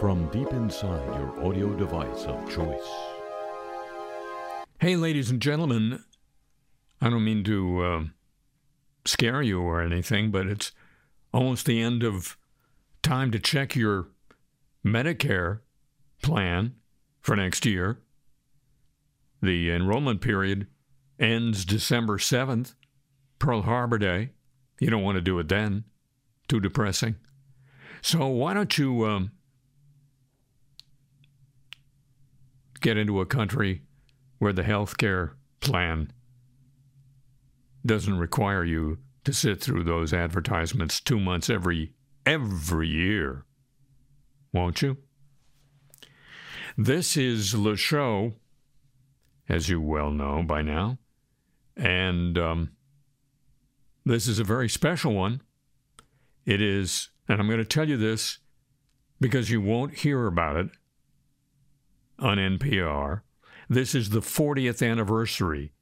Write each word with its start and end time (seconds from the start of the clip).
from 0.00 0.26
deep 0.30 0.50
inside 0.52 1.04
your 1.14 1.46
audio 1.46 1.74
device 1.76 2.24
of 2.24 2.50
choice. 2.50 2.88
Hey, 4.80 4.96
ladies 4.96 5.30
and 5.30 5.42
gentlemen, 5.42 6.02
I 7.02 7.10
don't 7.10 7.22
mean 7.22 7.44
to 7.44 7.82
uh, 7.82 8.04
scare 9.04 9.42
you 9.42 9.60
or 9.60 9.82
anything, 9.82 10.30
but 10.30 10.46
it's 10.46 10.72
almost 11.34 11.66
the 11.66 11.82
end 11.82 12.02
of 12.02 12.38
time 13.02 13.30
to 13.32 13.38
check 13.38 13.76
your 13.76 14.08
Medicare 14.82 15.60
plan 16.22 16.76
for 17.20 17.36
next 17.36 17.66
year. 17.66 17.98
The 19.42 19.70
enrollment 19.70 20.22
period 20.22 20.66
ends 21.18 21.66
December 21.66 22.16
7th, 22.16 22.72
Pearl 23.38 23.62
Harbor 23.62 23.98
Day. 23.98 24.30
You 24.80 24.88
don't 24.88 25.02
want 25.02 25.16
to 25.16 25.20
do 25.20 25.38
it 25.40 25.48
then. 25.50 25.84
Too 26.48 26.58
depressing. 26.58 27.16
So 28.00 28.28
why 28.28 28.54
don't 28.54 28.78
you 28.78 29.04
um, 29.04 29.32
get 32.80 32.96
into 32.96 33.20
a 33.20 33.26
country 33.26 33.82
where 34.38 34.52
the 34.52 34.62
health 34.62 34.96
care 34.96 35.36
plan 35.60 36.12
doesn't 37.84 38.18
require 38.18 38.64
you 38.64 38.98
to 39.24 39.32
sit 39.32 39.60
through 39.60 39.84
those 39.84 40.12
advertisements 40.12 41.00
two 41.00 41.20
months 41.20 41.50
every 41.50 41.92
every 42.26 42.88
year, 42.88 43.44
won't 44.52 44.82
you? 44.82 44.96
This 46.76 47.16
is 47.16 47.54
Le 47.54 47.76
Show, 47.76 48.34
as 49.48 49.68
you 49.68 49.80
well 49.80 50.10
know 50.10 50.42
by 50.42 50.62
now, 50.62 50.98
and 51.76 52.38
um, 52.38 52.70
this 54.04 54.26
is 54.26 54.38
a 54.38 54.44
very 54.44 54.68
special 54.68 55.14
one. 55.14 55.42
It 56.46 56.62
is, 56.62 57.10
and 57.28 57.40
I'm 57.40 57.46
going 57.46 57.58
to 57.58 57.64
tell 57.64 57.88
you 57.88 57.96
this 57.96 58.38
because 59.20 59.50
you 59.50 59.60
won't 59.60 59.98
hear 59.98 60.26
about 60.26 60.56
it 60.56 60.70
on 62.20 62.38
NPR. 62.38 63.22
This 63.68 63.94
is 63.94 64.10
the 64.10 64.20
40th 64.20 64.88
anniversary 64.88 65.72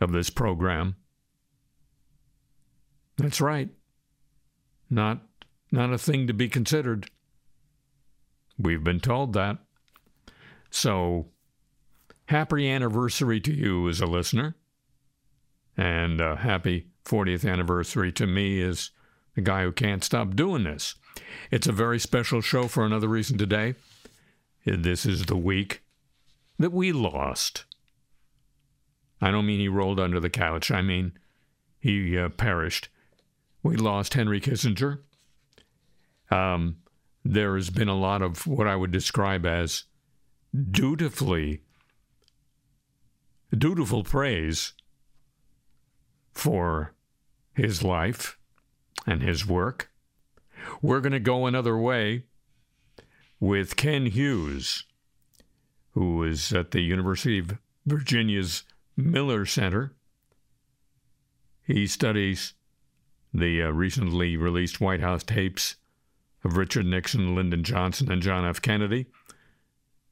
of 0.00 0.12
this 0.12 0.30
program. 0.30 0.96
That's 3.16 3.40
right. 3.40 3.68
Not 4.88 5.22
not 5.72 5.92
a 5.92 5.98
thing 5.98 6.26
to 6.26 6.32
be 6.32 6.48
considered. 6.48 7.10
We've 8.58 8.82
been 8.82 8.98
told 8.98 9.34
that. 9.34 9.58
So, 10.70 11.28
happy 12.26 12.68
anniversary 12.68 13.40
to 13.40 13.52
you 13.52 13.88
as 13.88 14.00
a 14.00 14.06
listener. 14.06 14.56
And 15.76 16.20
uh, 16.20 16.36
happy 16.36 16.88
40th 17.04 17.48
anniversary 17.50 18.12
to 18.12 18.26
me 18.26 18.60
as 18.62 18.90
the 19.34 19.40
guy 19.40 19.62
who 19.62 19.72
can't 19.72 20.04
stop 20.04 20.34
doing 20.34 20.64
this. 20.64 20.96
It's 21.50 21.66
a 21.66 21.72
very 21.72 21.98
special 21.98 22.40
show 22.40 22.66
for 22.66 22.84
another 22.84 23.08
reason 23.08 23.38
today. 23.38 23.74
This 24.64 25.06
is 25.06 25.26
the 25.26 25.36
week 25.36 25.82
that 26.58 26.72
we 26.72 26.92
lost. 26.92 27.64
I 29.20 29.30
don't 29.30 29.46
mean 29.46 29.60
he 29.60 29.68
rolled 29.68 30.00
under 30.00 30.20
the 30.20 30.30
couch, 30.30 30.70
I 30.70 30.82
mean 30.82 31.12
he 31.78 32.16
uh, 32.18 32.28
perished. 32.28 32.88
We 33.62 33.76
lost 33.76 34.14
Henry 34.14 34.40
Kissinger. 34.40 35.00
Um, 36.30 36.76
there 37.24 37.56
has 37.56 37.70
been 37.70 37.88
a 37.88 37.98
lot 37.98 38.22
of 38.22 38.46
what 38.46 38.66
I 38.66 38.76
would 38.76 38.90
describe 38.90 39.44
as 39.44 39.84
dutifully 40.70 41.62
dutiful 43.56 44.04
praise 44.04 44.72
for 46.32 46.94
his 47.54 47.82
life 47.82 48.38
and 49.06 49.22
his 49.22 49.46
work. 49.46 49.90
We're 50.80 51.00
going 51.00 51.12
to 51.12 51.20
go 51.20 51.46
another 51.46 51.76
way 51.76 52.24
with 53.40 53.76
Ken 53.76 54.06
Hughes, 54.06 54.84
who 55.92 56.22
is 56.22 56.52
at 56.52 56.70
the 56.70 56.82
University 56.82 57.38
of 57.38 57.58
Virginia's 57.86 58.64
Miller 58.96 59.46
Center. 59.46 59.94
He 61.66 61.86
studies 61.86 62.52
the 63.32 63.62
uh, 63.62 63.70
recently 63.70 64.36
released 64.36 64.80
White 64.80 65.00
House 65.00 65.22
tapes 65.22 65.76
of 66.44 66.56
Richard 66.56 66.86
Nixon, 66.86 67.34
Lyndon 67.34 67.64
Johnson, 67.64 68.10
and 68.12 68.20
John 68.20 68.44
F. 68.44 68.60
Kennedy. 68.60 69.06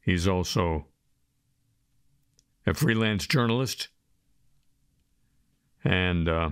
He's 0.01 0.27
also 0.27 0.87
a 2.65 2.73
freelance 2.73 3.27
journalist 3.27 3.89
and 5.83 6.27
uh, 6.27 6.49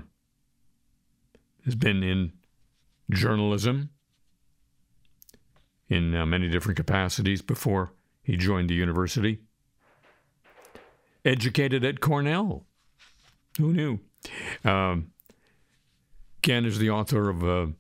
has 1.66 1.76
been 1.76 2.04
in 2.04 2.34
journalism 3.10 3.90
in 5.90 6.16
uh, 6.16 6.26
many 6.26 6.50
different 6.50 6.78
capacities 6.78 7.42
before 7.42 7.94
he 8.24 8.36
joined 8.36 8.70
the 8.70 8.76
university. 8.76 9.40
Educated 11.24 11.84
at 11.84 12.02
Cornell. 12.02 12.66
Who 13.58 13.74
knew? 13.74 14.00
Um, 14.64 15.12
Ken 16.42 16.66
is 16.66 16.80
the 16.80 16.90
author 16.90 17.30
of 17.30 17.44
a 17.44 17.74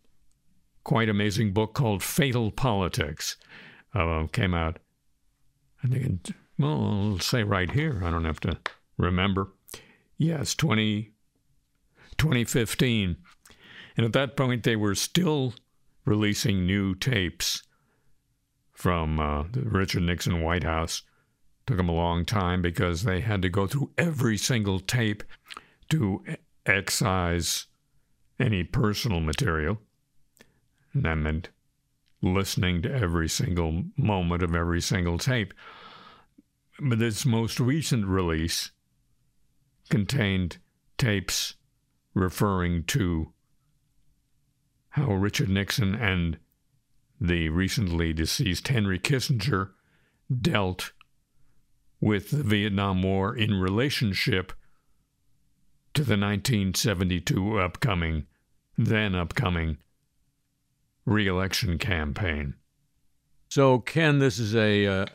quite 0.83 1.09
amazing 1.09 1.53
book 1.53 1.73
called 1.73 2.01
Fatal 2.03 2.51
Politics. 2.51 3.37
Uh, 3.93 4.27
came 4.27 4.53
out, 4.53 4.79
I 5.83 5.87
think, 5.87 6.31
well, 6.57 7.11
I'll 7.13 7.19
say 7.19 7.43
right 7.43 7.71
here. 7.71 8.01
I 8.03 8.09
don't 8.09 8.25
have 8.25 8.39
to 8.41 8.57
remember. 8.97 9.53
Yes, 10.17 10.55
20, 10.55 11.11
2015. 12.17 13.17
And 13.95 14.05
at 14.05 14.13
that 14.13 14.35
point, 14.35 14.63
they 14.63 14.75
were 14.75 14.95
still 14.95 15.53
releasing 16.05 16.65
new 16.65 16.95
tapes 16.95 17.63
from 18.77 19.19
uh, 19.19 19.43
the 19.51 19.61
Richard 19.61 20.03
Nixon 20.03 20.43
White 20.43 20.63
House. 20.63 21.01
Took 21.65 21.77
them 21.77 21.89
a 21.89 21.93
long 21.93 22.25
time 22.25 22.61
because 22.61 23.03
they 23.03 23.21
had 23.21 23.41
to 23.41 23.49
go 23.49 23.65
through 23.65 23.89
every 23.97 24.37
single 24.37 24.79
tape 24.79 25.23
to 25.89 26.23
excise 26.63 27.65
any 28.39 28.63
personal 28.63 29.19
material. 29.19 29.81
And 30.93 31.03
that 31.05 31.15
meant 31.15 31.49
listening 32.21 32.83
to 32.83 32.93
every 32.93 33.27
single 33.27 33.83
moment 33.97 34.43
of 34.43 34.53
every 34.53 34.81
single 34.81 35.17
tape. 35.17 35.55
But 36.79 36.99
this 36.99 37.25
most 37.25 37.59
recent 37.59 38.05
release 38.05 38.69
contained 39.89 40.59
tapes 40.99 41.55
referring 42.13 42.83
to 42.83 43.33
how 44.89 45.13
Richard 45.13 45.49
Nixon 45.49 45.95
and 45.95 46.37
the 47.19 47.49
recently 47.49 48.13
deceased 48.13 48.67
Henry 48.67 48.99
Kissinger 48.99 49.71
dealt 50.41 50.91
with 51.99 52.31
the 52.31 52.43
Vietnam 52.43 53.01
War 53.01 53.35
in 53.35 53.59
relationship 53.59 54.53
to 55.93 56.03
the 56.03 56.17
1972 56.17 57.59
upcoming, 57.59 58.27
then 58.77 59.15
upcoming, 59.15 59.77
reelection 61.05 61.77
campaign. 61.79 62.53
So, 63.49 63.79
Ken, 63.79 64.19
this 64.19 64.39
is 64.39 64.55
a 64.55 64.85
uh, 64.85 65.05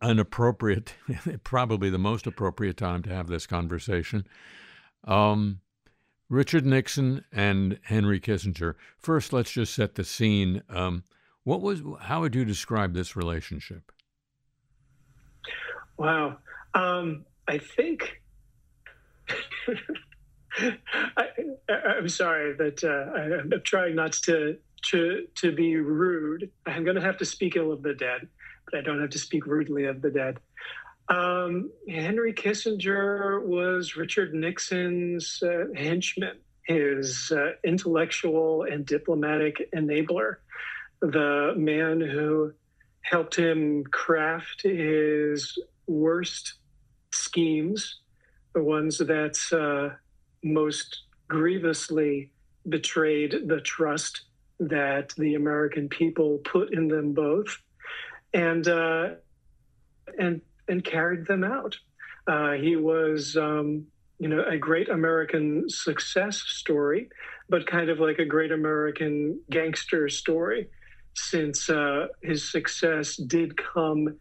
an 0.00 0.18
appropriate, 0.18 0.94
probably 1.44 1.90
the 1.90 1.98
most 1.98 2.26
appropriate 2.26 2.76
time 2.76 3.02
to 3.02 3.10
have 3.10 3.28
this 3.28 3.46
conversation. 3.46 4.26
Um, 5.04 5.60
Richard 6.28 6.64
Nixon 6.64 7.24
and 7.32 7.78
Henry 7.82 8.20
Kissinger. 8.20 8.74
First, 8.98 9.32
let's 9.32 9.50
just 9.50 9.74
set 9.74 9.94
the 9.94 10.04
scene. 10.04 10.62
Um, 10.68 11.04
what 11.44 11.60
was? 11.60 11.82
How 12.00 12.20
would 12.20 12.34
you 12.34 12.44
describe 12.44 12.94
this 12.94 13.16
relationship? 13.16 13.92
Wow, 15.96 16.38
um, 16.74 17.24
I 17.48 17.58
think. 17.58 18.20
I, 21.16 21.28
am 21.98 22.08
sorry 22.08 22.54
that 22.54 22.84
uh, 22.84 23.18
I, 23.18 23.40
am 23.40 23.62
trying 23.64 23.94
not 23.96 24.12
to 24.24 24.58
to 24.90 25.26
to 25.36 25.52
be 25.52 25.76
rude. 25.76 26.50
I'm 26.66 26.84
going 26.84 26.96
to 26.96 27.02
have 27.02 27.18
to 27.18 27.24
speak 27.24 27.56
ill 27.56 27.72
of 27.72 27.82
the 27.82 27.94
dead, 27.94 28.28
but 28.70 28.78
I 28.78 28.82
don't 28.82 29.00
have 29.00 29.10
to 29.10 29.18
speak 29.18 29.46
rudely 29.46 29.86
of 29.86 30.02
the 30.02 30.10
dead. 30.10 30.38
Um, 31.08 31.70
Henry 31.88 32.32
Kissinger 32.32 33.44
was 33.44 33.96
Richard 33.96 34.34
Nixon's 34.34 35.42
uh, 35.42 35.64
henchman, 35.74 36.38
his 36.66 37.32
uh, 37.32 37.52
intellectual 37.64 38.62
and 38.64 38.86
diplomatic 38.86 39.70
enabler 39.74 40.36
the 41.02 41.52
man 41.56 42.00
who 42.00 42.52
helped 43.00 43.34
him 43.34 43.84
craft 43.84 44.62
his 44.62 45.58
worst 45.88 46.54
schemes, 47.10 47.98
the 48.54 48.62
ones 48.62 48.98
that 48.98 49.36
uh, 49.52 49.96
most 50.44 51.02
grievously 51.28 52.30
betrayed 52.68 53.48
the 53.48 53.60
trust 53.60 54.22
that 54.60 55.12
the 55.18 55.34
American 55.34 55.88
people 55.88 56.38
put 56.44 56.72
in 56.72 56.86
them 56.86 57.12
both, 57.12 57.58
and 58.32 58.68
uh, 58.68 59.08
and 60.18 60.40
and 60.68 60.84
carried 60.84 61.26
them 61.26 61.42
out. 61.42 61.76
Uh, 62.28 62.52
he 62.52 62.76
was, 62.76 63.36
um, 63.36 63.84
you 64.20 64.28
know, 64.28 64.44
a 64.44 64.56
great 64.56 64.88
American 64.88 65.68
success 65.68 66.36
story, 66.36 67.08
but 67.48 67.66
kind 67.66 67.90
of 67.90 67.98
like 67.98 68.20
a 68.20 68.24
great 68.24 68.52
American 68.52 69.40
gangster 69.50 70.08
story 70.08 70.68
since 71.14 71.68
uh, 71.68 72.08
his 72.22 72.50
success 72.50 73.16
did 73.16 73.56
come 73.56 74.16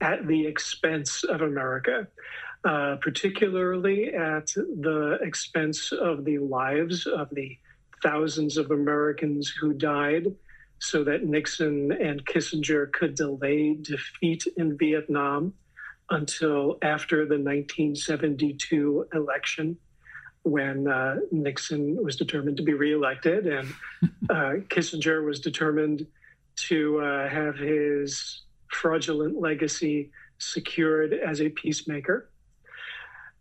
at 0.00 0.26
the 0.26 0.46
expense 0.46 1.24
of 1.24 1.40
America, 1.40 2.08
uh, 2.64 2.96
particularly 3.00 4.12
at 4.12 4.48
the 4.48 5.18
expense 5.22 5.92
of 5.92 6.24
the 6.24 6.38
lives 6.38 7.06
of 7.06 7.28
the 7.30 7.56
thousands 8.02 8.56
of 8.56 8.70
Americans 8.70 9.48
who 9.48 9.72
died 9.72 10.34
so 10.80 11.04
that 11.04 11.24
Nixon 11.24 11.92
and 11.92 12.24
Kissinger 12.26 12.90
could 12.90 13.14
delay 13.14 13.74
defeat 13.74 14.44
in 14.56 14.76
Vietnam 14.76 15.54
until 16.10 16.78
after 16.82 17.18
the 17.18 17.38
1972 17.38 19.06
election 19.14 19.76
when 20.42 20.88
uh, 20.88 21.16
Nixon 21.30 22.02
was 22.02 22.16
determined 22.16 22.56
to 22.56 22.64
be 22.64 22.74
reelected 22.74 23.46
and 23.46 23.68
uh, 24.28 24.54
Kissinger 24.68 25.24
was 25.24 25.38
determined 25.38 26.04
to 26.56 27.00
uh, 27.00 27.28
have 27.28 27.56
his 27.56 28.42
fraudulent 28.68 29.40
legacy 29.40 30.10
secured 30.38 31.12
as 31.12 31.40
a 31.40 31.48
peacemaker. 31.48 32.28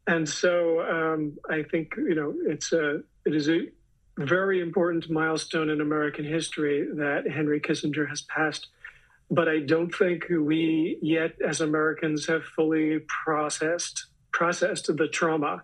And 0.08 0.28
so 0.28 0.82
um, 0.82 1.38
I 1.50 1.64
think 1.64 1.94
you 1.98 2.16
know 2.16 2.34
it's 2.46 2.74
a 2.74 3.02
it 3.26 3.36
is 3.36 3.50
a 3.50 3.70
very 4.18 4.62
important 4.62 5.10
milestone 5.10 5.70
in 5.70 5.82
American 5.82 6.26
history 6.26 6.88
that 6.96 7.30
Henry 7.30 7.60
Kissinger 7.60 8.08
has 8.10 8.22
passed. 8.22 8.68
But 9.30 9.48
I 9.48 9.60
don't 9.60 9.94
think 9.96 10.26
we 10.30 10.98
yet, 11.02 11.36
as 11.42 11.62
Americans, 11.62 12.28
have 12.28 12.44
fully 12.44 13.00
processed 13.24 14.08
processed 14.32 14.96
the 14.96 15.08
trauma 15.08 15.64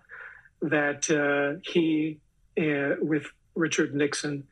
that 0.62 1.10
uh, 1.10 1.60
he, 1.72 2.20
uh, 2.60 2.96
with 3.02 3.26
Richard 3.56 3.96
Nixon, 3.96 4.44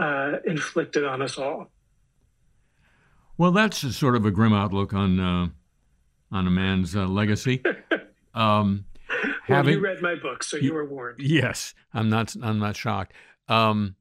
uh, 0.00 0.38
inflicted 0.44 1.04
on 1.04 1.22
us 1.22 1.38
all. 1.38 1.70
Well, 3.38 3.52
that's 3.52 3.82
a 3.82 3.92
sort 3.92 4.16
of 4.16 4.24
a 4.24 4.30
grim 4.30 4.52
outlook 4.52 4.94
on 4.94 5.20
uh, 5.20 5.48
on 6.32 6.46
a 6.46 6.50
man's 6.50 6.96
uh, 6.96 7.06
legacy. 7.06 7.62
Um, 8.36 8.84
well, 9.48 9.56
having, 9.58 9.74
you 9.76 9.80
read 9.80 10.02
my 10.02 10.14
book, 10.14 10.42
so 10.42 10.58
you 10.58 10.74
were 10.74 10.84
warned. 10.84 11.20
Yes, 11.20 11.72
I'm 11.94 12.10
not. 12.10 12.36
I'm 12.42 12.58
not 12.58 12.76
shocked. 12.76 13.14
Um, 13.48 13.96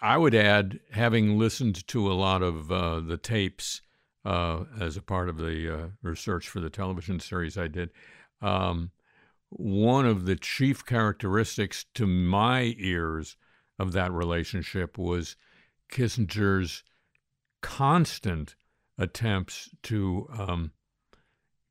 I 0.00 0.16
would 0.16 0.34
add, 0.34 0.80
having 0.92 1.38
listened 1.38 1.86
to 1.88 2.10
a 2.10 2.14
lot 2.14 2.42
of 2.42 2.72
uh, 2.72 3.00
the 3.00 3.18
tapes 3.18 3.82
uh, 4.24 4.64
as 4.80 4.96
a 4.96 5.02
part 5.02 5.28
of 5.28 5.36
the 5.36 5.74
uh, 5.74 5.86
research 6.02 6.48
for 6.48 6.60
the 6.60 6.70
television 6.70 7.20
series 7.20 7.58
I 7.58 7.68
did, 7.68 7.90
um, 8.40 8.90
one 9.50 10.06
of 10.06 10.24
the 10.24 10.36
chief 10.36 10.84
characteristics 10.84 11.84
to 11.94 12.06
my 12.06 12.74
ears 12.78 13.36
of 13.78 13.92
that 13.92 14.12
relationship 14.12 14.96
was 14.96 15.36
Kissinger's 15.90 16.82
constant 17.66 18.54
attempts 18.96 19.68
to 19.82 20.28
um, 20.38 20.70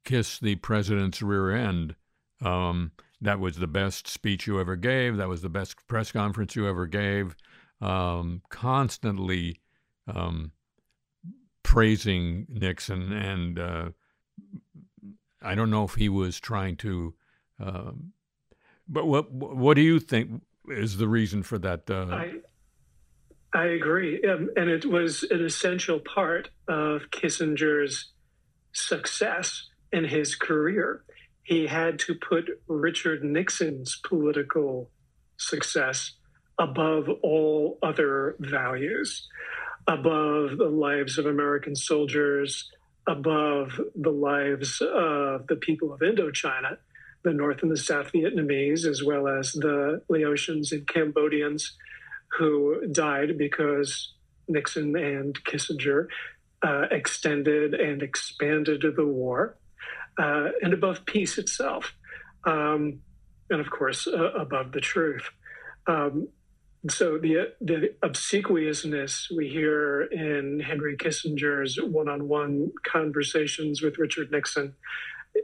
kiss 0.03 0.37
the 0.37 0.55
president's 0.55 1.21
rear 1.21 1.55
end. 1.55 1.95
Um, 2.41 2.91
that 3.21 3.39
was 3.39 3.55
the 3.55 3.65
best 3.65 4.05
speech 4.05 4.45
you 4.45 4.59
ever 4.59 4.75
gave. 4.75 5.15
That 5.15 5.29
was 5.29 5.41
the 5.41 5.47
best 5.47 5.87
press 5.87 6.11
conference 6.11 6.53
you 6.53 6.67
ever 6.67 6.85
gave. 6.85 7.37
Um, 7.79 8.41
constantly 8.49 9.61
um, 10.05 10.51
praising 11.63 12.45
Nixon, 12.49 13.13
and 13.13 13.57
uh, 13.57 13.89
I 15.41 15.55
don't 15.55 15.71
know 15.71 15.85
if 15.85 15.95
he 15.95 16.09
was 16.09 16.41
trying 16.41 16.75
to. 16.77 17.13
Uh, 17.57 17.91
but 18.89 19.07
what 19.07 19.31
what 19.31 19.75
do 19.75 19.81
you 19.81 20.01
think 20.01 20.43
is 20.67 20.97
the 20.97 21.07
reason 21.07 21.41
for 21.41 21.57
that? 21.59 21.89
Uh, 21.89 22.07
I 22.11 22.33
I 23.55 23.67
agree, 23.67 24.21
um, 24.23 24.49
and 24.57 24.69
it 24.69 24.85
was 24.85 25.23
an 25.23 25.41
essential 25.43 26.01
part 26.01 26.49
of 26.67 27.03
Kissinger's 27.09 28.11
success 28.73 29.69
in 29.93 30.03
his 30.03 30.35
career. 30.35 31.05
He 31.43 31.65
had 31.65 31.97
to 31.99 32.15
put 32.15 32.61
Richard 32.67 33.23
Nixon's 33.23 33.97
political 34.05 34.89
success 35.37 36.17
above 36.59 37.07
all 37.23 37.79
other 37.81 38.35
values, 38.39 39.25
above 39.87 40.57
the 40.57 40.69
lives 40.69 41.17
of 41.17 41.25
American 41.25 41.77
soldiers, 41.77 42.69
above 43.07 43.79
the 43.95 44.11
lives 44.11 44.81
of 44.81 45.47
the 45.47 45.55
people 45.55 45.93
of 45.93 46.01
Indochina, 46.01 46.77
the 47.23 47.31
North 47.31 47.63
and 47.63 47.71
the 47.71 47.77
South 47.77 48.11
Vietnamese, 48.11 48.85
as 48.85 49.01
well 49.01 49.29
as 49.29 49.53
the 49.53 50.01
Laotians 50.09 50.73
and 50.73 50.85
Cambodians 50.85 51.77
who 52.37 52.87
died 52.91 53.37
because 53.37 54.13
Nixon 54.47 54.95
and 54.95 55.41
Kissinger 55.43 56.07
uh, 56.61 56.83
extended 56.91 57.73
and 57.73 58.01
expanded 58.01 58.83
the 58.95 59.05
war 59.05 59.57
uh, 60.17 60.49
and 60.61 60.73
above 60.73 61.05
peace 61.05 61.37
itself, 61.37 61.93
um, 62.45 63.01
and 63.49 63.59
of 63.59 63.69
course 63.69 64.07
uh, 64.07 64.31
above 64.33 64.71
the 64.71 64.81
truth. 64.81 65.29
Um, 65.87 66.29
so 66.89 67.17
the 67.17 67.53
the 67.61 67.95
obsequiousness 68.03 69.31
we 69.35 69.49
hear 69.49 70.03
in 70.03 70.59
Henry 70.59 70.95
Kissinger's 70.97 71.81
one-on-one 71.81 72.71
conversations 72.85 73.81
with 73.81 73.97
Richard 73.97 74.31
Nixon, 74.31 74.75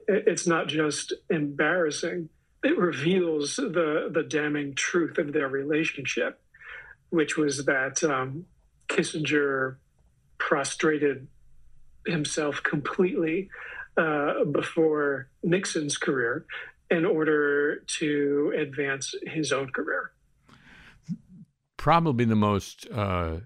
it's 0.08 0.48
not 0.48 0.68
just 0.68 1.14
embarrassing; 1.30 2.30
it 2.64 2.78
reveals 2.78 3.56
the 3.56 4.10
the 4.12 4.24
damning 4.24 4.76
truth 4.76 5.18
of 5.18 5.34
their 5.34 5.48
relationship, 5.48 6.40
which 7.12 7.38
was 7.38 7.66
that 7.66 8.04
um, 8.04 8.46
Kissinger 8.90 9.78
prostrated 10.38 11.28
himself 12.08 12.64
completely 12.64 13.50
uh, 13.96 14.44
before 14.46 15.30
Nixon's 15.44 15.98
career 15.98 16.46
in 16.90 17.06
order 17.06 17.84
to 18.00 18.54
advance 18.58 19.14
his 19.28 19.52
own 19.52 19.70
career. 19.70 20.12
Probably 21.78 22.26
the 22.26 22.36
most 22.36 22.88
uh, 22.92 23.38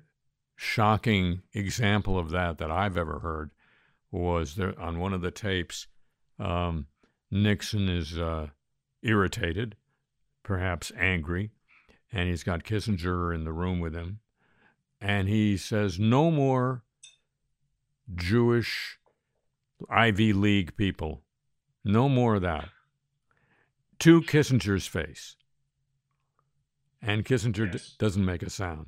shocking 0.56 1.42
example 1.54 2.18
of 2.18 2.30
that 2.32 2.58
that 2.60 2.72
I've 2.72 2.98
ever 2.98 3.20
heard 3.20 3.52
was 4.12 4.56
there 4.56 4.80
on 4.80 5.00
one 5.00 5.14
of 5.14 5.22
the 5.22 5.32
tapes. 5.32 5.88
Um, 6.40 6.88
Nixon 7.32 7.90
is 7.90 8.18
uh, 8.18 8.48
irritated, 9.04 9.76
perhaps 10.44 10.92
angry, 10.98 11.52
and 12.16 12.30
he's 12.30 12.44
got 12.44 12.64
Kissinger 12.64 13.36
in 13.36 13.44
the 13.44 13.52
room 13.52 13.82
with 13.82 13.94
him. 13.94 14.20
And 15.02 15.28
he 15.28 15.58
says, 15.58 16.00
No 16.00 16.32
more 16.32 16.84
Jewish 18.16 18.98
Ivy 19.90 20.32
League 20.32 20.78
people. 20.78 21.24
No 21.84 22.08
more 22.08 22.36
of 22.36 22.42
that. 22.42 22.70
To 24.00 24.22
Kissinger's 24.22 24.88
face. 24.88 25.36
And 27.02 27.26
Kissinger 27.26 27.72
yes. 27.72 27.90
d- 27.90 27.96
doesn't 28.00 28.26
make 28.26 28.42
a 28.42 28.50
sound. 28.50 28.88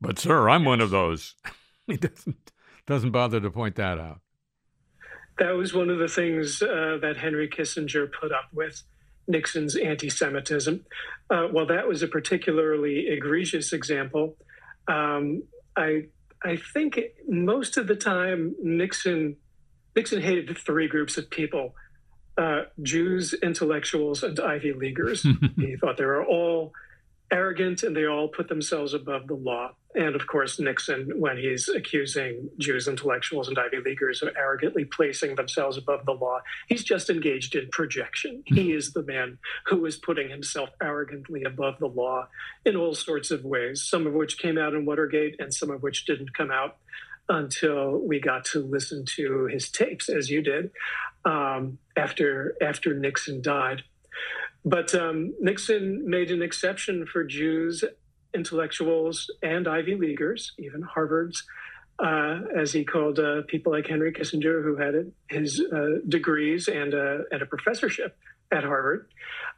But, 0.00 0.18
sir, 0.18 0.48
I'm 0.48 0.62
yes. 0.62 0.66
one 0.66 0.80
of 0.80 0.90
those. 0.90 1.34
he 1.86 1.98
doesn't, 1.98 2.52
doesn't 2.86 3.10
bother 3.10 3.38
to 3.38 3.50
point 3.50 3.76
that 3.76 3.98
out. 3.98 4.20
That 5.38 5.52
was 5.52 5.74
one 5.74 5.90
of 5.90 5.98
the 5.98 6.08
things 6.08 6.62
uh, 6.62 6.98
that 7.02 7.18
Henry 7.18 7.48
Kissinger 7.48 8.10
put 8.10 8.32
up 8.32 8.48
with 8.52 8.82
Nixon's 9.30 9.76
anti 9.76 10.08
Semitism. 10.08 10.84
Uh, 11.28 11.44
while 11.44 11.66
that 11.66 11.86
was 11.86 12.02
a 12.02 12.08
particularly 12.08 13.08
egregious 13.08 13.72
example, 13.72 14.36
um, 14.88 15.44
I 15.76 16.06
I 16.42 16.56
think 16.56 16.98
most 17.28 17.76
of 17.76 17.86
the 17.86 17.96
time 17.96 18.54
Nixon 18.62 19.36
Nixon 19.94 20.20
hated 20.20 20.56
three 20.58 20.88
groups 20.88 21.16
of 21.16 21.30
people: 21.30 21.74
uh, 22.36 22.62
Jews, 22.82 23.34
intellectuals, 23.34 24.22
and 24.22 24.38
Ivy 24.38 24.72
Leaguers. 24.72 25.22
he 25.56 25.76
thought 25.76 25.96
they 25.96 26.04
were 26.04 26.24
all 26.24 26.72
arrogant 27.30 27.82
and 27.82 27.96
they 27.96 28.06
all 28.06 28.28
put 28.28 28.48
themselves 28.48 28.94
above 28.94 29.26
the 29.26 29.34
law. 29.34 29.72
And 29.94 30.14
of 30.14 30.26
course, 30.26 30.60
Nixon, 30.60 31.10
when 31.16 31.36
he's 31.36 31.68
accusing 31.68 32.48
Jews, 32.58 32.86
intellectuals, 32.86 33.48
and 33.48 33.58
Ivy 33.58 33.78
Leaguers 33.84 34.22
of 34.22 34.34
arrogantly 34.36 34.84
placing 34.84 35.34
themselves 35.34 35.76
above 35.76 36.06
the 36.06 36.12
law, 36.12 36.40
he's 36.68 36.84
just 36.84 37.10
engaged 37.10 37.56
in 37.56 37.68
projection. 37.70 38.42
He 38.46 38.72
is 38.72 38.92
the 38.92 39.02
man 39.02 39.38
who 39.66 39.84
is 39.86 39.96
putting 39.96 40.28
himself 40.28 40.70
arrogantly 40.80 41.42
above 41.42 41.78
the 41.80 41.88
law 41.88 42.28
in 42.64 42.76
all 42.76 42.94
sorts 42.94 43.32
of 43.32 43.44
ways, 43.44 43.82
some 43.82 44.06
of 44.06 44.12
which 44.12 44.38
came 44.38 44.58
out 44.58 44.74
in 44.74 44.84
Watergate 44.84 45.36
and 45.40 45.52
some 45.52 45.70
of 45.70 45.82
which 45.82 46.06
didn't 46.06 46.34
come 46.34 46.52
out 46.52 46.76
until 47.28 47.98
we 47.98 48.20
got 48.20 48.44
to 48.44 48.60
listen 48.60 49.04
to 49.16 49.46
his 49.46 49.70
tapes, 49.70 50.08
as 50.08 50.30
you 50.30 50.42
did, 50.42 50.70
um, 51.24 51.78
after 51.96 52.56
after 52.60 52.94
Nixon 52.94 53.40
died. 53.40 53.82
But 54.64 54.94
um, 54.94 55.34
Nixon 55.40 56.08
made 56.08 56.30
an 56.30 56.42
exception 56.42 57.06
for 57.06 57.24
Jews, 57.24 57.82
intellectuals, 58.34 59.30
and 59.42 59.66
Ivy 59.66 59.96
Leaguers, 59.96 60.52
even 60.58 60.82
Harvard's, 60.82 61.44
uh, 61.98 62.40
as 62.56 62.72
he 62.72 62.84
called 62.84 63.18
uh, 63.18 63.42
people 63.48 63.72
like 63.72 63.86
Henry 63.86 64.12
Kissinger, 64.12 64.62
who 64.62 64.76
had 64.76 65.12
his 65.28 65.60
uh, 65.72 66.00
degrees 66.08 66.68
and, 66.68 66.94
and 66.94 67.42
a 67.42 67.46
professorship 67.46 68.16
at 68.52 68.64
Harvard, 68.64 69.10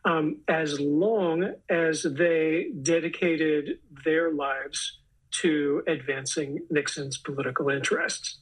um, 0.05 0.39
as 0.49 0.79
long 0.81 1.55
as 1.69 2.03
they 2.03 2.71
dedicated 2.83 3.79
their 4.05 4.33
lives 4.33 4.99
to 5.31 5.83
advancing 5.87 6.61
Nixon's 6.71 7.17
political 7.17 7.71
interests. 7.71 8.39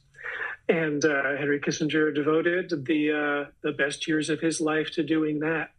And 0.67 1.03
uh, 1.03 1.37
Henry 1.37 1.59
Kissinger 1.59 2.13
devoted 2.13 2.85
the 2.85 3.45
uh, 3.47 3.51
the 3.61 3.71
best 3.71 4.07
years 4.07 4.29
of 4.29 4.39
his 4.39 4.61
life 4.61 4.91
to 4.91 5.03
doing 5.03 5.39
that. 5.39 5.71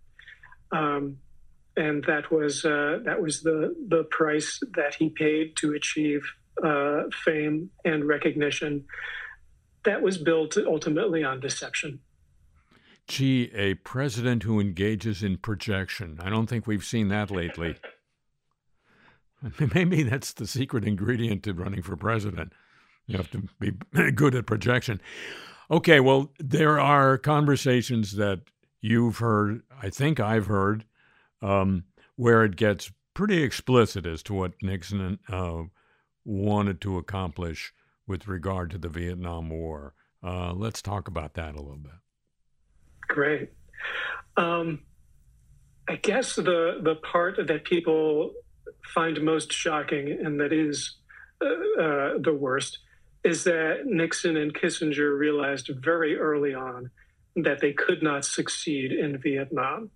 Um, 0.73 1.19
and 1.76 2.05
that 2.05 2.31
was 2.31 2.64
uh, 2.64 2.99
that 3.05 3.21
was 3.21 3.43
the 3.43 3.75
the 3.88 4.05
price 4.05 4.61
that 4.75 4.95
he 4.95 5.09
paid 5.09 5.57
to 5.57 5.73
achieve 5.73 6.23
uh, 6.62 7.05
fame 7.25 7.71
and 7.85 8.07
recognition. 8.07 8.85
That 9.85 10.02
was 10.02 10.19
built 10.19 10.57
ultimately 10.57 11.25
on 11.25 11.41
deception. 11.41 12.00
Gee, 13.09 13.50
a 13.55 13.75
president 13.75 14.45
who 14.45 14.61
engages 14.61 15.23
in 15.23 15.38
projection. 15.38 16.19
I 16.23 16.31
don't 16.31 16.47
think 16.47 16.67
we've 16.67 16.85
seen 16.85 17.09
that 17.09 17.31
lately. 17.31 17.76
Maybe 19.75 20.05
that's 20.05 20.33
the 20.33 20.47
secret 20.47 20.85
ingredient 20.85 21.43
to 21.45 21.52
running 21.52 21.83
for 21.83 21.97
president. 21.97 22.52
You 23.07 23.17
have 23.17 23.31
to 23.33 23.43
be 23.59 23.73
good 24.12 24.35
at 24.35 24.47
projection. 24.47 25.00
Okay, 25.71 26.00
well, 26.00 26.31
there 26.38 26.79
are 26.79 27.19
conversations 27.19 28.17
that 28.17 28.43
you've 28.83 29.19
heard, 29.19 29.62
I 29.81 29.89
think 29.89 30.21
I've 30.21 30.47
heard, 30.47 30.85
um, 31.41 31.85
where 32.17 32.45
it 32.45 32.57
gets 32.57 32.93
pretty 33.15 33.43
explicit 33.43 34.05
as 34.05 34.23
to 34.25 34.35
what 34.35 34.53
Nixon 34.61 35.19
uh, 35.29 35.62
wanted 36.25 36.81
to 36.83 36.99
accomplish 36.99 37.73
with 38.07 38.29
regard 38.29 38.71
to 38.73 38.79
the 38.79 38.89
Vietnam 38.89 39.49
War. 39.49 39.95
Uh, 40.23 40.53
let's 40.53 40.83
talk 40.83 41.09
about 41.09 41.35
that 41.35 41.55
a 41.55 41.61
little 41.61 41.77
bit. 41.77 41.93
Great. 43.09 43.53
Um, 44.37 44.81
I 45.89 45.97
guess 45.97 46.37
the 46.37 46.79
the 46.81 46.95
part 46.95 47.39
that 47.45 47.65
people 47.65 48.33
find 48.95 49.21
most 49.23 49.53
shocking 49.53 50.11
and 50.11 50.41
that 50.41 50.53
is 50.53 50.97
uh, 51.43 51.83
uh, 51.83 52.19
the 52.19 52.33
worst 52.33 52.79
is 53.25 53.45
that 53.45 53.83
Nixon 53.85 54.37
and 54.37 54.55
Kissinger 54.55 55.17
realized 55.19 55.71
very 55.75 56.17
early 56.17 56.55
on 56.55 56.91
that 57.37 57.61
they 57.61 57.73
could 57.73 58.03
not 58.03 58.25
succeed 58.25 58.93
in 58.93 59.19
Vietnam. 59.19 59.91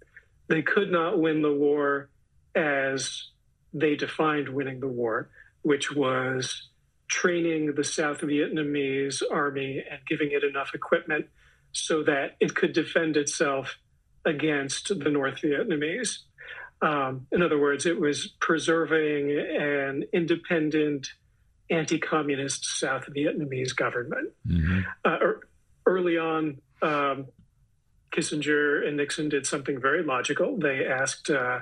They 0.49 0.63
could 0.63 0.91
not 0.91 1.19
win 1.19 1.43
the 1.43 1.53
war 1.53 2.09
as 2.55 3.29
they 3.75 3.97
defined 3.97 4.49
winning 4.49 4.81
the 4.81 4.89
war, 4.89 5.29
which 5.63 5.95
was 5.95 6.69
training 7.09 7.75
the 7.75 7.85
South 7.85 8.21
Vietnamese 8.21 9.23
army 9.31 9.83
and 9.89 10.01
giving 10.07 10.33
it 10.33 10.43
enough 10.43 10.71
equipment 10.75 11.27
so 11.73 12.03
that 12.03 12.37
it 12.41 12.55
could 12.55 12.73
defend 12.73 13.17
itself 13.17 13.77
against 14.25 14.89
the 14.89 15.11
North 15.11 15.43
Vietnamese. 15.43 16.19
Um, 16.83 17.27
in 17.33 17.43
other 17.43 17.59
words, 17.59 17.87
it 17.87 18.01
was 18.01 18.29
preserving 18.41 19.31
an 19.31 20.05
independent, 20.13 21.09
anti 21.71 21.99
communist 21.99 22.65
South 22.79 23.07
Vietnamese 23.15 23.75
government. 23.75 24.33
Mm-hmm. 24.47 24.81
Uh, 25.05 25.19
er, 25.21 25.49
early 25.87 26.19
on, 26.19 26.59
um, 26.83 27.27
Kissinger 28.13 28.87
and 28.87 28.97
Nixon 28.97 29.29
did 29.29 29.47
something 29.47 29.81
very 29.81 30.03
logical. 30.03 30.59
They 30.59 30.87
asked 30.87 31.31
uh, 31.31 31.61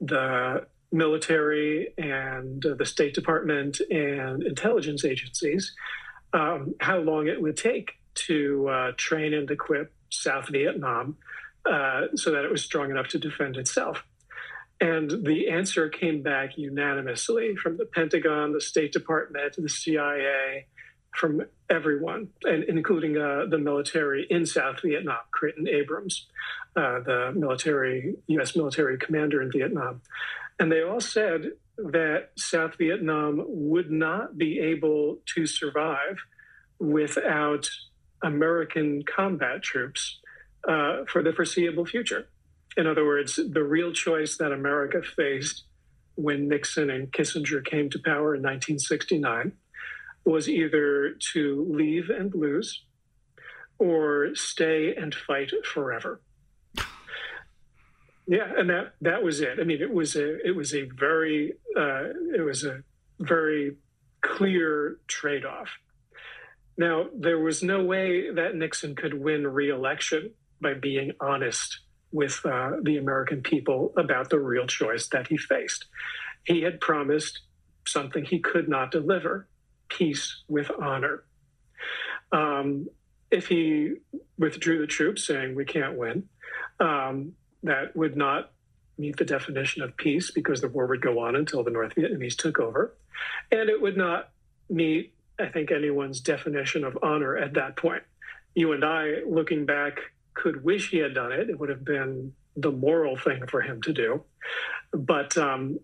the 0.00 0.66
military 0.90 1.92
and 1.96 2.64
uh, 2.64 2.74
the 2.74 2.86
State 2.86 3.14
Department 3.14 3.80
and 3.90 4.42
intelligence 4.42 5.04
agencies 5.04 5.72
um, 6.32 6.74
how 6.80 6.98
long 6.98 7.26
it 7.26 7.40
would 7.40 7.56
take 7.56 7.92
to 8.14 8.68
uh, 8.68 8.92
train 8.96 9.34
and 9.34 9.50
equip 9.50 9.92
South 10.10 10.48
Vietnam 10.48 11.16
uh, 11.64 12.02
so 12.14 12.30
that 12.30 12.44
it 12.44 12.50
was 12.50 12.62
strong 12.62 12.90
enough 12.90 13.08
to 13.08 13.18
defend 13.18 13.56
itself. 13.56 14.04
And 14.80 15.24
the 15.24 15.48
answer 15.48 15.88
came 15.88 16.22
back 16.22 16.58
unanimously 16.58 17.54
from 17.54 17.76
the 17.76 17.86
Pentagon, 17.86 18.52
the 18.52 18.60
State 18.60 18.92
Department, 18.92 19.54
the 19.56 19.68
CIA, 19.68 20.66
from 21.12 21.42
everyone, 21.68 22.28
and 22.44 22.64
including 22.64 23.16
uh, 23.16 23.46
the 23.48 23.58
military 23.58 24.26
in 24.30 24.46
South 24.46 24.80
Vietnam, 24.82 25.18
Creighton 25.30 25.68
Abrams, 25.68 26.26
uh, 26.76 27.00
the 27.00 27.32
military 27.34 28.16
U.S. 28.28 28.56
military 28.56 28.98
commander 28.98 29.42
in 29.42 29.50
Vietnam, 29.52 30.00
and 30.58 30.70
they 30.70 30.82
all 30.82 31.00
said 31.00 31.52
that 31.76 32.30
South 32.36 32.76
Vietnam 32.76 33.44
would 33.46 33.90
not 33.90 34.36
be 34.36 34.58
able 34.58 35.18
to 35.34 35.46
survive 35.46 36.18
without 36.78 37.68
American 38.22 39.02
combat 39.04 39.62
troops 39.62 40.18
uh, 40.68 41.04
for 41.08 41.22
the 41.22 41.32
foreseeable 41.32 41.86
future. 41.86 42.28
In 42.76 42.86
other 42.86 43.04
words, 43.04 43.36
the 43.36 43.62
real 43.62 43.92
choice 43.92 44.36
that 44.36 44.52
America 44.52 45.02
faced 45.02 45.64
when 46.14 46.48
Nixon 46.48 46.90
and 46.90 47.10
Kissinger 47.10 47.64
came 47.64 47.90
to 47.90 47.98
power 47.98 48.34
in 48.34 48.42
1969 48.42 49.52
was 50.24 50.48
either 50.48 51.14
to 51.32 51.66
leave 51.70 52.10
and 52.10 52.34
lose 52.34 52.84
or 53.78 54.34
stay 54.34 54.94
and 54.94 55.14
fight 55.14 55.50
forever. 55.64 56.20
Yeah, 58.26 58.52
and 58.56 58.70
that 58.70 58.94
that 59.00 59.22
was 59.22 59.40
it. 59.40 59.58
I 59.60 59.64
mean, 59.64 59.82
it 59.82 59.92
was 59.92 60.14
a 60.14 60.46
it 60.46 60.54
was 60.54 60.74
a 60.74 60.82
very 60.82 61.54
uh, 61.76 62.04
it 62.36 62.44
was 62.44 62.64
a 62.64 62.82
very 63.18 63.76
clear 64.20 64.98
trade 65.08 65.44
off. 65.44 65.68
Now, 66.78 67.06
there 67.14 67.38
was 67.38 67.62
no 67.62 67.84
way 67.84 68.30
that 68.30 68.54
Nixon 68.54 68.94
could 68.94 69.12
win 69.12 69.46
re-election 69.46 70.30
by 70.60 70.74
being 70.74 71.12
honest 71.20 71.80
with 72.12 72.40
uh, 72.44 72.72
the 72.82 72.96
American 72.96 73.42
people 73.42 73.92
about 73.96 74.30
the 74.30 74.38
real 74.38 74.66
choice 74.66 75.08
that 75.08 75.26
he 75.26 75.36
faced. 75.36 75.86
He 76.44 76.62
had 76.62 76.80
promised 76.80 77.40
something 77.86 78.24
he 78.24 78.38
could 78.38 78.68
not 78.68 78.90
deliver 78.90 79.48
peace 79.98 80.42
with 80.48 80.70
honor. 80.80 81.24
Um, 82.32 82.88
if 83.30 83.46
he 83.48 83.94
withdrew 84.38 84.80
the 84.80 84.86
troops, 84.86 85.26
saying 85.26 85.54
we 85.54 85.64
can't 85.64 85.96
win, 85.96 86.28
um, 86.80 87.32
that 87.62 87.94
would 87.96 88.16
not 88.16 88.50
meet 88.98 89.16
the 89.16 89.24
definition 89.24 89.82
of 89.82 89.96
peace 89.96 90.30
because 90.30 90.60
the 90.60 90.68
war 90.68 90.86
would 90.86 91.00
go 91.00 91.18
on 91.20 91.36
until 91.36 91.64
the 91.64 91.70
North 91.70 91.94
Vietnamese 91.94 92.36
took 92.36 92.58
over. 92.58 92.94
And 93.50 93.68
it 93.68 93.80
would 93.80 93.96
not 93.96 94.30
meet, 94.68 95.14
I 95.38 95.46
think, 95.46 95.70
anyone's 95.70 96.20
definition 96.20 96.84
of 96.84 96.98
honor 97.02 97.36
at 97.36 97.54
that 97.54 97.76
point. 97.76 98.02
You 98.54 98.72
and 98.72 98.84
I, 98.84 99.22
looking 99.26 99.64
back, 99.64 99.98
could 100.34 100.62
wish 100.64 100.90
he 100.90 100.98
had 100.98 101.14
done 101.14 101.32
it. 101.32 101.48
It 101.50 101.58
would 101.58 101.68
have 101.68 101.84
been 101.84 102.34
the 102.56 102.70
moral 102.70 103.16
thing 103.16 103.46
for 103.46 103.62
him 103.62 103.80
to 103.82 103.92
do. 103.92 104.22
But 104.92 105.36
um, 105.38 105.78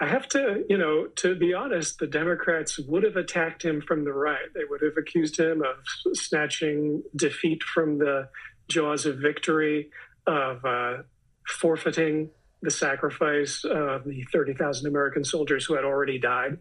I 0.00 0.08
have 0.08 0.28
to, 0.30 0.64
you 0.68 0.76
know, 0.76 1.06
to 1.16 1.36
be 1.36 1.54
honest, 1.54 1.98
the 1.98 2.06
Democrats 2.06 2.78
would 2.78 3.04
have 3.04 3.16
attacked 3.16 3.64
him 3.64 3.80
from 3.80 4.04
the 4.04 4.12
right. 4.12 4.52
They 4.52 4.64
would 4.68 4.82
have 4.82 4.96
accused 4.96 5.38
him 5.38 5.62
of 5.62 6.16
snatching 6.16 7.02
defeat 7.14 7.62
from 7.62 7.98
the 7.98 8.28
jaws 8.68 9.06
of 9.06 9.18
victory, 9.18 9.90
of 10.26 10.64
uh, 10.64 11.02
forfeiting 11.46 12.30
the 12.62 12.70
sacrifice 12.70 13.62
of 13.64 14.04
the 14.04 14.24
30,000 14.32 14.88
American 14.88 15.24
soldiers 15.24 15.64
who 15.66 15.74
had 15.74 15.84
already 15.84 16.18
died 16.18 16.58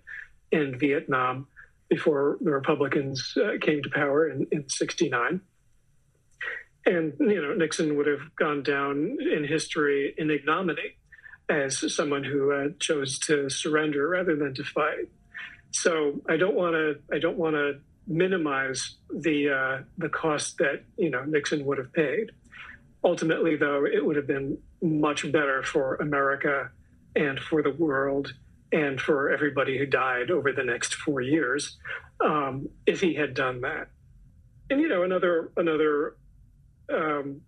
in 0.51 0.77
Vietnam 0.77 1.47
before 1.89 2.37
the 2.41 2.51
Republicans 2.51 3.35
uh, 3.37 3.57
came 3.59 3.81
to 3.81 3.89
power 3.89 4.29
in, 4.29 4.45
in 4.51 4.69
69. 4.69 5.41
And, 6.85 7.13
you 7.19 7.41
know, 7.41 7.53
Nixon 7.53 7.97
would 7.97 8.07
have 8.07 8.35
gone 8.35 8.61
down 8.61 9.17
in 9.19 9.45
history 9.45 10.13
in 10.17 10.29
ignominy 10.29 10.97
as 11.49 11.93
someone 11.93 12.23
who 12.23 12.51
uh, 12.51 12.67
chose 12.79 13.19
to 13.19 13.49
surrender 13.49 14.07
rather 14.07 14.35
than 14.35 14.53
to 14.55 14.63
fight. 14.63 15.09
So 15.71 16.21
I 16.29 16.37
don't 16.37 16.55
want 16.55 16.73
to 16.73 16.99
I 17.13 17.19
don't 17.19 17.37
want 17.37 17.55
to 17.55 17.79
minimize 18.07 18.95
the 19.09 19.49
uh, 19.49 19.83
the 19.97 20.09
cost 20.09 20.57
that 20.59 20.83
you 20.97 21.09
know 21.09 21.23
Nixon 21.25 21.65
would 21.65 21.77
have 21.77 21.91
paid. 21.93 22.31
Ultimately, 23.03 23.57
though, 23.57 23.85
it 23.85 24.05
would 24.05 24.15
have 24.15 24.27
been 24.27 24.57
much 24.81 25.29
better 25.31 25.63
for 25.63 25.95
America 25.95 26.69
and 27.15 27.39
for 27.39 27.61
the 27.61 27.71
world 27.71 28.33
and 28.71 28.99
for 28.99 29.31
everybody 29.31 29.77
who 29.77 29.85
died 29.85 30.31
over 30.31 30.51
the 30.51 30.63
next 30.63 30.95
four 30.95 31.21
years 31.21 31.77
um, 32.21 32.69
if 32.85 33.01
he 33.01 33.13
had 33.13 33.33
done 33.33 33.61
that. 33.61 33.89
And 34.69 34.81
you 34.81 34.87
know, 34.87 35.03
another 35.03 35.51
another 35.57 36.15
um, 36.91 37.41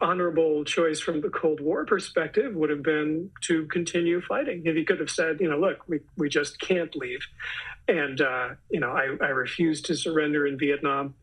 honorable 0.00 0.64
choice 0.64 1.00
from 1.00 1.20
the 1.20 1.28
Cold 1.28 1.60
War 1.60 1.84
perspective 1.84 2.54
would 2.54 2.70
have 2.70 2.82
been 2.82 3.30
to 3.42 3.66
continue 3.66 4.20
fighting. 4.20 4.62
If 4.64 4.76
he 4.76 4.84
could 4.84 5.00
have 5.00 5.10
said, 5.10 5.40
you 5.40 5.48
know, 5.48 5.58
look, 5.58 5.88
we, 5.88 6.00
we 6.16 6.28
just 6.28 6.60
can't 6.60 6.94
leave. 6.96 7.20
And, 7.88 8.20
uh, 8.20 8.50
you 8.70 8.80
know, 8.80 8.90
I, 8.90 9.16
I 9.20 9.28
refuse 9.28 9.82
to 9.82 9.96
surrender 9.96 10.46
in 10.46 10.58
Vietnam. 10.58 11.14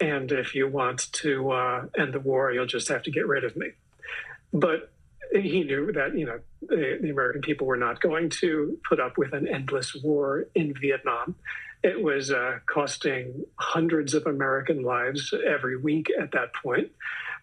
And 0.00 0.32
if 0.32 0.54
you 0.54 0.68
want 0.68 1.12
to 1.12 1.50
uh, 1.50 1.86
end 1.96 2.14
the 2.14 2.20
war, 2.20 2.52
you'll 2.52 2.66
just 2.66 2.88
have 2.88 3.04
to 3.04 3.10
get 3.10 3.26
rid 3.26 3.44
of 3.44 3.56
me. 3.56 3.68
But 4.52 4.90
he 5.32 5.62
knew 5.62 5.92
that, 5.92 6.16
you 6.16 6.26
know, 6.26 6.40
the, 6.62 6.98
the 7.00 7.10
American 7.10 7.42
people 7.42 7.66
were 7.66 7.76
not 7.76 8.00
going 8.00 8.30
to 8.30 8.78
put 8.88 9.00
up 9.00 9.18
with 9.18 9.32
an 9.32 9.46
endless 9.46 9.94
war 9.94 10.46
in 10.54 10.74
Vietnam. 10.74 11.34
It 11.82 12.02
was 12.02 12.30
uh, 12.30 12.60
costing 12.66 13.44
hundreds 13.56 14.14
of 14.14 14.26
American 14.26 14.82
lives 14.82 15.34
every 15.46 15.76
week 15.76 16.10
at 16.18 16.32
that 16.32 16.54
point 16.54 16.90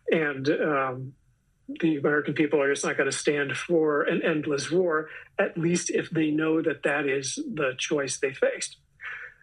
and 0.10 0.50
um, 0.50 1.14
the 1.80 1.98
American 1.98 2.34
people 2.34 2.62
are 2.62 2.74
just 2.74 2.86
not 2.86 2.98
going 2.98 3.10
to 3.10 3.16
stand 3.16 3.56
for 3.56 4.04
an 4.04 4.22
endless 4.24 4.72
war, 4.72 5.10
at 5.40 5.58
least 5.58 5.90
if 5.90 6.10
they 6.10 6.32
know 6.32 6.62
that 6.62 6.84
that 6.84 7.08
is 7.08 7.36
the 7.36 7.74
choice 7.78 8.18
they 8.18 8.34
faced. 8.34 8.78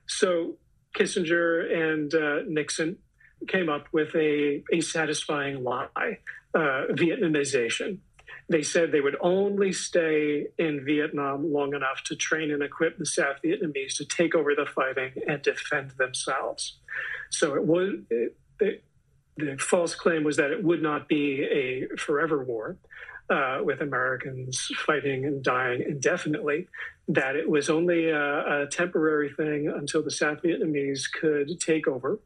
So 0.06 0.56
Kissinger 0.94 1.92
and 1.92 2.14
uh, 2.14 2.40
Nixon 2.46 2.98
came 3.46 3.68
up 3.68 3.86
with 3.92 4.14
a, 4.14 4.62
a 4.72 4.80
satisfying 4.80 5.62
lie 5.62 6.18
uh, 6.54 6.86
Vietnamization. 6.90 7.98
They 8.50 8.62
said 8.62 8.92
they 8.92 9.02
would 9.02 9.16
only 9.20 9.72
stay 9.72 10.46
in 10.56 10.84
Vietnam 10.84 11.52
long 11.52 11.74
enough 11.74 12.02
to 12.06 12.16
train 12.16 12.50
and 12.50 12.62
equip 12.62 12.96
the 12.96 13.04
South 13.04 13.36
Vietnamese 13.44 13.96
to 13.98 14.06
take 14.06 14.34
over 14.34 14.54
the 14.54 14.64
fighting 14.64 15.12
and 15.26 15.42
defend 15.42 15.92
themselves. 15.92 16.78
So 17.30 17.54
it 17.54 17.64
was 17.64 17.94
it, 18.08 18.36
it, 18.60 18.84
the 19.38 19.56
false 19.58 19.94
claim 19.94 20.24
was 20.24 20.36
that 20.36 20.50
it 20.50 20.62
would 20.62 20.82
not 20.82 21.08
be 21.08 21.42
a 21.42 21.96
forever 21.96 22.44
war. 22.44 22.76
Uh, 23.30 23.58
with 23.62 23.82
Americans 23.82 24.70
fighting 24.86 25.26
and 25.26 25.42
dying 25.42 25.84
indefinitely, 25.86 26.66
that 27.08 27.36
it 27.36 27.46
was 27.46 27.68
only 27.68 28.08
a, 28.08 28.62
a, 28.62 28.66
temporary 28.68 29.30
thing 29.30 29.68
until 29.68 30.02
the 30.02 30.10
South 30.10 30.38
Vietnamese 30.42 31.02
could 31.12 31.60
take 31.60 31.86
over 31.86 32.18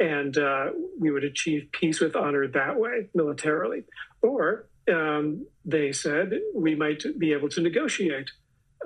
and 0.00 0.36
uh, 0.38 0.66
we 0.98 1.10
would 1.10 1.24
achieve 1.24 1.68
peace 1.72 2.00
with 2.00 2.14
honor 2.14 2.46
that 2.48 2.78
way 2.78 3.08
militarily. 3.14 3.84
Or 4.22 4.66
um, 4.92 5.46
they 5.64 5.92
said 5.92 6.32
we 6.54 6.74
might 6.74 7.04
be 7.18 7.32
able 7.32 7.48
to 7.50 7.60
negotiate 7.60 8.30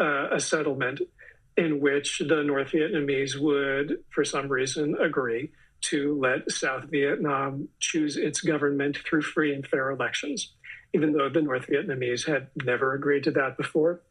uh, 0.01 0.31
a 0.31 0.41
settlement 0.41 1.01
in 1.57 1.81
which 1.81 2.19
the 2.19 2.43
North 2.43 2.73
Vietnamese 2.73 3.39
would, 3.39 3.99
for 4.11 4.25
some 4.25 4.49
reason, 4.49 4.97
agree 5.01 5.51
to 5.83 6.19
let 6.21 6.51
South 6.51 6.85
Vietnam 6.85 7.69
choose 7.81 8.17
its 8.17 8.41
government 8.41 8.99
through 8.99 9.23
free 9.23 9.55
and 9.55 9.67
fair 9.67 9.91
elections, 9.91 10.53
even 10.95 11.13
though 11.13 11.29
the 11.29 11.43
North 11.43 11.67
Vietnamese 11.67 12.27
had 12.27 12.49
never 12.65 12.95
agreed 12.95 13.25
to 13.25 13.31
that 13.33 13.57
before 13.57 14.03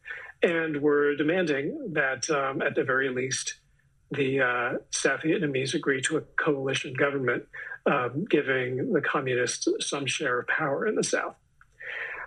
and 0.42 0.80
were 0.80 1.14
demanding 1.14 1.92
that, 1.92 2.28
um, 2.30 2.62
at 2.62 2.74
the 2.74 2.82
very 2.82 3.08
least, 3.08 3.54
the 4.10 4.40
uh, 4.40 4.78
South 4.90 5.20
Vietnamese 5.20 5.74
agree 5.74 6.02
to 6.02 6.18
a 6.18 6.20
coalition 6.20 6.94
government, 6.94 7.44
um, 7.86 8.24
giving 8.28 8.92
the 8.92 9.00
communists 9.00 9.68
some 9.80 10.06
share 10.06 10.40
of 10.40 10.46
power 10.48 10.86
in 10.86 10.96
the 10.96 11.04
South. 11.04 11.36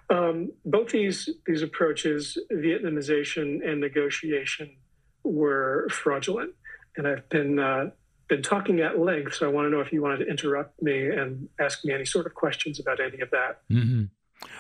Um, 0.10 0.52
both 0.66 0.90
these 0.90 1.30
these 1.46 1.64
approaches, 1.64 2.38
Vietnamization 2.52 3.68
and 3.68 3.82
negotiation, 3.82 4.76
were 5.24 5.88
fraudulent, 5.90 6.52
and 6.96 7.08
I've 7.08 7.28
been 7.30 7.60
uh, 7.60 7.90
been 8.28 8.42
talking 8.42 8.80
at 8.82 9.00
length. 9.00 9.36
So 9.36 9.48
I 9.48 9.52
want 9.52 9.68
to 9.68 9.70
know 9.70 9.82
if 9.82 9.92
you 9.94 10.02
wanted 10.02 10.18
to 10.18 10.28
interrupt 10.28 10.82
me 10.82 11.10
and 11.10 11.48
ask 11.60 11.86
me 11.86 11.94
any 11.94 12.06
sort 12.06 12.26
of 12.26 12.34
questions 12.34 12.80
about 12.80 13.00
any 13.00 13.20
of 13.22 13.30
that. 13.32 13.62
Mm-hmm. 13.72 14.06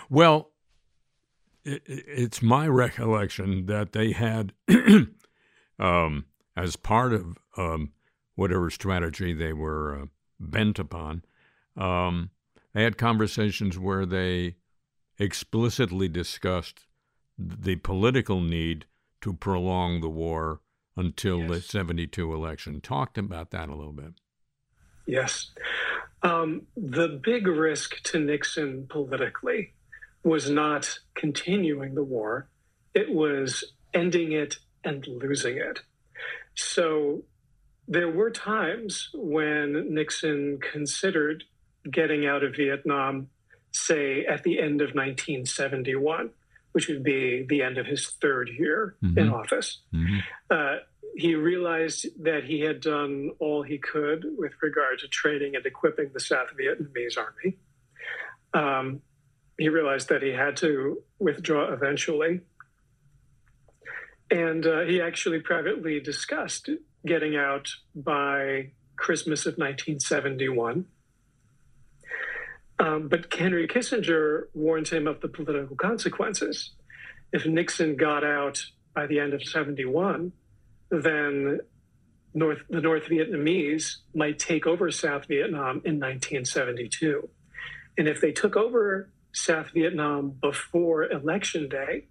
Well, 0.10 0.52
it, 1.64 1.82
it's 1.86 2.42
my 2.42 2.68
recollection 2.68 3.66
that 3.66 3.92
they 3.94 4.12
had, 4.12 4.54
um, 5.80 6.26
as 6.56 6.76
part 6.76 7.14
of 7.14 7.38
um, 7.58 7.92
whatever 8.36 8.70
strategy 8.70 9.34
they 9.34 9.54
were 9.54 10.00
uh, 10.02 10.06
bent 10.40 10.80
upon, 10.80 11.24
um, 11.76 12.30
they 12.74 12.84
had 12.84 12.98
conversations 12.98 13.80
where 13.80 14.06
they 14.06 14.56
explicitly 15.18 16.08
discussed 16.08 16.86
the 17.38 17.78
political 17.78 18.42
need 18.42 18.86
to 19.22 19.34
prolong 19.34 20.02
the 20.02 20.10
war 20.10 20.62
until 20.98 21.40
yes. 21.40 21.50
the 21.50 21.62
72 21.62 22.34
election. 22.34 22.82
Talked 22.82 23.18
about 23.18 23.52
that 23.52 23.70
a 23.70 23.76
little 23.76 23.94
bit. 23.94 24.14
Yes. 25.06 25.52
Um, 26.24 26.64
the 26.76 27.20
big 27.24 27.48
risk 27.48 28.02
to 28.04 28.20
Nixon 28.20 28.88
politically 28.90 29.74
was 30.24 30.50
not 30.50 31.00
continuing 31.14 31.94
the 31.94 32.04
war, 32.04 32.50
it 32.96 33.14
was 33.14 33.64
ending 33.94 34.32
it 34.32 34.58
and 34.84 35.06
losing 35.08 35.58
it. 35.58 35.82
So 36.56 37.24
there 37.88 38.10
were 38.10 38.32
times 38.32 39.10
when 39.14 39.94
Nixon 39.94 40.60
considered 40.60 41.44
getting 41.92 42.26
out 42.26 42.44
of 42.44 42.56
Vietnam 42.56 43.30
say, 43.76 44.26
at 44.26 44.44
the 44.44 44.60
end 44.60 44.82
of 44.82 44.96
1971, 44.96 46.30
which 46.76 46.90
would 46.90 47.04
be 47.04 47.46
the 47.48 47.62
end 47.62 47.78
of 47.78 47.86
his 47.86 48.10
third 48.22 48.50
year 48.50 48.98
mm-hmm. 49.02 49.18
in 49.18 49.30
office. 49.30 49.80
Mm-hmm. 49.94 50.18
Uh, 50.52 50.76
he 51.16 51.34
realized 51.34 52.06
that 52.22 52.44
he 52.44 52.60
had 52.60 52.82
done 52.82 53.32
all 53.40 53.64
he 53.64 53.78
could 53.78 54.26
with 54.38 54.52
regard 54.62 55.00
to 55.00 55.08
training 55.08 55.56
and 55.56 55.66
equipping 55.66 56.10
the 56.14 56.20
South 56.20 56.50
Vietnamese 56.60 57.18
army. 57.18 57.58
Um, 58.54 59.02
he 59.58 59.70
realized 59.70 60.10
that 60.10 60.22
he 60.22 60.32
had 60.32 60.58
to 60.58 61.02
withdraw 61.18 61.72
eventually. 61.72 62.42
And 64.30 64.68
uh, 64.68 64.82
he 64.82 65.00
actually 65.00 65.40
privately 65.40 66.02
discussed 66.02 66.70
getting 67.08 67.38
out 67.38 67.70
by 67.96 68.72
Christmas 68.98 69.46
of 69.46 69.54
1971. 69.54 70.84
Um, 72.80 73.08
but 73.08 73.34
Henry 73.34 73.68
Kissinger 73.68 74.44
warned 74.54 74.90
him 74.90 75.08
of 75.08 75.22
the 75.22 75.28
political 75.28 75.76
consequences. 75.76 76.72
If 77.32 77.46
Nixon 77.46 77.96
got 77.96 78.24
out 78.24 78.64
by 78.94 79.08
the 79.08 79.20
end 79.20 79.34
of 79.34 79.44
71, 79.44 80.32
then 80.90 81.60
North, 82.34 82.60
the 82.70 82.82
North 82.82 83.04
Vietnamese 83.04 83.98
might 84.14 84.40
take 84.40 84.68
over 84.68 84.92
South 84.92 85.26
Vietnam 85.28 85.82
in 85.86 86.00
1972. 86.00 87.30
And 87.98 88.08
if 88.08 88.20
they 88.20 88.32
took 88.32 88.58
over 88.58 89.10
South 89.32 89.72
Vietnam 89.74 90.32
before 90.42 91.10
Election 91.10 91.70
Day, 91.70 92.08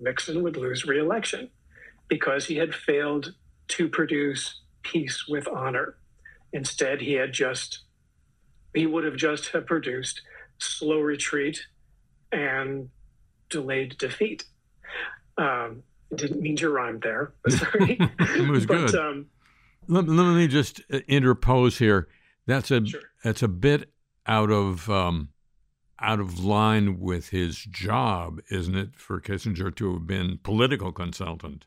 Nixon 0.00 0.42
would 0.42 0.56
lose 0.56 0.86
re-election 0.86 1.50
because 2.08 2.46
he 2.46 2.56
had 2.56 2.74
failed 2.74 3.34
to 3.68 3.88
produce 3.88 4.60
peace 4.82 5.26
with 5.28 5.46
honor. 5.48 5.96
Instead, 6.52 7.02
he 7.02 7.12
had 7.12 7.32
just 7.32 7.84
he 8.74 8.86
would 8.86 9.04
have 9.04 9.16
just 9.16 9.48
have 9.48 9.66
produced 9.66 10.22
slow 10.58 11.00
retreat 11.00 11.66
and 12.32 12.90
delayed 13.48 13.96
defeat. 13.98 14.44
Um, 15.36 15.82
didn't 16.14 16.40
mean 16.40 16.56
to 16.56 16.70
rhyme 16.70 17.00
there. 17.00 17.32
Sorry. 17.48 17.98
it 18.00 18.48
was 18.48 18.66
but, 18.66 18.90
good. 18.90 18.94
Um, 18.94 19.26
let, 19.88 20.08
let, 20.08 20.34
me 20.34 20.48
just 20.48 20.80
interpose 21.08 21.78
here. 21.78 22.08
That's 22.46 22.70
a 22.70 22.84
sure. 22.84 23.00
that's 23.22 23.42
a 23.42 23.48
bit 23.48 23.90
out 24.26 24.50
of 24.50 24.88
um, 24.90 25.30
out 26.00 26.20
of 26.20 26.44
line 26.44 27.00
with 27.00 27.30
his 27.30 27.58
job, 27.58 28.40
isn't 28.50 28.76
it, 28.76 28.90
for 28.96 29.20
Kissinger 29.20 29.74
to 29.76 29.94
have 29.94 30.06
been 30.06 30.38
political 30.42 30.92
consultant? 30.92 31.66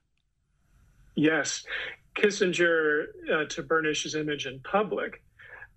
Yes, 1.16 1.66
Kissinger, 2.16 3.06
uh, 3.32 3.46
to 3.46 3.64
burnish 3.64 4.04
his 4.04 4.16
image 4.16 4.46
in 4.46 4.60
public, 4.62 5.22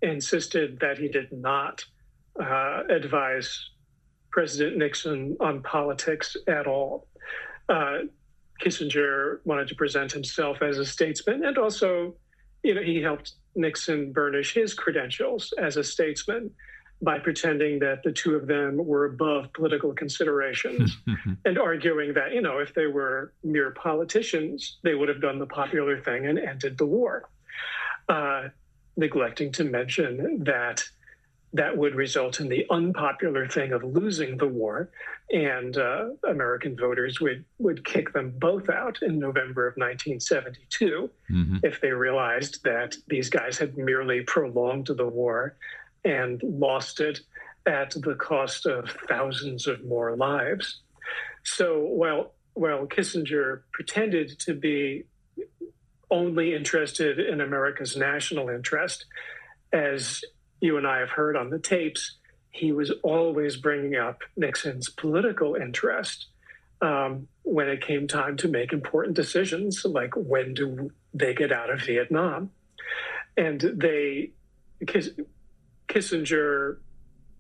insisted 0.03 0.79
that 0.81 0.99
he 0.99 1.09
did 1.09 1.33
not 1.33 1.85
uh, 2.41 2.83
advise 2.91 3.71
President 4.31 4.77
Nixon 4.77 5.37
on 5.41 5.63
politics 5.63 6.37
at 6.49 6.67
all. 6.67 7.07
Uh, 7.69 8.01
Kissinger 8.61 9.39
wanted 9.45 9.69
to 9.69 9.75
present 9.75 10.13
himself 10.13 10.63
as 10.63 10.79
a 10.79 10.87
statesman, 10.87 11.45
and 11.45 11.59
also, 11.59 12.15
you 12.63 12.75
know, 12.75 12.83
he 12.83 13.01
helped 13.01 13.33
Nixon 13.55 14.13
burnish 14.13 14.55
his 14.55 14.75
credentials 14.75 15.53
as 15.59 15.77
a 15.77 15.85
statesman 15.85 16.51
by 17.03 17.19
pretending 17.19 17.79
that 17.81 18.03
the 18.03 18.13
two 18.13 18.35
of 18.35 18.47
them 18.47 18.77
were 18.77 19.05
above 19.07 19.53
political 19.53 19.93
considerations 19.93 20.97
and 21.45 21.59
arguing 21.59 22.15
that, 22.15 22.33
you 22.33 22.41
know, 22.41 22.59
if 22.59 22.73
they 22.75 22.87
were 22.87 23.33
mere 23.43 23.73
politicians, 23.73 24.79
they 24.83 24.95
would 24.95 25.09
have 25.09 25.21
done 25.21 25.39
the 25.39 25.47
popular 25.47 25.99
thing 26.01 26.27
and 26.27 26.39
ended 26.39 26.79
the 26.79 26.87
war. 26.87 27.29
Uh, 28.09 28.49
neglecting 28.97 29.53
to 29.53 29.65
mention 29.65 30.45
that 30.45 30.85
that 31.55 31.77
would 31.77 31.95
result 31.95 32.41
in 32.41 32.49
the 32.49 32.67
unpopular 32.69 33.47
thing 33.47 33.73
of 33.73 33.85
losing 33.85 34.37
the 34.37 34.47
war, 34.47 34.91
and 35.31 35.77
uh, 35.79 36.09
American 36.29 36.77
voters 36.77 37.21
would 37.21 37.45
would 37.59 37.85
kick 37.85 38.13
them 38.13 38.35
both 38.37 38.69
out 38.69 38.99
in 39.03 39.21
November 39.21 39.69
of 39.69 39.77
1972 39.77 41.11
mm-hmm. 41.31 41.57
if 41.63 41.81
they 41.81 41.93
realized 41.93 42.63
that 42.65 42.97
these 43.07 43.31
guys 43.31 43.57
had 43.57 43.79
merely 43.79 44.23
prolonged 44.23 44.89
the 44.89 45.07
war 45.07 45.57
and 46.05 46.43
lost 46.43 47.01
it 47.01 47.21
at 47.67 47.93
the 47.93 48.17
cost 48.17 48.67
of 48.67 48.91
thousands 49.09 49.69
of 49.69 49.85
more 49.85 50.17
lives. 50.17 50.81
So 51.45 51.79
while 51.79 52.33
while 52.55 52.87
Kissinger 52.87 53.63
pretended 53.73 54.39
to 54.41 54.55
be 54.55 55.05
only 56.11 56.55
interested 56.55 57.19
in 57.19 57.41
America's 57.41 57.97
national 57.97 58.49
interest, 58.49 59.07
as 59.73 60.23
you 60.61 60.77
and 60.77 60.87
I 60.87 60.99
have 60.99 61.11
heard 61.11 61.37
on 61.37 61.51
the 61.51 61.59
tapes, 61.59 62.19
he 62.51 62.73
was 62.73 62.93
always 63.03 63.57
bringing 63.57 63.97
up 63.97 64.21
Nixon's 64.37 64.89
political 64.89 65.57
interest 65.57 66.29
um, 66.81 67.29
when 67.43 67.69
it 67.69 67.85
came 67.85 68.07
time 68.07 68.37
to 68.39 68.49
make 68.49 68.73
important 68.73 69.17
decisions, 69.17 69.85
like 69.85 70.15
when 70.17 70.55
do 70.55 70.91
they 71.13 71.35
get 71.35 71.53
out 71.53 71.71
of 71.71 71.81
Vietnam? 71.83 72.51
And 73.37 73.61
they, 73.61 74.31
Kissinger 75.89 76.77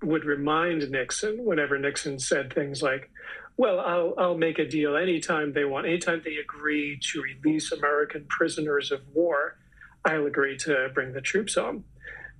would 0.02 0.24
remind 0.24 0.90
Nixon 0.90 1.44
whenever 1.44 1.78
Nixon 1.78 2.18
said 2.18 2.52
things 2.52 2.82
like, 2.82 3.10
well, 3.56 3.80
I'll, 3.80 4.14
I'll 4.18 4.38
make 4.38 4.58
a 4.58 4.66
deal 4.66 4.96
anytime 4.96 5.52
they 5.52 5.64
want, 5.64 5.86
anytime 5.86 6.22
they 6.24 6.36
agree 6.36 6.98
to 7.12 7.22
release 7.22 7.70
American 7.70 8.26
prisoners 8.28 8.90
of 8.90 9.00
war, 9.12 9.56
I'll 10.04 10.26
agree 10.26 10.56
to 10.58 10.90
bring 10.92 11.12
the 11.12 11.20
troops 11.20 11.54
home. 11.54 11.84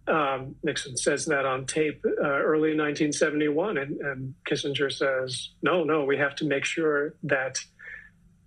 Um, 0.06 0.56
Nixon 0.62 0.96
says 0.96 1.24
that 1.26 1.46
on 1.46 1.66
tape 1.66 2.04
uh, 2.04 2.26
early 2.26 2.72
in 2.72 2.78
1971, 2.78 3.78
and, 3.78 4.00
and 4.00 4.34
Kissinger 4.46 4.92
says, 4.92 5.50
no, 5.62 5.84
no, 5.84 6.04
we 6.04 6.18
have 6.18 6.34
to 6.36 6.44
make 6.44 6.64
sure 6.64 7.14
that 7.22 7.58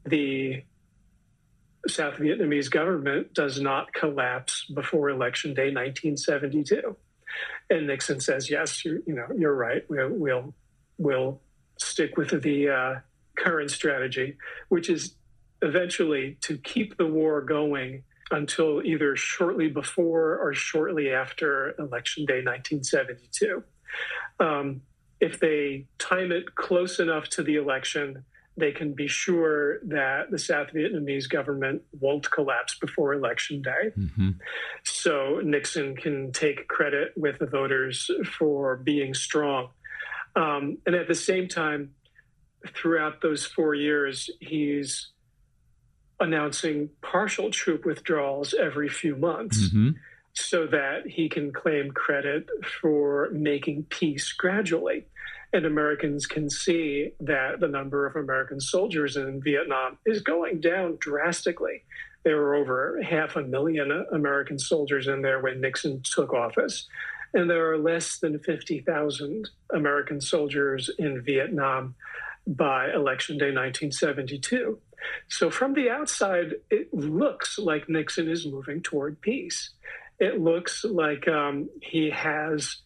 the 0.05 0.63
South 1.87 2.15
Vietnamese 2.15 2.69
government 2.69 3.33
does 3.33 3.59
not 3.59 3.93
collapse 3.93 4.65
before 4.73 5.09
Election 5.09 5.53
Day 5.53 5.71
1972. 5.73 6.95
And 7.69 7.87
Nixon 7.87 8.19
says, 8.19 8.49
yes, 8.49 8.85
you, 8.85 9.01
you 9.07 9.15
know, 9.15 9.27
you're 9.35 9.55
right. 9.55 9.83
We'll, 9.89 10.09
we'll, 10.09 10.53
we'll 10.97 11.41
stick 11.77 12.17
with 12.17 12.41
the 12.41 12.69
uh, 12.69 12.95
current 13.37 13.71
strategy, 13.71 14.37
which 14.69 14.89
is 14.89 15.15
eventually 15.61 16.37
to 16.41 16.57
keep 16.57 16.97
the 16.97 17.07
war 17.07 17.41
going 17.41 18.03
until 18.31 18.81
either 18.83 19.15
shortly 19.15 19.69
before 19.69 20.37
or 20.37 20.53
shortly 20.53 21.11
after 21.11 21.73
Election 21.79 22.25
Day 22.25 22.43
1972. 22.43 23.63
Um, 24.39 24.81
if 25.19 25.39
they 25.39 25.85
time 25.97 26.31
it 26.31 26.55
close 26.55 26.99
enough 26.99 27.29
to 27.29 27.43
the 27.43 27.55
election, 27.55 28.25
they 28.57 28.71
can 28.71 28.93
be 28.93 29.07
sure 29.07 29.79
that 29.83 30.31
the 30.31 30.39
South 30.39 30.69
Vietnamese 30.73 31.29
government 31.29 31.83
won't 31.99 32.29
collapse 32.31 32.77
before 32.79 33.13
Election 33.13 33.61
Day. 33.61 33.91
Mm-hmm. 33.97 34.31
So 34.83 35.39
Nixon 35.43 35.95
can 35.95 36.31
take 36.31 36.67
credit 36.67 37.13
with 37.15 37.39
the 37.39 37.45
voters 37.45 38.09
for 38.37 38.77
being 38.77 39.13
strong. 39.13 39.69
Um, 40.37 40.77
and 40.85 40.93
at 40.93 41.07
the 41.07 41.15
same 41.15 41.47
time, 41.47 41.95
throughout 42.75 43.21
those 43.21 43.43
four 43.43 43.73
years, 43.73 44.29
he's 44.39 45.09
announcing 46.19 46.89
partial 47.01 47.49
troop 47.49 47.85
withdrawals 47.85 48.53
every 48.53 48.87
few 48.87 49.15
months 49.15 49.69
mm-hmm. 49.69 49.89
so 50.33 50.67
that 50.67 51.07
he 51.07 51.27
can 51.27 51.51
claim 51.51 51.91
credit 51.91 52.47
for 52.81 53.29
making 53.31 53.83
peace 53.89 54.31
gradually. 54.33 55.07
And 55.53 55.65
Americans 55.65 56.27
can 56.27 56.49
see 56.49 57.13
that 57.19 57.59
the 57.59 57.67
number 57.67 58.05
of 58.05 58.15
American 58.15 58.59
soldiers 58.59 59.17
in 59.17 59.41
Vietnam 59.41 59.97
is 60.05 60.21
going 60.21 60.59
down 60.59 60.97
drastically. 60.99 61.83
There 62.23 62.35
were 62.35 62.55
over 62.55 63.01
half 63.01 63.37
a 63.37 63.41
million 63.41 64.05
American 64.11 64.59
soldiers 64.59 65.07
in 65.07 65.21
there 65.21 65.39
when 65.39 65.61
Nixon 65.61 66.01
took 66.03 66.33
office. 66.33 66.87
And 67.33 67.49
there 67.49 67.71
are 67.71 67.77
less 67.77 68.19
than 68.19 68.39
50,000 68.39 69.49
American 69.73 70.21
soldiers 70.21 70.89
in 70.97 71.21
Vietnam 71.21 71.95
by 72.47 72.91
Election 72.91 73.37
Day 73.37 73.51
1972. 73.51 74.79
So 75.27 75.49
from 75.49 75.73
the 75.73 75.89
outside, 75.89 76.55
it 76.69 76.93
looks 76.93 77.59
like 77.59 77.89
Nixon 77.89 78.29
is 78.29 78.47
moving 78.47 78.81
toward 78.81 79.21
peace. 79.21 79.71
It 80.19 80.39
looks 80.39 80.83
like 80.83 81.27
um, 81.27 81.69
he 81.81 82.09
has 82.09 82.77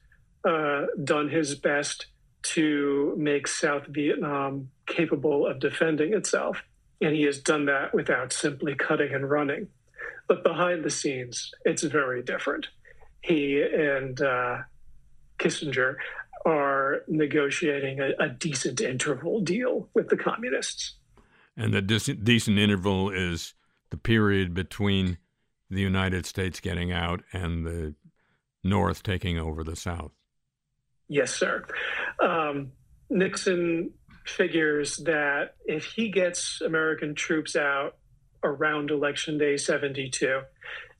uh, 0.44 0.88
done 1.04 1.30
his 1.30 1.56
best 1.56 2.08
to 2.44 3.16
make 3.18 3.48
South 3.48 3.86
Vietnam 3.88 4.70
capable 4.88 5.48
of 5.48 5.60
defending 5.60 6.14
itself. 6.14 6.64
And 7.00 7.16
he 7.16 7.24
has 7.24 7.40
done 7.40 7.66
that 7.66 7.94
without 7.94 8.34
simply 8.34 8.76
cutting 8.76 9.14
and 9.14 9.30
running. 9.30 9.68
But 10.28 10.44
behind 10.44 10.84
the 10.84 10.90
scenes, 10.90 11.52
it's 11.66 11.84
very 11.84 12.24
different. 12.24 12.68
He 13.22 13.62
and 13.62 14.20
uh, 14.22 14.58
Kissinger 15.40 15.96
are 16.46 17.04
negotiating 17.08 18.00
a, 18.00 18.12
a 18.20 18.30
decent 18.30 18.82
interval 18.82 19.42
deal 19.42 19.90
with 19.94 20.10
the 20.10 20.18
communists. 20.18 20.96
And 21.56 21.74
the 21.74 21.82
decent, 21.82 22.24
decent 22.24 22.58
interval 22.58 23.10
is 23.10 23.54
the 23.90 23.98
period 23.98 24.54
between 24.54 25.18
the 25.70 25.82
United 25.82 26.26
States 26.26 26.60
getting 26.60 26.92
out 26.92 27.22
and 27.32 27.66
the 27.66 27.96
North 28.64 29.04
taking 29.04 29.38
over 29.38 29.64
the 29.64 29.76
South. 29.76 30.12
Yes, 31.08 31.34
sir. 31.34 31.66
Um, 32.22 32.72
Nixon 33.10 33.92
figures 34.26 34.98
that 34.98 35.56
if 35.66 35.86
he 35.86 36.10
gets 36.10 36.62
American 36.62 37.16
troops 37.16 37.56
out 37.56 37.98
around 38.44 38.92
Election 38.92 39.38
Day 39.38 39.58
72, 39.58 40.42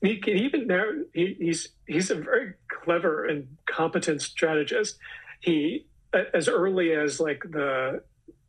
he 0.02 0.18
can 0.18 0.36
even 0.36 0.66
now, 0.66 0.84
he, 1.14 1.36
he's, 1.38 1.68
he's 1.86 2.10
a 2.10 2.16
very 2.16 2.54
clever 2.68 3.24
and 3.26 3.56
competent 3.66 4.22
strategist. 4.22 4.98
He, 5.40 5.86
as 6.34 6.48
early 6.48 6.92
as 6.92 7.20
like 7.20 7.42
the 7.42 8.02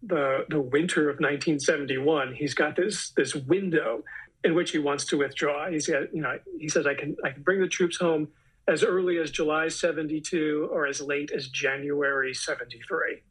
the 0.06 0.46
the 0.50 0.60
winter 0.60 1.10
of 1.10 1.16
1971, 1.16 2.34
he's 2.34 2.54
got 2.54 2.76
this 2.76 3.12
this 3.12 3.34
window 3.34 4.04
in 4.44 4.54
which 4.54 4.72
he 4.72 4.80
wants 4.80 5.06
to 5.06 5.18
withdraw. 5.18 5.70
He's 5.70 5.88
got, 5.88 6.14
you 6.14 6.22
know, 6.22 6.38
he 6.60 6.68
says 6.68 6.86
I 6.86 6.94
can 6.94 7.16
I 7.24 7.30
can 7.30 7.42
bring 7.42 7.62
the 7.62 7.68
troops 7.68 7.98
home 7.98 8.28
as 8.68 8.84
early 8.84 9.18
as 9.18 9.32
July 9.32 9.68
72 9.68 10.70
or 10.72 10.88
as 10.88 11.02
late 11.02 11.32
as 11.32 11.48
January 11.48 12.34
73. 12.34 13.22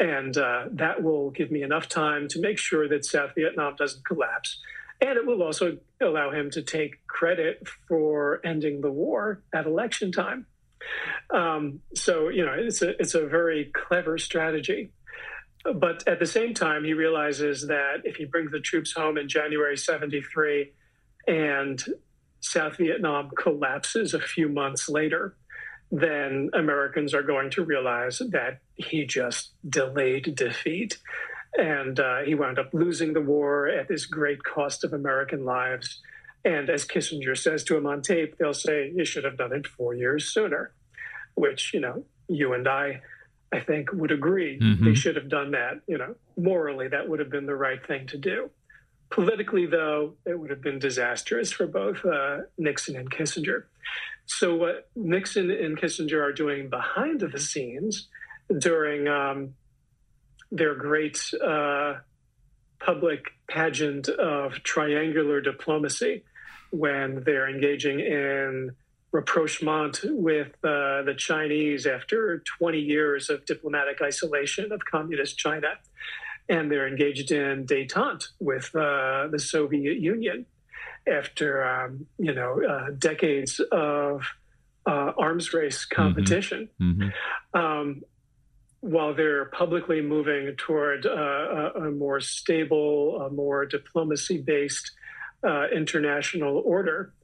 And 0.00 0.36
uh, 0.36 0.64
that 0.72 1.02
will 1.02 1.30
give 1.30 1.50
me 1.50 1.62
enough 1.62 1.88
time 1.88 2.28
to 2.28 2.40
make 2.40 2.58
sure 2.58 2.88
that 2.88 3.04
South 3.04 3.32
Vietnam 3.34 3.76
doesn't 3.76 4.04
collapse. 4.04 4.58
And 5.00 5.18
it 5.18 5.26
will 5.26 5.42
also 5.42 5.78
allow 6.00 6.30
him 6.30 6.50
to 6.50 6.62
take 6.62 7.06
credit 7.06 7.66
for 7.88 8.40
ending 8.44 8.80
the 8.80 8.90
war 8.90 9.42
at 9.52 9.66
election 9.66 10.12
time. 10.12 10.46
Um, 11.32 11.80
so, 11.94 12.28
you 12.28 12.44
know, 12.44 12.54
it's 12.56 12.82
a, 12.82 12.90
it's 13.00 13.14
a 13.14 13.26
very 13.26 13.70
clever 13.74 14.18
strategy. 14.18 14.92
But 15.64 16.06
at 16.06 16.18
the 16.18 16.26
same 16.26 16.52
time, 16.52 16.84
he 16.84 16.92
realizes 16.92 17.66
that 17.68 18.02
if 18.04 18.16
he 18.16 18.26
brings 18.26 18.52
the 18.52 18.60
troops 18.60 18.92
home 18.92 19.16
in 19.16 19.28
January 19.28 19.76
73 19.76 20.72
and 21.26 21.82
South 22.40 22.76
Vietnam 22.76 23.30
collapses 23.30 24.12
a 24.12 24.20
few 24.20 24.48
months 24.48 24.88
later, 24.88 25.36
then 25.90 26.50
Americans 26.52 27.14
are 27.14 27.22
going 27.22 27.50
to 27.50 27.64
realize 27.64 28.20
that 28.30 28.58
he 28.74 29.06
just 29.06 29.52
delayed 29.66 30.34
defeat. 30.34 30.98
And 31.56 32.00
uh, 32.00 32.20
he 32.20 32.34
wound 32.34 32.58
up 32.58 32.70
losing 32.72 33.12
the 33.12 33.20
war 33.20 33.68
at 33.68 33.88
this 33.88 34.06
great 34.06 34.42
cost 34.42 34.82
of 34.84 34.92
American 34.92 35.44
lives. 35.44 36.00
And 36.44 36.68
as 36.68 36.84
Kissinger 36.84 37.36
says 37.36 37.64
to 37.64 37.76
him 37.76 37.86
on 37.86 38.02
tape, 38.02 38.36
they'll 38.38 38.52
say, 38.52 38.92
you 38.94 39.04
should 39.04 39.24
have 39.24 39.38
done 39.38 39.52
it 39.52 39.66
four 39.66 39.94
years 39.94 40.32
sooner, 40.32 40.72
which, 41.34 41.72
you 41.72 41.80
know, 41.80 42.04
you 42.28 42.52
and 42.52 42.66
I 42.66 43.00
I 43.54 43.60
think, 43.60 43.92
would 43.92 44.10
agree 44.10 44.58
mm-hmm. 44.58 44.84
they 44.84 44.94
should 44.94 45.14
have 45.14 45.28
done 45.28 45.52
that. 45.52 45.80
You 45.86 45.98
know, 45.98 46.16
morally, 46.36 46.88
that 46.88 47.08
would 47.08 47.20
have 47.20 47.30
been 47.30 47.46
the 47.46 47.54
right 47.54 47.84
thing 47.86 48.06
to 48.08 48.18
do. 48.18 48.50
Politically, 49.10 49.66
though, 49.66 50.14
it 50.26 50.38
would 50.38 50.50
have 50.50 50.60
been 50.60 50.80
disastrous 50.80 51.52
for 51.52 51.68
both 51.68 52.04
uh, 52.04 52.38
Nixon 52.58 52.96
and 52.96 53.08
Kissinger. 53.08 53.64
So, 54.26 54.56
what 54.56 54.88
Nixon 54.96 55.52
and 55.52 55.78
Kissinger 55.78 56.20
are 56.20 56.32
doing 56.32 56.68
behind 56.68 57.20
the 57.20 57.38
scenes 57.38 58.08
during 58.58 59.06
um, 59.06 59.54
their 60.54 60.74
great 60.74 61.18
uh, 61.44 61.94
public 62.78 63.24
pageant 63.48 64.08
of 64.08 64.54
triangular 64.62 65.40
diplomacy, 65.40 66.24
when 66.70 67.22
they're 67.24 67.48
engaging 67.48 68.00
in 68.00 68.70
rapprochement 69.12 70.00
with 70.04 70.48
uh, 70.64 71.02
the 71.02 71.14
Chinese 71.16 71.86
after 71.86 72.42
20 72.58 72.78
years 72.78 73.30
of 73.30 73.44
diplomatic 73.46 74.02
isolation 74.02 74.72
of 74.72 74.84
communist 74.84 75.38
China. 75.38 75.68
And 76.48 76.70
they're 76.70 76.88
engaged 76.88 77.30
in 77.30 77.64
detente 77.64 78.26
with 78.40 78.74
uh, 78.74 79.28
the 79.30 79.38
Soviet 79.38 79.98
Union 79.98 80.46
after, 81.06 81.64
um, 81.64 82.06
you 82.18 82.34
know, 82.34 82.60
uh, 82.62 82.90
decades 82.98 83.60
of 83.72 84.26
uh, 84.86 85.12
arms 85.16 85.54
race 85.54 85.86
mm-hmm. 85.86 86.02
competition. 86.02 86.68
Mm-hmm. 86.80 87.02
Mm-hmm. 87.02 87.58
Um, 87.58 88.02
while 88.84 89.14
they're 89.14 89.46
publicly 89.46 90.02
moving 90.02 90.54
toward 90.58 91.06
uh, 91.06 91.10
a, 91.10 91.86
a, 91.86 91.90
more 91.90 92.20
stable, 92.20 93.18
a 93.22 93.30
more 93.30 93.64
diplomacy 93.64 94.36
based 94.36 94.90
uh, 95.42 95.68
international 95.74 96.58
order, 96.66 97.14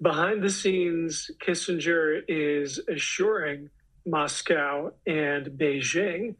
behind 0.00 0.42
the 0.42 0.48
scenes, 0.48 1.30
Kissinger 1.46 2.22
is 2.26 2.80
assuring 2.88 3.68
Moscow 4.06 4.92
and 5.06 5.48
Beijing 5.58 6.36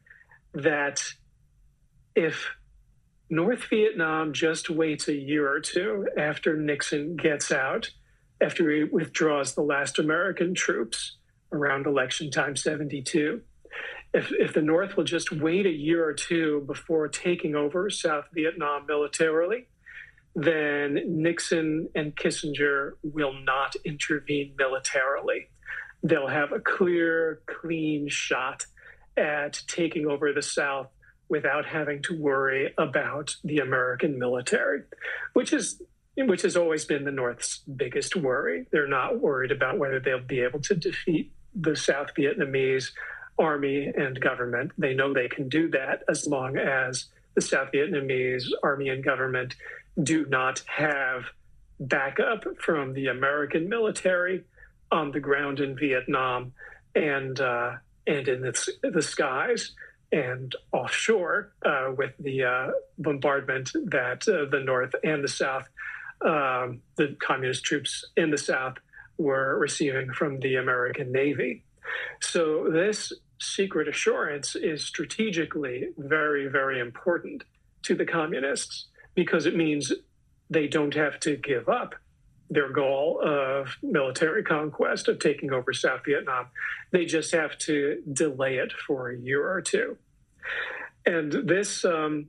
that 0.55 1.03
if 2.17 2.49
North 3.29 3.65
Vietnam 3.69 4.33
just 4.33 4.71
waits 4.71 5.09
a 5.09 5.15
year 5.15 5.47
or 5.47 5.61
two 5.61 6.09
after 6.17 6.57
Nixon 6.57 7.17
gets 7.17 7.53
out, 7.53 7.91
after 8.41 8.71
he 8.71 8.85
withdraws 8.85 9.55
the 9.55 9.61
last 9.61 9.99
American 9.99 10.55
troops 10.55 11.19
around 11.53 11.87
election 11.87 12.31
time 12.31 12.57
72, 12.57 13.43
if, 14.19 14.33
if 14.33 14.53
the 14.53 14.63
North 14.63 14.97
will 14.97 15.05
just 15.05 15.31
wait 15.31 15.65
a 15.65 15.71
year 15.71 16.05
or 16.05 16.13
two 16.13 16.65
before 16.67 17.07
taking 17.09 17.55
over 17.55 17.89
South 17.89 18.25
Vietnam 18.33 18.85
militarily, 18.87 19.69
then 20.35 21.01
Nixon 21.07 21.89
and 21.95 22.15
Kissinger 22.17 22.93
will 23.03 23.33
not 23.33 23.77
intervene 23.85 24.55
militarily. 24.59 25.49
they'll 26.03 26.29
have 26.29 26.53
a 26.53 26.61
clear, 26.61 27.41
clean 27.47 28.09
shot 28.09 28.67
at 29.17 29.63
taking 29.67 30.07
over 30.07 30.33
the 30.33 30.43
South 30.43 30.89
without 31.29 31.67
having 31.67 32.03
to 32.03 32.21
worry 32.21 32.73
about 32.79 33.37
the 33.45 33.59
American 33.59 34.19
military, 34.19 34.83
which 35.33 35.53
is 35.53 35.83
which 36.17 36.43
has 36.43 36.57
always 36.57 36.85
been 36.85 37.05
the 37.05 37.13
North's 37.13 37.59
biggest 37.59 38.17
worry. 38.17 38.67
They're 38.73 38.89
not 38.89 39.21
worried 39.21 39.53
about 39.53 39.79
whether 39.79 40.01
they'll 40.01 40.19
be 40.19 40.41
able 40.41 40.61
to 40.63 40.75
defeat 40.75 41.33
the 41.55 41.77
South 41.77 42.09
Vietnamese 42.19 42.91
army 43.39 43.87
and 43.87 44.21
government. 44.21 44.73
They 44.79 44.95
know 44.95 45.13
they 45.13 45.29
can 45.29 45.49
do 45.49 45.71
that 45.71 46.03
as 46.09 46.27
long 46.27 46.57
as 46.57 47.07
the 47.35 47.41
South 47.41 47.71
Vietnamese 47.73 48.47
army 48.63 48.89
and 48.89 49.03
government 49.03 49.55
do 50.03 50.27
not 50.27 50.63
have 50.67 51.25
backup 51.81 52.45
from 52.61 52.93
the 52.95 53.07
American 53.07 53.69
military 53.69 54.45
on 54.91 55.13
the 55.13 55.21
ground 55.21 55.61
in 55.61 55.77
Vietnam 55.77 56.53
and 56.95 57.41
uh, 57.41 57.73
and 58.07 58.27
in 58.27 58.41
the, 58.41 58.73
the, 58.83 59.03
skies 59.03 59.73
and 60.11 60.55
offshore 60.73 61.53
uh, 61.65 61.93
with 61.97 62.13
the 62.19 62.43
uh, 62.43 62.71
bombardment 62.99 63.71
that 63.85 64.27
uh, 64.27 64.51
the 64.51 64.63
North 64.65 64.95
and 65.05 65.23
the 65.23 65.29
South, 65.29 65.69
um, 66.25 66.81
the 66.97 67.15
communist 67.21 67.65
troops 67.65 68.05
in 68.17 68.31
the 68.31 68.39
South, 68.39 68.79
were 69.19 69.59
receiving 69.59 70.11
from 70.13 70.41
the 70.41 70.57
American 70.57 71.13
Navy. 71.13 71.65
So 72.21 72.69
this 72.71 73.13
secret 73.41 73.89
assurance 73.89 74.55
is 74.57 74.85
strategically 74.85 75.89
very, 75.97 76.49
very 76.49 76.81
important 76.81 77.45
to 77.83 77.95
the 77.95 78.07
communists 78.07 78.87
because 79.15 79.47
it 79.47 79.57
means 79.57 79.93
they 80.51 80.67
don't 80.67 80.95
have 80.95 81.21
to 81.21 81.37
give 81.37 81.69
up 81.69 81.95
their 82.51 82.73
goal 82.73 83.21
of 83.23 83.77
military 83.83 84.43
conquest, 84.43 85.09
of 85.09 85.19
taking 85.19 85.53
over 85.53 85.73
South 85.73 86.01
Vietnam. 86.07 86.47
They 86.93 87.05
just 87.05 87.33
have 87.33 87.59
to 87.59 88.03
delay 88.11 88.57
it 88.57 88.73
for 88.87 89.11
a 89.11 89.19
year 89.19 89.47
or 89.47 89.61
two. 89.61 89.99
And 91.05 91.33
this 91.33 91.85
um, 91.85 92.29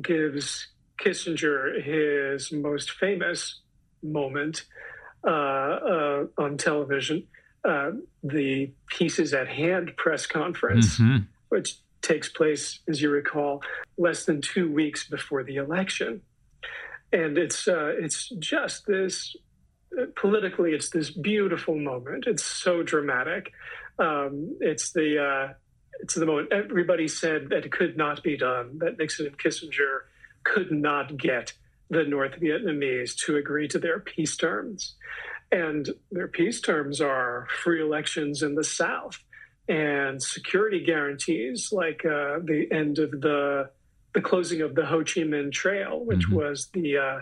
gives 0.00 0.68
Kissinger 1.00 1.82
his 1.82 2.52
most 2.52 2.92
famous 2.92 3.60
moment 4.02 4.64
uh, 5.26 5.30
uh, 5.30 6.24
on 6.38 6.56
television, 6.56 7.26
uh, 7.64 7.92
the 8.22 8.72
Peace 8.88 9.18
Is 9.18 9.32
at 9.34 9.48
Hand 9.48 9.92
press 9.96 10.26
conference, 10.26 10.98
mm-hmm. 10.98 11.24
which 11.48 11.78
takes 12.00 12.28
place, 12.28 12.80
as 12.88 13.00
you 13.00 13.10
recall, 13.10 13.62
less 13.96 14.24
than 14.24 14.40
two 14.40 14.70
weeks 14.70 15.08
before 15.08 15.44
the 15.44 15.56
election. 15.56 16.22
And 17.12 17.38
it's 17.38 17.68
uh, 17.68 17.92
it's 17.98 18.30
just 18.38 18.86
this 18.86 19.36
politically 20.16 20.72
it's 20.72 20.90
this 20.90 21.10
beautiful 21.10 21.76
moment. 21.76 22.24
It's 22.26 22.44
so 22.44 22.82
dramatic. 22.82 23.52
Um, 23.98 24.56
it's 24.60 24.92
the 24.92 25.22
uh, 25.22 25.52
it's 26.00 26.14
the 26.14 26.26
moment 26.26 26.52
everybody 26.52 27.06
said 27.08 27.50
that 27.50 27.64
it 27.64 27.72
could 27.72 27.96
not 27.96 28.22
be 28.22 28.36
done 28.36 28.78
that 28.78 28.98
nixon 28.98 29.26
and 29.26 29.38
kissinger 29.38 30.00
could 30.44 30.72
not 30.72 31.16
get 31.16 31.52
the 31.90 32.04
north 32.04 32.32
vietnamese 32.40 33.14
to 33.14 33.36
agree 33.36 33.68
to 33.68 33.78
their 33.78 34.00
peace 34.00 34.36
terms 34.36 34.94
and 35.52 35.88
their 36.10 36.28
peace 36.28 36.60
terms 36.60 37.00
are 37.00 37.46
free 37.62 37.80
elections 37.80 38.42
in 38.42 38.54
the 38.54 38.64
south 38.64 39.22
and 39.68 40.20
security 40.22 40.84
guarantees 40.84 41.70
like 41.72 42.04
uh, 42.04 42.40
the 42.42 42.66
end 42.72 42.98
of 42.98 43.10
the 43.12 43.70
the 44.14 44.20
closing 44.20 44.60
of 44.60 44.74
the 44.74 44.84
Ho 44.84 44.98
Chi 44.98 45.22
Minh 45.22 45.50
Trail, 45.50 46.04
which 46.04 46.26
mm-hmm. 46.26 46.34
was 46.34 46.68
the 46.74 46.98
uh, 46.98 47.18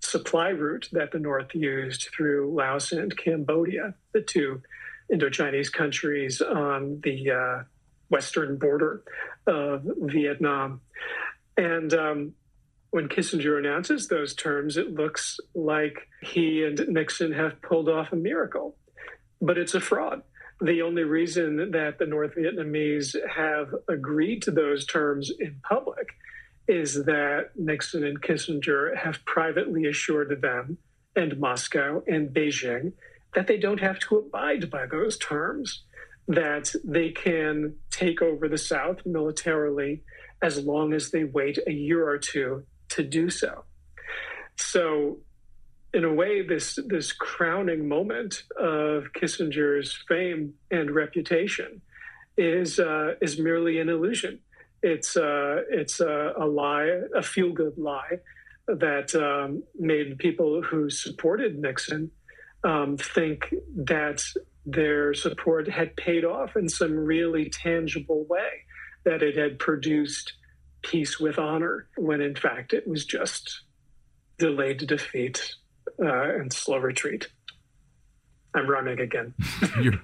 supply 0.00 0.50
route 0.50 0.88
that 0.92 1.10
the 1.10 1.18
North 1.18 1.52
used 1.52 2.10
through 2.16 2.54
Laos 2.54 2.92
and 2.92 3.16
Cambodia, 3.16 3.94
the 4.12 4.20
two 4.20 4.62
Indochinese 5.12 5.72
countries 5.72 6.40
on 6.40 7.00
the 7.02 7.30
uh, 7.30 7.64
western 8.08 8.56
border 8.56 9.02
of 9.48 9.82
Vietnam. 10.02 10.80
And 11.56 11.92
um, 11.94 12.34
when 12.90 13.08
Kissinger 13.08 13.58
announces 13.58 14.08
those 14.08 14.34
terms, 14.34 14.76
it 14.76 14.94
looks 14.94 15.38
like 15.54 16.08
he 16.22 16.64
and 16.64 16.80
Nixon 16.88 17.32
have 17.32 17.60
pulled 17.60 17.88
off 17.88 18.12
a 18.12 18.16
miracle, 18.16 18.76
but 19.40 19.58
it's 19.58 19.74
a 19.74 19.80
fraud. 19.80 20.22
The 20.60 20.82
only 20.82 21.04
reason 21.04 21.70
that 21.72 21.98
the 21.98 22.06
North 22.06 22.34
Vietnamese 22.34 23.14
have 23.28 23.74
agreed 23.88 24.42
to 24.42 24.50
those 24.50 24.86
terms 24.86 25.30
in 25.38 25.60
public 25.68 26.08
is 26.66 27.04
that 27.04 27.50
Nixon 27.56 28.04
and 28.04 28.20
Kissinger 28.20 28.96
have 28.96 29.24
privately 29.24 29.86
assured 29.86 30.40
them 30.40 30.78
and 31.14 31.38
Moscow 31.38 32.02
and 32.06 32.30
Beijing 32.30 32.92
that 33.34 33.46
they 33.46 33.58
don't 33.58 33.80
have 33.80 33.98
to 34.00 34.16
abide 34.16 34.70
by 34.70 34.86
those 34.86 35.18
terms, 35.18 35.84
that 36.26 36.74
they 36.84 37.10
can 37.10 37.76
take 37.90 38.22
over 38.22 38.48
the 38.48 38.58
South 38.58 39.04
militarily 39.04 40.02
as 40.42 40.64
long 40.64 40.92
as 40.92 41.10
they 41.10 41.24
wait 41.24 41.58
a 41.66 41.72
year 41.72 42.08
or 42.08 42.18
two 42.18 42.64
to 42.90 43.02
do 43.02 43.30
so. 43.30 43.64
So, 44.56 45.18
in 45.94 46.04
a 46.04 46.12
way, 46.12 46.42
this 46.46 46.78
this 46.86 47.12
crowning 47.12 47.88
moment 47.88 48.42
of 48.58 49.12
Kissinger's 49.14 50.04
fame 50.08 50.54
and 50.70 50.90
reputation 50.90 51.80
is 52.36 52.78
uh, 52.78 53.14
is 53.20 53.38
merely 53.38 53.80
an 53.80 53.88
illusion 53.88 54.40
it's 54.82 55.16
uh, 55.16 55.62
it's 55.70 56.00
a, 56.00 56.32
a, 56.36 56.46
lie, 56.46 57.00
a 57.14 57.22
feel 57.22 57.52
good 57.52 57.76
lie 57.78 58.20
that 58.66 59.14
um, 59.14 59.62
made 59.78 60.18
people 60.18 60.62
who 60.62 60.90
supported 60.90 61.58
Nixon 61.58 62.10
um, 62.64 62.96
think 62.96 63.54
that 63.74 64.22
their 64.66 65.14
support 65.14 65.68
had 65.68 65.96
paid 65.96 66.24
off 66.24 66.54
in 66.56 66.68
some 66.68 66.92
really 66.92 67.48
tangible 67.48 68.24
way, 68.28 68.64
that 69.04 69.22
it 69.22 69.36
had 69.36 69.58
produced 69.58 70.34
peace 70.82 71.18
with 71.18 71.38
honor, 71.38 71.88
when 71.96 72.20
in 72.20 72.34
fact 72.34 72.72
it 72.72 72.86
was 72.86 73.04
just 73.04 73.62
delayed 74.38 74.86
defeat 74.86 75.54
uh, 76.02 76.34
and 76.34 76.52
slow 76.52 76.78
retreat. 76.78 77.28
I'm 78.54 78.68
rhyming 78.68 79.00
again. 79.00 79.34
You're 79.82 80.00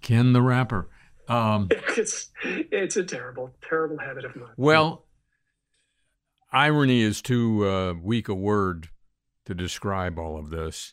Ken 0.00 0.32
the 0.32 0.42
Rapper. 0.42 0.88
Um, 1.28 1.68
it's 1.96 2.30
it's 2.42 2.96
a 2.96 3.04
terrible, 3.04 3.54
terrible 3.66 3.98
habit 3.98 4.26
of 4.26 4.36
mine. 4.36 4.50
Well, 4.56 5.06
irony 6.52 7.00
is 7.00 7.22
too 7.22 7.66
uh, 7.66 7.94
weak 7.94 8.28
a 8.28 8.34
word 8.34 8.90
to 9.46 9.54
describe 9.54 10.18
all 10.18 10.38
of 10.38 10.50
this. 10.50 10.92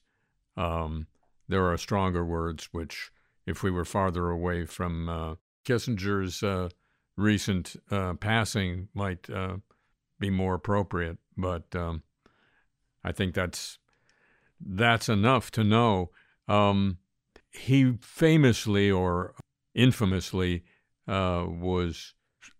Um, 0.55 1.07
there 1.49 1.65
are 1.65 1.77
stronger 1.77 2.23
words, 2.23 2.69
which, 2.71 3.11
if 3.45 3.63
we 3.63 3.71
were 3.71 3.83
farther 3.83 4.29
away 4.29 4.65
from 4.65 5.09
uh, 5.09 5.35
Kissinger's 5.65 6.41
uh, 6.41 6.69
recent 7.17 7.75
uh, 7.89 8.13
passing, 8.15 8.87
might 8.93 9.29
uh, 9.29 9.57
be 10.19 10.29
more 10.29 10.55
appropriate. 10.55 11.17
But 11.37 11.75
um, 11.75 12.03
I 13.03 13.11
think 13.11 13.33
that's 13.33 13.77
that's 14.59 15.09
enough 15.09 15.51
to 15.51 15.63
know. 15.63 16.11
Um, 16.47 16.97
he 17.51 17.97
famously, 18.01 18.89
or 18.89 19.33
infamously 19.73 20.63
uh, 21.07 21.45
was 21.47 22.13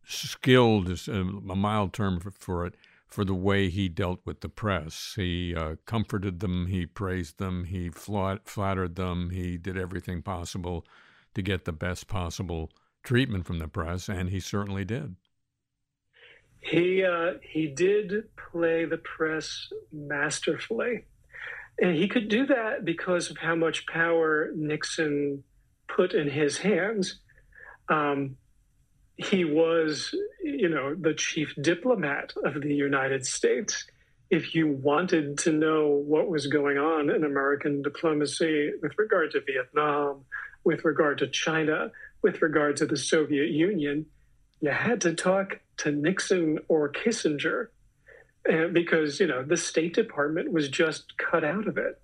skilled, 0.06 0.90
is 0.90 1.08
a, 1.08 1.24
mild 1.24 1.94
term 1.94 2.20
for, 2.20 2.32
for, 2.32 2.66
it, 2.66 2.76
for 3.08 3.24
the 3.24 3.34
way 3.34 3.70
he 3.70 3.88
dealt 3.88 4.20
with 4.26 4.42
the 4.42 4.50
press. 4.50 5.14
He 5.16 5.56
uh, 5.56 5.76
comforted 5.86 6.40
them, 6.40 6.68
he 6.68 6.86
praised 6.86 7.38
them, 7.38 7.66
he 7.66 7.90
flattered 7.90 8.96
them, 8.96 9.30
he 9.30 9.58
did 9.58 9.78
everything 9.78 10.22
possible 10.22 10.86
to 11.34 11.42
get 11.42 11.66
the 11.66 11.72
best 11.72 12.08
possible 12.08 12.72
treatment 13.04 13.46
from 13.46 13.60
the 13.60 13.68
press, 13.68 14.10
and 14.10 14.30
he 14.30 14.40
certainly 14.40 14.86
did. 14.86 15.16
He 16.60 17.04
uh, 17.04 17.34
he 17.42 17.68
did 17.68 18.36
play 18.52 18.86
the 18.86 18.98
press 18.98 19.68
masterfully, 19.92 21.06
and 21.80 21.96
he 21.96 22.08
could 22.08 22.30
do 22.30 22.46
that 22.46 22.86
because 22.86 23.32
of 23.32 23.38
how 23.38 23.56
much 23.56 23.88
power 23.88 24.52
Nixon 24.56 25.44
put 25.88 26.14
in 26.14 26.30
his 26.30 26.60
hands. 26.60 27.20
Um, 27.90 28.38
he 29.18 29.44
was, 29.44 30.16
you 30.44 30.70
know, 30.70 30.96
the 30.96 31.14
chief 31.14 31.54
diplomat 31.62 32.34
of 32.44 32.62
the 32.62 32.74
United 32.74 33.26
States. 33.26 33.86
If 34.30 34.56
you 34.56 34.68
wanted 34.68 35.40
to 35.40 35.52
know 35.52 35.88
what 35.88 36.30
was 36.30 36.48
going 36.48 36.78
on 36.78 37.10
in 37.10 37.24
American 37.24 37.82
diplomacy 37.82 38.72
with 38.82 38.94
regard 38.98 39.32
to 39.32 39.42
Vietnam, 39.42 40.26
with 40.64 40.86
regard 40.86 41.18
to 41.20 41.28
China, 41.28 41.92
with 42.21 42.41
regard 42.41 42.77
to 42.77 42.86
the 42.86 42.97
Soviet 42.97 43.49
Union, 43.49 44.05
you 44.60 44.69
had 44.69 45.01
to 45.01 45.13
talk 45.13 45.60
to 45.77 45.91
Nixon 45.91 46.60
or 46.67 46.91
Kissinger 46.91 47.67
and 48.45 48.73
because, 48.73 49.19
you 49.19 49.27
know, 49.27 49.43
the 49.43 49.57
State 49.57 49.93
Department 49.93 50.51
was 50.51 50.69
just 50.69 51.17
cut 51.17 51.43
out 51.43 51.67
of 51.67 51.77
it. 51.77 52.01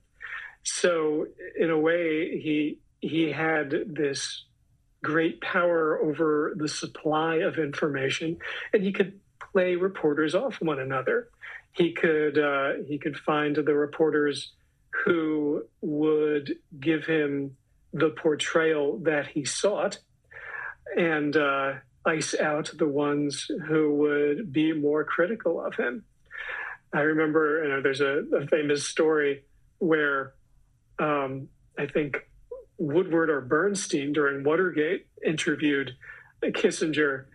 So, 0.64 1.28
in 1.58 1.70
a 1.70 1.80
way, 1.80 2.40
he 2.40 2.80
he 3.00 3.32
had 3.32 3.72
this 3.88 4.46
great 5.04 5.40
power 5.42 6.00
over 6.00 6.54
the 6.58 6.68
supply 6.68 7.36
of 7.36 7.58
information, 7.58 8.38
and 8.74 8.84
he 8.84 8.92
could 8.92 9.20
play 9.52 9.76
reporters 9.76 10.36
off 10.36 10.62
one 10.62 10.80
another. 10.80 11.30
He 11.72 11.94
could 11.94 12.38
uh, 12.38 12.84
he 12.88 12.98
could 12.98 13.18
find 13.18 13.56
the 13.56 13.76
reporters 13.76 14.52
who 15.06 15.64
would 15.82 16.58
give 16.80 17.06
him 17.06 17.56
the 17.94 18.10
portrayal 18.10 19.00
that 19.00 19.28
he 19.28 19.46
sought 19.46 20.00
and 20.96 21.36
uh, 21.36 21.74
ice 22.06 22.34
out 22.40 22.72
the 22.78 22.88
ones 22.88 23.50
who 23.68 23.94
would 23.96 24.54
be 24.54 24.74
more 24.74 25.04
critical 25.04 25.64
of 25.64 25.76
him. 25.76 26.04
I 26.94 27.02
remember, 27.02 27.64
you 27.64 27.70
know, 27.70 27.82
there's 27.82 28.02
a, 28.02 28.24
a 28.36 28.48
famous 28.48 28.88
story 28.88 29.44
where 29.80 30.34
um, 31.00 31.50
I 31.78 31.86
think 31.86 32.28
Woodward 32.78 33.30
or 33.30 33.42
Bernstein 33.42 34.14
during 34.14 34.44
Watergate 34.44 35.08
interviewed 35.26 35.96
Kissinger 36.44 37.26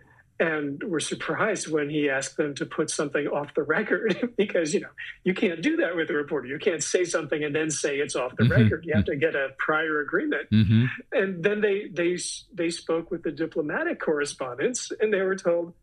and 0.43 0.83
were 0.83 0.99
surprised 0.99 1.71
when 1.71 1.89
he 1.89 2.09
asked 2.09 2.35
them 2.35 2.53
to 2.53 2.65
put 2.65 2.89
something 2.89 3.27
off 3.27 3.53
the 3.55 3.63
record 3.63 4.33
because 4.37 4.73
you 4.73 4.81
know 4.81 4.89
you 5.23 5.33
can't 5.33 5.61
do 5.61 5.77
that 5.77 5.95
with 5.95 6.09
a 6.09 6.13
reporter 6.13 6.47
you 6.47 6.59
can't 6.59 6.83
say 6.83 7.05
something 7.05 7.45
and 7.45 7.55
then 7.55 7.71
say 7.71 7.95
it's 7.97 8.15
off 8.15 8.35
the 8.35 8.43
mm-hmm. 8.43 8.61
record 8.61 8.83
you 8.85 8.93
have 8.93 9.05
to 9.05 9.15
get 9.15 9.35
a 9.35 9.49
prior 9.57 10.01
agreement 10.01 10.49
mm-hmm. 10.51 10.85
and 11.13 11.41
then 11.43 11.61
they 11.61 11.87
they 11.93 12.17
they 12.53 12.69
spoke 12.69 13.09
with 13.09 13.23
the 13.23 13.31
diplomatic 13.31 14.01
correspondents 14.01 14.91
and 14.99 15.13
they 15.13 15.21
were 15.21 15.35
told 15.35 15.73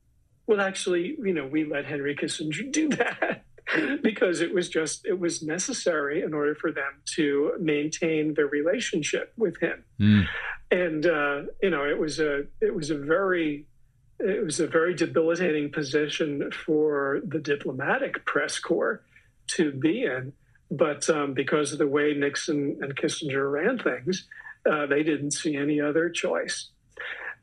well 0.47 0.61
actually 0.61 1.17
you 1.23 1.33
know 1.33 1.47
we 1.47 1.65
let 1.65 1.87
henry 1.87 2.15
kissinger 2.15 2.71
do 2.71 2.89
that 3.01 3.45
because 4.03 4.43
it 4.43 4.53
was 4.53 4.69
just 4.69 5.07
it 5.07 5.19
was 5.19 5.43
necessary 5.43 6.23
in 6.23 6.35
order 6.35 6.55
for 6.55 6.71
them 6.71 7.01
to 7.07 7.53
maintain 7.61 8.35
their 8.35 8.49
relationship 8.49 9.33
with 9.39 9.59
him 9.59 9.83
mm. 9.99 10.27
and 10.71 11.07
uh, 11.07 11.43
you 11.63 11.71
know 11.71 11.85
it 11.85 11.99
was 11.99 12.21
a 12.21 12.43
it 12.61 12.75
was 12.75 12.91
a 12.91 12.99
very 12.99 13.65
it 14.21 14.45
was 14.45 14.61
a 14.61 14.67
very 14.67 14.95
debilitating 14.95 15.71
position 15.71 16.51
for 16.53 17.21
the 17.27 17.39
diplomatic 17.39 18.25
press 18.25 18.59
corps 18.59 19.03
to 19.49 19.73
be 19.73 20.05
in. 20.05 20.33
But 20.71 21.09
um, 21.11 21.35
because 21.35 21.73
of 21.73 21.79
the 21.79 21.87
way 21.87 22.15
Nixon 22.15 22.79
and 22.81 22.95
Kissinger 22.95 23.51
ran 23.51 23.79
things, 23.79 24.29
uh, 24.71 24.87
they 24.87 25.03
didn't 25.03 25.33
see 25.33 25.57
any 25.57 25.81
other 25.81 26.09
choice. 26.11 26.71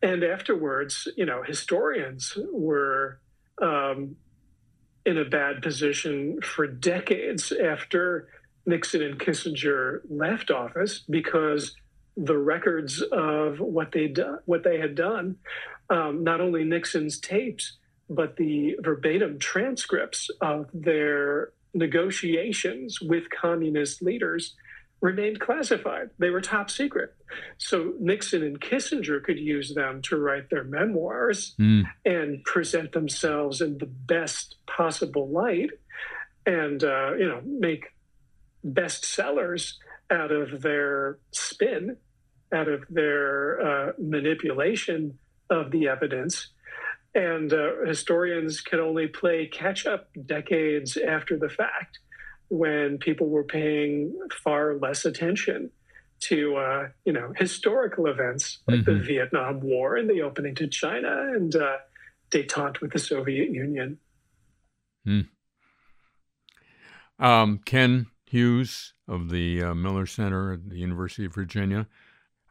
And 0.01 0.23
afterwards, 0.23 1.07
you 1.17 1.25
know, 1.25 1.43
historians 1.43 2.37
were 2.51 3.19
um, 3.61 4.15
in 5.05 5.17
a 5.17 5.25
bad 5.25 5.61
position 5.61 6.39
for 6.41 6.67
decades 6.67 7.51
after 7.51 8.29
Nixon 8.65 9.01
and 9.01 9.19
Kissinger 9.19 10.01
left 10.09 10.51
office 10.51 10.99
because 10.99 11.75
the 12.17 12.37
records 12.37 13.01
of 13.11 13.59
what 13.59 13.91
they 13.91 14.13
what 14.45 14.63
they 14.63 14.79
had 14.79 14.95
done 14.95 15.37
um, 15.89 16.23
not 16.23 16.41
only 16.41 16.63
Nixon's 16.63 17.19
tapes, 17.19 17.77
but 18.09 18.35
the 18.37 18.75
verbatim 18.81 19.39
transcripts 19.39 20.29
of 20.41 20.67
their 20.73 21.51
negotiations 21.73 22.99
with 23.01 23.29
communist 23.29 24.01
leaders 24.01 24.55
remained 25.01 25.39
classified. 25.39 26.09
They 26.17 26.29
were 26.29 26.41
top 26.41 26.69
secret. 26.71 27.15
So 27.57 27.93
Nixon 27.99 28.43
and 28.43 28.59
Kissinger 28.59 29.23
could 29.23 29.37
use 29.37 29.75
them 29.75 30.01
to 30.03 30.17
write 30.17 30.49
their 30.49 30.63
memoirs 30.63 31.53
mm. 31.59 31.83
and 32.03 32.43
present 32.43 32.93
themselves 32.93 33.61
in 33.61 33.77
the 33.77 33.85
best 33.85 34.55
possible 34.65 35.29
light 35.29 35.69
and, 36.45 36.83
uh, 36.83 37.13
you 37.13 37.27
know, 37.27 37.41
make 37.45 37.93
bestsellers 38.65 39.73
out 40.09 40.31
of 40.31 40.61
their 40.61 41.19
spin, 41.31 41.97
out 42.53 42.67
of 42.67 42.83
their 42.89 43.61
uh, 43.61 43.91
manipulation 43.97 45.17
of 45.49 45.71
the 45.71 45.87
evidence. 45.87 46.49
And 47.15 47.51
uh, 47.51 47.85
historians 47.85 48.61
can 48.61 48.79
only 48.79 49.07
play 49.07 49.47
catch 49.47 49.85
up 49.85 50.09
decades 50.25 50.97
after 50.97 51.37
the 51.37 51.49
fact 51.49 51.99
when 52.49 52.97
people 52.97 53.27
were 53.27 53.43
paying 53.43 54.13
far 54.43 54.75
less 54.75 55.05
attention 55.05 55.71
to 56.19 56.55
uh, 56.55 56.87
you 57.05 57.13
know 57.13 57.31
historical 57.35 58.07
events 58.07 58.59
like 58.67 58.79
mm-hmm. 58.79 58.97
the 58.99 59.03
Vietnam 59.03 59.61
War 59.61 59.97
and 59.97 60.09
the 60.09 60.21
opening 60.21 60.55
to 60.55 60.67
China 60.67 61.31
and 61.33 61.55
uh, 61.55 61.77
détente 62.31 62.81
with 62.81 62.91
the 62.91 62.99
Soviet 62.99 63.51
Union. 63.51 63.99
Mm. 65.07 65.27
Um, 67.19 67.59
Ken 67.65 68.07
Hughes 68.25 68.93
of 69.07 69.29
the 69.29 69.63
uh, 69.63 69.73
Miller 69.73 70.05
Center 70.05 70.53
at 70.53 70.69
the 70.69 70.77
University 70.77 71.25
of 71.25 71.33
Virginia. 71.33 71.87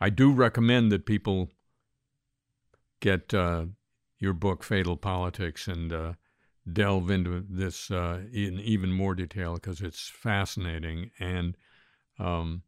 I 0.01 0.11
do 0.11 0.33
recommend 0.33 0.93
that 0.93 1.07
people 1.07 1.51
get 3.01 3.33
uh, 3.33 3.67
your 4.19 4.33
book, 4.33 4.63
Fatal 4.63 4.97
Politics, 4.97 5.69
and 5.69 5.93
uh, 5.93 6.13
delve 6.71 7.11
into 7.11 7.45
this 7.49 7.91
uh, 7.91 8.21
in 8.33 8.61
even 8.61 8.93
more 8.93 9.15
detail 9.15 9.55
because 9.55 9.81
it's 9.81 10.09
fascinating. 10.09 11.11
And, 11.19 11.57
um, 12.19 12.63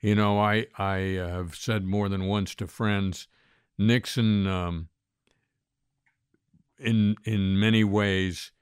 you 0.00 0.14
know, 0.14 0.38
I, 0.38 0.66
I 0.78 0.96
have 1.18 1.54
said 1.54 1.84
more 1.84 2.08
than 2.08 2.26
once 2.26 2.54
to 2.56 2.66
friends 2.66 3.28
Nixon, 3.78 4.46
um, 4.46 4.88
in, 6.78 7.16
in 7.24 7.60
many 7.60 7.84
ways, 7.84 8.52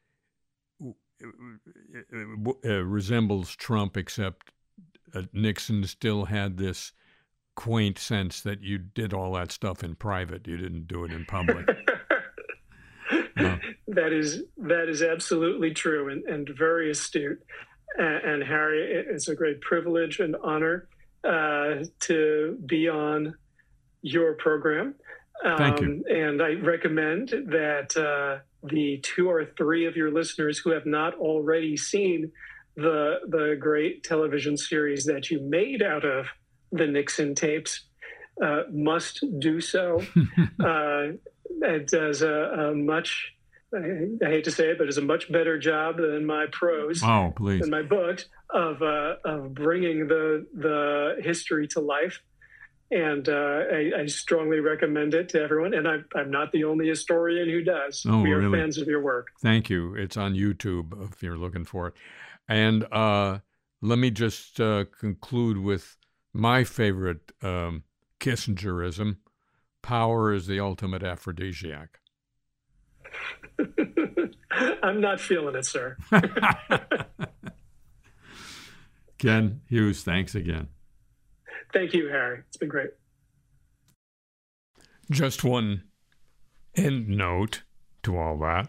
resembles 2.62 3.54
Trump, 3.54 3.96
except 3.96 4.50
uh, 5.14 5.22
Nixon 5.32 5.84
still 5.84 6.24
had 6.26 6.56
this 6.56 6.92
quaint 7.54 7.98
sense 7.98 8.40
that 8.42 8.62
you 8.62 8.78
did 8.78 9.12
all 9.12 9.32
that 9.34 9.52
stuff 9.52 9.84
in 9.84 9.94
private. 9.94 10.46
You 10.46 10.56
didn't 10.56 10.88
do 10.88 11.04
it 11.04 11.12
in 11.12 11.24
public. 11.24 11.68
That 13.94 14.12
is 14.12 14.42
that 14.58 14.88
is 14.88 15.02
absolutely 15.02 15.72
true 15.72 16.08
and, 16.10 16.24
and 16.24 16.48
very 16.56 16.90
astute. 16.90 17.40
And, 17.96 18.24
and, 18.24 18.42
Harry, 18.42 19.04
it's 19.08 19.28
a 19.28 19.36
great 19.36 19.60
privilege 19.60 20.18
and 20.18 20.34
honor 20.42 20.88
uh, 21.22 21.84
to 22.00 22.58
be 22.66 22.88
on 22.88 23.34
your 24.02 24.34
program. 24.34 24.96
Um, 25.44 25.58
Thank 25.58 25.80
you. 25.80 25.86
Um, 25.86 26.02
and 26.08 26.42
I 26.42 26.54
recommend 26.54 27.28
that 27.28 27.96
uh, 27.96 28.42
the 28.64 28.98
two 29.02 29.30
or 29.30 29.44
three 29.44 29.86
of 29.86 29.96
your 29.96 30.10
listeners 30.10 30.58
who 30.58 30.70
have 30.70 30.86
not 30.86 31.14
already 31.14 31.76
seen 31.76 32.32
the 32.76 33.20
the 33.28 33.56
great 33.60 34.02
television 34.02 34.56
series 34.56 35.04
that 35.04 35.30
you 35.30 35.40
made 35.40 35.82
out 35.82 36.04
of 36.04 36.26
the 36.74 36.86
Nixon 36.86 37.34
tapes 37.34 37.82
uh, 38.42 38.62
must 38.70 39.24
do 39.38 39.60
so. 39.60 40.02
uh, 40.64 41.12
it 41.62 41.86
does 41.86 42.22
a, 42.22 42.32
a 42.32 42.74
much, 42.74 43.32
I, 43.72 44.08
I, 44.24 44.28
hate 44.28 44.44
to 44.44 44.50
say 44.50 44.70
it, 44.70 44.78
but 44.78 44.88
it's 44.88 44.96
a 44.96 45.02
much 45.02 45.30
better 45.30 45.58
job 45.58 45.96
than 45.96 46.26
my 46.26 46.46
prose, 46.50 47.02
oh, 47.02 47.32
please. 47.36 47.60
than 47.60 47.70
my 47.70 47.82
books 47.82 48.26
of 48.50 48.82
uh, 48.82 49.14
of 49.24 49.54
bringing 49.54 50.08
the 50.08 50.46
the 50.54 51.16
history 51.22 51.68
to 51.68 51.80
life. 51.80 52.20
And 52.90 53.28
uh, 53.28 53.62
I, 53.72 53.90
I, 54.02 54.06
strongly 54.06 54.60
recommend 54.60 55.14
it 55.14 55.30
to 55.30 55.40
everyone. 55.40 55.74
And 55.74 55.88
I, 55.88 55.96
I'm 56.14 56.30
not 56.30 56.52
the 56.52 56.64
only 56.64 56.86
historian 56.86 57.48
who 57.48 57.64
does. 57.64 58.04
Oh, 58.06 58.20
we 58.20 58.30
are 58.30 58.38
really? 58.38 58.58
fans 58.58 58.78
of 58.78 58.86
your 58.86 59.02
work. 59.02 59.28
Thank 59.40 59.70
you. 59.70 59.94
It's 59.94 60.16
on 60.16 60.34
YouTube 60.34 61.10
if 61.10 61.22
you're 61.22 61.38
looking 61.38 61.64
for 61.64 61.88
it. 61.88 61.94
And 62.46 62.84
uh, 62.92 63.38
let 63.80 63.98
me 63.98 64.10
just 64.10 64.60
uh, 64.60 64.84
conclude 65.00 65.56
with 65.58 65.96
my 66.34 66.64
favorite 66.64 67.32
um, 67.42 67.84
Kissingerism 68.20 69.16
power 69.82 70.32
is 70.32 70.46
the 70.46 70.60
ultimate 70.60 71.02
aphrodisiac. 71.02 72.00
I'm 74.82 75.00
not 75.00 75.20
feeling 75.20 75.54
it, 75.54 75.64
sir. 75.64 75.96
Ken 79.18 79.60
Hughes, 79.68 80.02
thanks 80.02 80.34
again. 80.34 80.68
Thank 81.72 81.94
you, 81.94 82.08
Harry. 82.08 82.40
It's 82.48 82.56
been 82.56 82.68
great. 82.68 82.90
Just 85.10 85.44
one 85.44 85.84
end 86.74 87.08
note 87.08 87.62
to 88.02 88.18
all 88.18 88.38
that. 88.38 88.68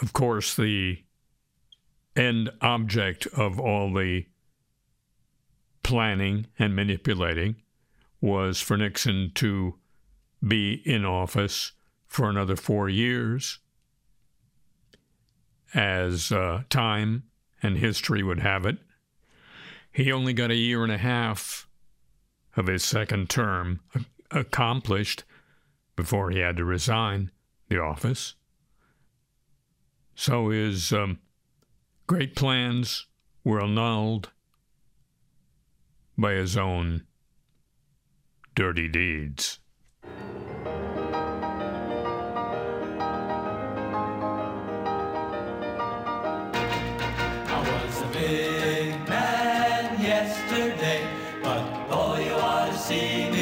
Of 0.00 0.12
course, 0.12 0.54
the 0.54 1.04
end 2.16 2.50
object 2.60 3.26
of 3.28 3.58
all 3.58 3.92
the 3.92 4.26
planning 5.90 6.46
and 6.56 6.76
manipulating 6.76 7.56
was 8.20 8.60
for 8.60 8.76
Nixon 8.76 9.32
to 9.34 9.74
be 10.46 10.74
in 10.84 11.04
office 11.04 11.72
for 12.06 12.30
another 12.30 12.54
four 12.54 12.88
years, 12.88 13.58
as 15.74 16.30
uh, 16.30 16.62
time 16.70 17.24
and 17.60 17.76
history 17.76 18.22
would 18.22 18.38
have 18.38 18.64
it. 18.66 18.78
He 19.90 20.12
only 20.12 20.32
got 20.32 20.52
a 20.52 20.54
year 20.54 20.84
and 20.84 20.92
a 20.92 20.96
half 20.98 21.66
of 22.56 22.68
his 22.68 22.84
second 22.84 23.28
term 23.28 23.80
accomplished 24.30 25.24
before 25.96 26.30
he 26.30 26.38
had 26.38 26.56
to 26.58 26.64
resign 26.64 27.32
the 27.68 27.80
office. 27.82 28.36
So 30.14 30.50
his 30.50 30.92
um, 30.92 31.18
great 32.06 32.36
plans 32.36 33.06
were 33.42 33.60
annulled 33.60 34.30
by 36.20 36.34
his 36.34 36.56
own 36.56 37.04
dirty 38.54 38.88
deeds. 38.88 39.58
I 47.52 47.58
was 47.84 48.02
a 48.02 48.06
big 48.12 49.08
man 49.08 50.00
yesterday. 50.02 51.20
see 52.90 53.30
me 53.30 53.39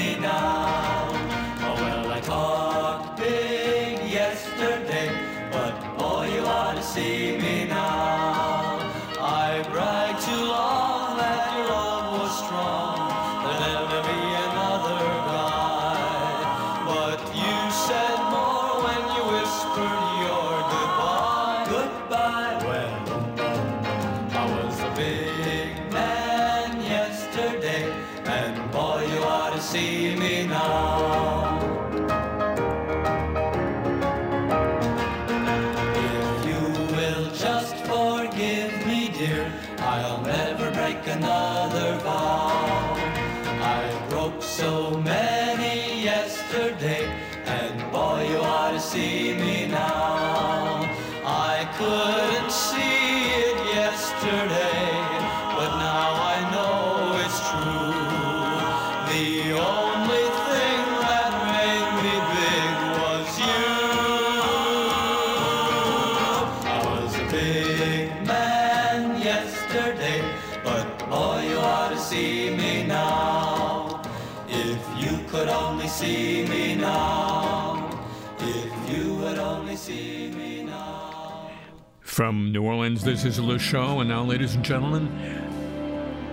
is 83.28 83.38
Le 83.38 83.58
Show, 83.58 84.00
and 84.00 84.08
now, 84.08 84.24
ladies 84.24 84.54
and 84.54 84.64
gentlemen, 84.64 85.06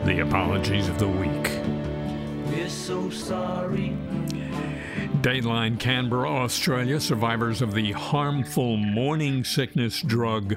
the 0.05 0.21
apologies 0.21 0.87
of 0.87 0.97
the 0.97 1.07
week. 1.07 1.51
We're 2.45 2.69
so 2.69 3.09
sorry. 3.09 3.97
Dateline 5.21 5.77
Canberra, 5.77 6.29
Australia, 6.29 7.01
survivors 7.01 7.61
of 7.61 7.73
the 7.73 7.91
harmful 7.91 8.77
morning 8.77 9.43
sickness 9.43 10.01
drug 10.01 10.55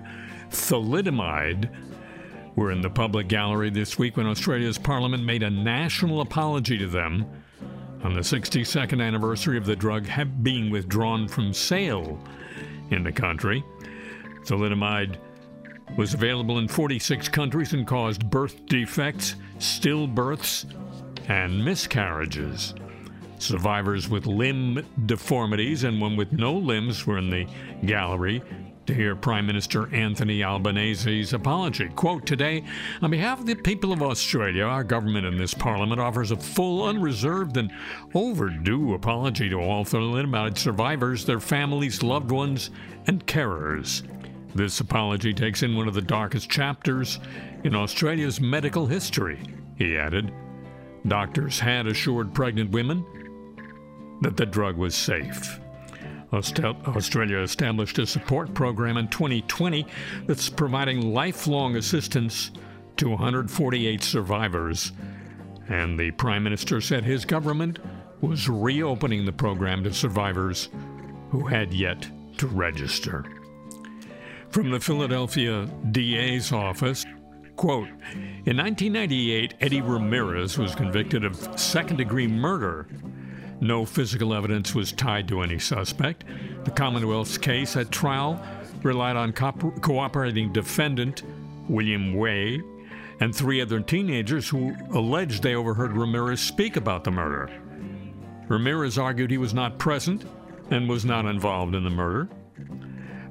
thalidomide 0.50 1.74
were 2.54 2.70
in 2.70 2.82
the 2.82 2.90
public 2.90 3.26
gallery 3.26 3.70
this 3.70 3.98
week 3.98 4.16
when 4.16 4.28
Australia's 4.28 4.78
parliament 4.78 5.24
made 5.24 5.42
a 5.42 5.50
national 5.50 6.20
apology 6.20 6.78
to 6.78 6.86
them 6.86 7.26
on 8.04 8.14
the 8.14 8.20
62nd 8.20 9.02
anniversary 9.02 9.58
of 9.58 9.66
the 9.66 9.74
drug 9.74 10.06
being 10.44 10.70
withdrawn 10.70 11.26
from 11.26 11.52
sale 11.52 12.16
in 12.92 13.02
the 13.02 13.12
country. 13.12 13.64
Thalidomide 14.44 15.18
was 15.96 16.14
available 16.14 16.58
in 16.58 16.68
46 16.68 17.28
countries 17.28 17.72
and 17.72 17.86
caused 17.86 18.28
birth 18.30 18.66
defects, 18.66 19.36
stillbirths, 19.58 20.66
and 21.28 21.64
miscarriages. 21.64 22.74
Survivors 23.38 24.08
with 24.08 24.26
limb 24.26 24.84
deformities 25.06 25.84
and 25.84 26.00
one 26.00 26.16
with 26.16 26.32
no 26.32 26.54
limbs 26.54 27.06
were 27.06 27.18
in 27.18 27.30
the 27.30 27.46
gallery 27.86 28.42
to 28.88 28.94
hear 28.94 29.14
Prime 29.14 29.46
Minister 29.46 29.94
Anthony 29.94 30.42
Albanese's 30.42 31.34
apology. 31.34 31.90
Quote 31.90 32.24
Today, 32.24 32.64
on 33.02 33.10
behalf 33.10 33.38
of 33.38 33.44
the 33.44 33.54
people 33.54 33.92
of 33.92 34.02
Australia, 34.02 34.64
our 34.64 34.82
government 34.82 35.26
and 35.26 35.38
this 35.38 35.52
Parliament 35.52 36.00
offers 36.00 36.30
a 36.30 36.36
full, 36.36 36.84
unreserved, 36.84 37.58
and 37.58 37.70
overdue 38.14 38.94
apology 38.94 39.50
to 39.50 39.56
all 39.56 39.84
thalidomide 39.84 40.56
survivors, 40.56 41.26
their 41.26 41.38
families, 41.38 42.02
loved 42.02 42.30
ones, 42.30 42.70
and 43.06 43.26
carers. 43.26 44.02
This 44.58 44.80
apology 44.80 45.32
takes 45.32 45.62
in 45.62 45.76
one 45.76 45.86
of 45.86 45.94
the 45.94 46.02
darkest 46.02 46.50
chapters 46.50 47.20
in 47.62 47.76
Australia's 47.76 48.40
medical 48.40 48.86
history, 48.86 49.38
he 49.76 49.96
added. 49.96 50.32
Doctors 51.06 51.60
had 51.60 51.86
assured 51.86 52.34
pregnant 52.34 52.72
women 52.72 53.06
that 54.20 54.36
the 54.36 54.44
drug 54.44 54.76
was 54.76 54.96
safe. 54.96 55.60
Australia 56.32 57.38
established 57.38 58.00
a 58.00 58.06
support 58.06 58.52
program 58.52 58.96
in 58.96 59.06
2020 59.06 59.86
that's 60.26 60.48
providing 60.48 61.14
lifelong 61.14 61.76
assistance 61.76 62.50
to 62.96 63.10
148 63.10 64.02
survivors. 64.02 64.90
And 65.68 65.96
the 65.96 66.10
Prime 66.10 66.42
Minister 66.42 66.80
said 66.80 67.04
his 67.04 67.24
government 67.24 67.78
was 68.20 68.48
reopening 68.48 69.24
the 69.24 69.32
program 69.32 69.84
to 69.84 69.94
survivors 69.94 70.68
who 71.30 71.46
had 71.46 71.72
yet 71.72 72.08
to 72.38 72.48
register. 72.48 73.24
From 74.50 74.70
the 74.70 74.80
Philadelphia 74.80 75.66
DA's 75.90 76.52
office, 76.52 77.04
quote, 77.56 77.88
in 78.46 78.56
1998, 78.56 79.54
Eddie 79.60 79.82
Ramirez 79.82 80.56
was 80.58 80.74
convicted 80.74 81.24
of 81.24 81.36
second 81.58 81.96
degree 81.96 82.26
murder 82.26 82.88
no 83.60 83.84
physical 83.84 84.34
evidence 84.34 84.74
was 84.74 84.92
tied 84.92 85.26
to 85.28 85.42
any 85.42 85.58
suspect. 85.58 86.24
The 86.64 86.70
Commonwealth's 86.70 87.38
case 87.38 87.76
at 87.76 87.90
trial 87.90 88.40
relied 88.82 89.16
on 89.16 89.32
co- 89.32 89.52
cooperating 89.80 90.52
defendant 90.52 91.22
William 91.68 92.14
Way 92.14 92.62
and 93.20 93.34
three 93.34 93.60
other 93.60 93.80
teenagers 93.80 94.48
who 94.48 94.76
alleged 94.92 95.42
they 95.42 95.56
overheard 95.56 95.96
Ramirez 95.96 96.40
speak 96.40 96.76
about 96.76 97.02
the 97.02 97.10
murder. 97.10 97.50
Ramirez 98.46 98.96
argued 98.96 99.30
he 99.30 99.38
was 99.38 99.54
not 99.54 99.78
present 99.78 100.24
and 100.70 100.88
was 100.88 101.04
not 101.04 101.26
involved 101.26 101.74
in 101.74 101.82
the 101.82 101.90
murder. 101.90 102.28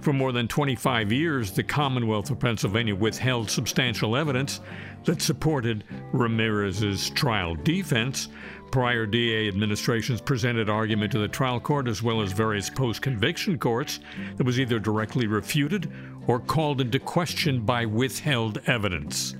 For 0.02 0.14
more 0.14 0.32
than 0.32 0.48
25 0.48 1.12
years, 1.12 1.52
the 1.52 1.64
Commonwealth 1.64 2.30
of 2.30 2.40
Pennsylvania 2.40 2.96
withheld 2.96 3.50
substantial 3.50 4.16
evidence 4.16 4.62
that 5.06 5.22
supported 5.22 5.84
Ramirez's 6.12 7.10
trial 7.10 7.56
defense. 7.56 8.30
Prior 8.72 9.06
DA 9.06 9.48
administrations 9.48 10.22
presented 10.22 10.70
argument 10.70 11.12
to 11.14 11.20
the 11.20 11.28
trial 11.28 11.60
court 11.60 11.88
as 11.88 12.04
well 12.04 12.22
as 12.22 12.32
various 12.32 12.70
post 12.70 13.02
conviction 13.02 13.58
courts 13.58 14.00
that 14.36 14.46
was 14.46 14.60
either 14.60 14.80
directly 14.80 15.26
refuted 15.26 15.92
or 16.28 16.40
called 16.40 16.82
into 16.82 17.00
question 17.00 17.62
by 17.62 17.86
withheld 17.86 18.62
evidence. 18.68 19.36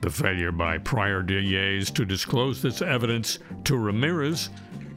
The 0.00 0.10
failure 0.10 0.52
by 0.52 0.78
prior 0.78 1.22
DAs 1.22 1.90
to 1.92 2.04
disclose 2.04 2.60
this 2.60 2.82
evidence 2.82 3.38
to 3.64 3.76
Ramirez, 3.76 4.50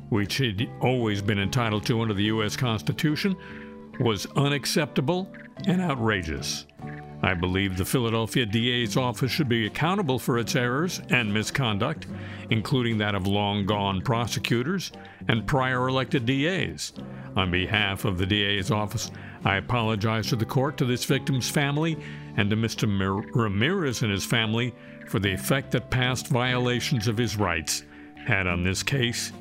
which 0.10 0.36
he'd 0.36 0.70
always 0.82 1.22
been 1.22 1.40
entitled 1.40 1.86
to 1.86 2.02
under 2.02 2.14
the 2.14 2.24
U.S. 2.24 2.56
Constitution, 2.56 3.36
was 4.00 4.28
unacceptable 4.36 5.32
and 5.66 5.82
outrageous. 5.82 6.66
I 7.24 7.34
believe 7.34 7.78
the 7.78 7.86
Philadelphia 7.86 8.46
DA's 8.46 8.96
office 8.96 9.32
should 9.32 9.50
be 9.50 9.66
accountable 9.66 10.20
for 10.20 10.38
its 10.38 10.56
errors 10.56 11.02
and 11.10 11.34
misconduct, 11.34 12.06
including 12.52 13.00
that 13.00 13.16
of 13.16 13.26
long 13.26 13.66
gone 13.66 14.02
prosecutors 14.02 14.92
and 15.28 15.48
prior 15.48 15.88
elected 15.88 16.28
DAs. 16.28 16.94
On 17.36 17.50
behalf 17.50 18.06
of 18.06 18.20
the 18.20 18.26
DA's 18.26 18.70
office, 18.70 19.10
I 19.44 19.58
apologize 19.58 20.28
to 20.28 20.36
the 20.36 20.46
court, 20.46 20.78
to 20.78 20.86
this 20.86 21.06
victim's 21.06 21.50
family, 21.50 21.98
and 22.36 22.50
to 22.52 22.56
Mr. 22.56 22.88
Mir- 22.88 23.32
Ramirez 23.34 24.04
and 24.04 24.12
his 24.12 24.26
family 24.26 24.76
for 25.08 25.20
the 25.20 25.34
effect 25.34 25.72
that 25.72 25.90
past 25.90 26.28
violations 26.28 27.08
of 27.08 27.18
his 27.18 27.36
rights 27.36 27.84
had 28.28 28.46
on 28.46 28.64
this 28.64 28.84
case 28.84 29.32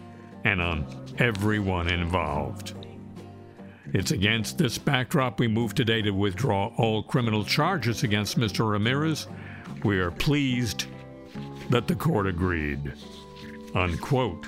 and 0.44 0.62
on 0.62 0.86
everyone 1.18 1.88
involved. 1.88 2.85
It's 3.92 4.10
against 4.10 4.58
this 4.58 4.78
backdrop 4.78 5.38
we 5.38 5.48
move 5.48 5.74
today 5.74 6.02
to 6.02 6.10
withdraw 6.10 6.72
all 6.76 7.02
criminal 7.02 7.44
charges 7.44 8.02
against 8.02 8.38
Mr. 8.38 8.68
Ramirez. 8.68 9.28
We 9.84 9.98
are 10.00 10.10
pleased 10.10 10.86
that 11.70 11.86
the 11.86 11.94
court 11.94 12.26
agreed. 12.26 12.92
Unquote. 13.74 14.46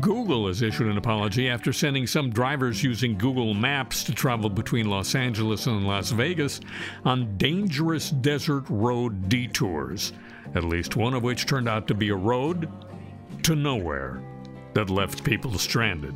Google 0.00 0.46
has 0.46 0.62
issued 0.62 0.86
an 0.86 0.96
apology 0.96 1.48
after 1.48 1.72
sending 1.72 2.06
some 2.06 2.30
drivers 2.30 2.82
using 2.82 3.18
Google 3.18 3.52
Maps 3.52 4.04
to 4.04 4.14
travel 4.14 4.48
between 4.48 4.88
Los 4.88 5.14
Angeles 5.14 5.66
and 5.66 5.86
Las 5.86 6.12
Vegas 6.12 6.60
on 7.04 7.36
dangerous 7.36 8.10
desert 8.10 8.64
road 8.68 9.28
detours, 9.28 10.12
at 10.54 10.64
least 10.64 10.96
one 10.96 11.14
of 11.14 11.22
which 11.22 11.46
turned 11.46 11.68
out 11.68 11.88
to 11.88 11.94
be 11.94 12.10
a 12.10 12.16
road 12.16 12.70
to 13.42 13.56
nowhere 13.56 14.22
that 14.74 14.88
left 14.88 15.24
people 15.24 15.58
stranded. 15.58 16.14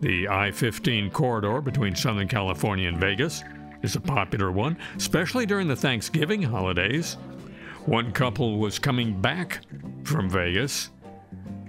The 0.00 0.28
I 0.28 0.52
15 0.52 1.10
corridor 1.10 1.60
between 1.60 1.96
Southern 1.96 2.28
California 2.28 2.88
and 2.88 2.98
Vegas 2.98 3.42
is 3.82 3.96
a 3.96 4.00
popular 4.00 4.52
one, 4.52 4.78
especially 4.96 5.46
during 5.46 5.66
the 5.66 5.76
Thanksgiving 5.76 6.42
holidays. 6.42 7.16
One 7.86 8.12
couple 8.12 8.58
was 8.58 8.78
coming 8.78 9.20
back 9.20 9.60
from 10.04 10.28
Vegas 10.28 10.90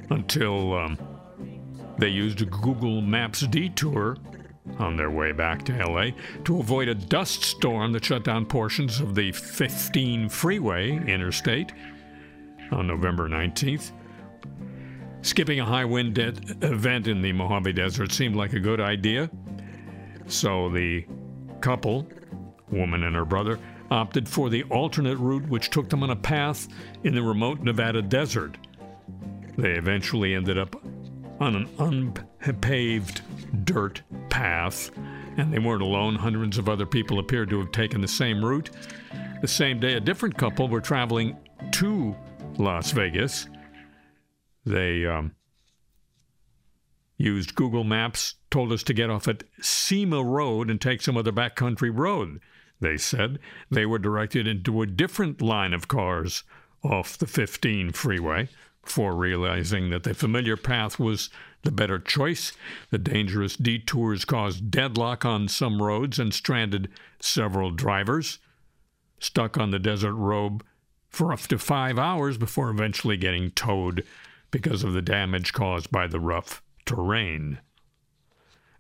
until 0.09 0.73
um, 0.77 0.97
they 1.97 2.09
used 2.09 2.41
a 2.41 2.45
Google 2.45 3.01
Maps 3.01 3.41
detour 3.41 4.17
on 4.77 4.95
their 4.95 5.09
way 5.09 5.32
back 5.32 5.63
to 5.65 5.86
LA 5.86 6.11
to 6.43 6.59
avoid 6.59 6.88
a 6.88 6.95
dust 6.95 7.43
storm 7.43 7.91
that 7.93 8.05
shut 8.05 8.23
down 8.23 8.45
portions 8.45 8.99
of 8.99 9.15
the 9.15 9.32
15 9.32 10.30
freeway 10.30 10.91
interstate 10.91 11.71
on 12.71 12.86
November 12.86 13.27
19th. 13.27 13.91
Skipping 15.22 15.59
a 15.59 15.65
high 15.65 15.86
wind 15.86 16.17
event 16.17 17.07
in 17.07 17.22
the 17.22 17.34
Mojave 17.34 17.74
Desert 17.74 18.11
seemed 18.11 18.36
like 18.36 18.53
a 18.53 18.59
good 18.59 18.80
idea. 18.80 19.30
So 20.28 20.70
the 20.70 21.05
couple, 21.61 22.07
woman 22.72 23.03
and 23.03 23.15
her 23.15 23.26
brother, 23.26 23.59
opted 23.91 24.30
for 24.30 24.49
the 24.49 24.63
alternate 24.63 25.17
route 25.17 25.47
which 25.49 25.72
took 25.72 25.89
them 25.89 26.03
on 26.03 26.11
a 26.11 26.15
path 26.15 26.67
in 27.03 27.13
the 27.15 27.22
remote 27.22 27.59
Nevada 27.61 28.01
desert. 28.01 28.57
They 29.57 29.72
eventually 29.72 30.36
ended 30.36 30.57
up 30.57 30.82
on 31.39 31.55
an 31.55 31.70
unpaved 31.80 33.22
dirt 33.65 34.01
path, 34.30 34.91
and 35.38 35.53
they 35.53 35.59
weren't 35.59 35.82
alone. 35.82 36.15
Hundreds 36.15 36.57
of 36.57 36.70
other 36.70 36.86
people 36.86 37.20
appeared 37.20 37.49
to 37.49 37.59
have 37.59 37.72
taken 37.72 37.99
the 37.99 38.07
same 38.07 38.43
route. 38.43 38.70
The 39.41 39.47
same 39.47 39.80
day, 39.80 39.93
a 39.95 39.99
different 39.99 40.38
couple 40.38 40.67
were 40.67 40.82
traveling 40.82 41.38
to 41.72 42.15
Las 42.57 42.91
Vegas. 42.91 43.47
They 44.70 45.03
um, 45.07 45.34
used 47.17 47.55
Google 47.55 47.84
Maps, 47.84 48.36
told 48.51 48.72
us 48.72 48.84
to 48.84 48.93
get 48.93 49.09
off 49.09 49.28
at 49.28 49.43
Cima 49.59 50.24
Road 50.24 50.70
and 50.70 50.80
take 50.80 51.01
some 51.01 51.17
other 51.17 51.32
backcountry 51.32 51.91
road. 51.91 52.39
They 52.80 52.95
said 52.95 53.39
they 53.72 53.88
were 53.88 53.97
directed 53.97 54.47
into 54.47 54.82
a 54.82 54.88
different 54.88 55.41
line 55.41 55.74
of 55.74 55.88
cars 55.88 56.43
off 56.84 57.17
the 57.17 57.26
15 57.26 57.93
freeway 57.93 58.47
before 58.84 59.15
realizing 59.15 59.89
that 59.89 60.03
the 60.03 60.13
familiar 60.13 60.55
path 60.55 60.99
was 60.99 61.32
the 61.63 61.72
better 61.72 61.97
choice. 61.97 62.53
The 62.91 62.99
dangerous 62.99 63.55
detours 63.55 64.24
caused 64.24 64.70
deadlock 64.70 65.26
on 65.26 65.47
some 65.47 65.82
roads 65.82 66.20
and 66.20 66.32
stranded 66.32 66.89
several 67.20 67.72
drivers, 67.72 68.38
stuck 69.20 69.57
on 69.57 69.72
the 69.72 69.80
desert 69.80 70.13
road 70.13 70.61
for 71.09 71.34
up 71.34 71.39
to 71.41 71.57
five 71.57 71.97
hours 71.97 72.38
before 72.38 72.70
eventually 72.70 73.17
getting 73.17 73.49
towed 73.49 74.05
because 74.51 74.83
of 74.83 74.93
the 74.93 75.01
damage 75.01 75.53
caused 75.53 75.91
by 75.91 76.07
the 76.07 76.19
rough 76.19 76.61
terrain. 76.85 77.59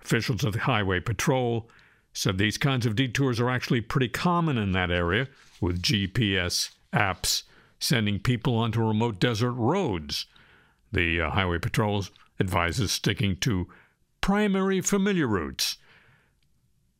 Officials 0.01 0.43
of 0.43 0.53
the 0.53 0.59
Highway 0.59 0.99
Patrol 0.99 1.69
said 2.13 2.37
these 2.37 2.57
kinds 2.57 2.85
of 2.85 2.95
detours 2.95 3.39
are 3.39 3.49
actually 3.49 3.81
pretty 3.81 4.09
common 4.09 4.57
in 4.57 4.71
that 4.71 4.91
area, 4.91 5.27
with 5.61 5.81
GPS 5.81 6.71
apps 6.93 7.43
sending 7.79 8.19
people 8.19 8.55
onto 8.55 8.81
remote 8.81 9.19
desert 9.19 9.53
roads. 9.53 10.25
The 10.91 11.21
uh, 11.21 11.29
Highway 11.29 11.59
Patrol 11.59 12.05
advises 12.39 12.91
sticking 12.91 13.37
to 13.37 13.67
primary 14.21 14.81
familiar 14.81 15.27
routes. 15.27 15.77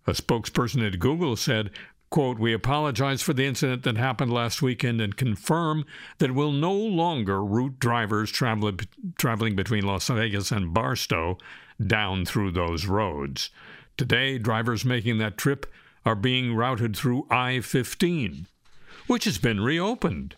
A 0.08 0.12
spokesperson 0.12 0.86
at 0.86 1.00
Google 1.00 1.36
said, 1.36 1.72
quote, 2.10 2.40
We 2.40 2.54
apologize 2.54 3.22
for 3.22 3.34
the 3.34 3.46
incident 3.46 3.84
that 3.84 3.98
happened 3.98 4.34
last 4.34 4.62
weekend 4.62 5.02
and 5.02 5.16
confirm 5.16 5.86
that 6.18 6.34
we'll 6.34 6.52
no 6.52 6.74
longer 6.74 7.44
route 7.44 7.80
drivers 7.80 8.32
traveling, 8.32 9.56
between 9.56 9.86
Las 9.86 10.08
Vegas 10.08 10.52
and 10.52 10.74
Barstow 10.74 11.38
down 11.86 12.26
through 12.26 12.52
those 12.52 12.86
roads. 12.86 13.50
Today, 13.98 14.38
drivers 14.38 14.86
making 14.86 15.18
that 15.20 15.38
trip 15.38 15.66
are 16.06 16.16
being 16.16 16.56
routed 16.56 16.96
through 16.96 17.28
I 17.30 17.60
15, 17.60 18.48
which 19.08 19.26
has 19.26 19.38
been 19.38 19.62
reopened. 19.62 20.36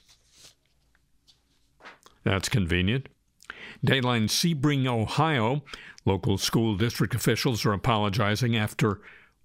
That's 2.24 2.49
convenient. 2.49 3.07
Dayline 3.86 4.30
Sebring, 4.30 4.86
Ohio, 4.86 5.63
local 6.05 6.38
school 6.38 6.76
district 6.76 7.15
officials 7.15 7.65
are 7.65 7.74
apologizing 7.74 8.55
after 8.55 9.01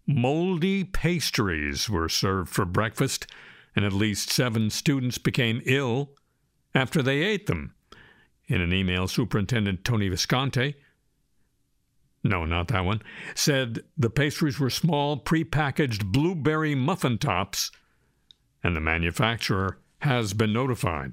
moldy 0.06 0.84
pastries 0.84 1.90
were 1.90 2.08
served 2.08 2.50
for 2.50 2.64
breakfast 2.64 3.26
and 3.74 3.84
at 3.84 3.92
least 3.92 4.30
seven 4.30 4.70
students 4.70 5.18
became 5.18 5.60
ill 5.66 6.10
after 6.74 7.02
they 7.02 7.22
ate 7.22 7.46
them. 7.46 7.74
In 8.48 8.60
an 8.60 8.72
email, 8.72 9.08
Superintendent 9.08 9.84
Tony 9.84 10.08
Visconti, 10.08 10.76
no, 12.22 12.44
not 12.44 12.68
that 12.68 12.84
one, 12.84 13.02
said 13.34 13.80
the 13.96 14.10
pastries 14.10 14.58
were 14.58 14.70
small, 14.70 15.16
prepackaged 15.16 16.06
blueberry 16.06 16.74
muffin 16.74 17.18
tops, 17.18 17.70
and 18.64 18.74
the 18.74 18.80
manufacturer 18.80 19.78
has 20.00 20.32
been 20.32 20.52
notified. 20.52 21.12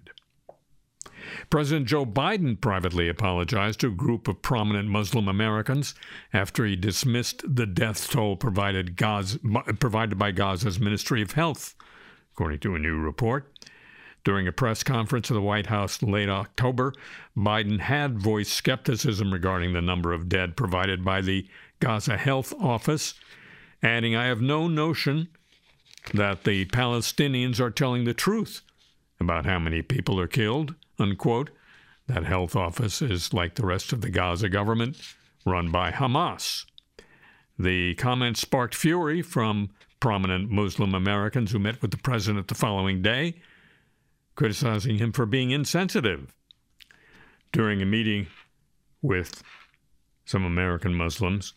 President 1.50 1.88
Joe 1.88 2.06
Biden 2.06 2.60
privately 2.60 3.10
apologized 3.10 3.80
to 3.82 3.88
a 3.88 3.92
group 3.92 4.28
of 4.28 4.42
prominent 4.42 4.90
Muslim 4.90 5.28
Americans 5.28 5.96
after 6.34 6.66
he 6.66 6.76
dismissed 6.76 7.44
the 7.46 7.66
death 7.66 8.10
toll 8.10 8.36
provided, 8.36 8.96
Gaza, 8.96 9.40
provided 9.80 10.18
by 10.18 10.32
Gaza's 10.32 10.80
Ministry 10.80 11.22
of 11.22 11.32
Health, 11.32 11.76
according 12.34 12.60
to 12.60 12.76
a 12.76 12.80
new 12.80 12.98
report. 12.98 13.52
During 14.24 14.48
a 14.48 14.54
press 14.54 14.84
conference 14.84 15.30
at 15.30 15.34
the 15.34 15.42
White 15.42 15.68
House 15.68 16.02
in 16.02 16.10
late 16.10 16.30
October, 16.30 16.94
Biden 17.36 17.80
had 17.82 18.20
voiced 18.20 18.54
skepticism 18.54 19.34
regarding 19.34 19.74
the 19.74 19.82
number 19.82 20.14
of 20.14 20.30
dead 20.30 20.56
provided 20.56 21.04
by 21.04 21.22
the 21.22 21.46
Gaza 21.82 22.18
Health 22.18 22.54
Office, 22.60 23.16
adding, 23.82 24.16
I 24.16 24.28
have 24.28 24.42
no 24.42 24.70
notion 24.70 25.28
that 26.14 26.46
the 26.46 26.66
Palestinians 26.68 27.60
are 27.60 27.72
telling 27.72 28.06
the 28.06 28.14
truth 28.14 28.62
about 29.20 29.46
how 29.46 29.60
many 29.60 29.82
people 29.82 30.20
are 30.20 30.28
killed 30.28 30.76
unquote. 31.04 31.52
That 32.08 32.26
health 32.26 32.56
office 32.56 33.02
is 33.02 33.34
like 33.34 33.56
the 33.56 33.66
rest 33.66 33.94
of 33.94 34.02
the 34.02 34.10
Gaza 34.10 34.50
government, 34.50 34.98
run 35.46 35.72
by 35.72 35.92
Hamas. 35.92 36.66
The 37.58 37.96
comments 37.96 38.42
sparked 38.42 38.76
fury 38.76 39.22
from 39.22 39.70
prominent 40.00 40.50
Muslim 40.50 40.94
Americans 40.94 41.52
who 41.52 41.60
met 41.60 41.82
with 41.82 41.92
the 41.92 41.98
president 41.98 42.48
the 42.48 42.56
following 42.56 43.02
day, 43.02 43.42
criticizing 44.36 44.98
him 44.98 45.12
for 45.14 45.26
being 45.26 45.52
insensitive. 45.52 46.34
During 47.54 47.82
a 47.82 47.86
meeting 47.86 48.28
with 49.02 49.44
some 50.26 50.44
American 50.44 50.94
Muslims, 50.94 51.54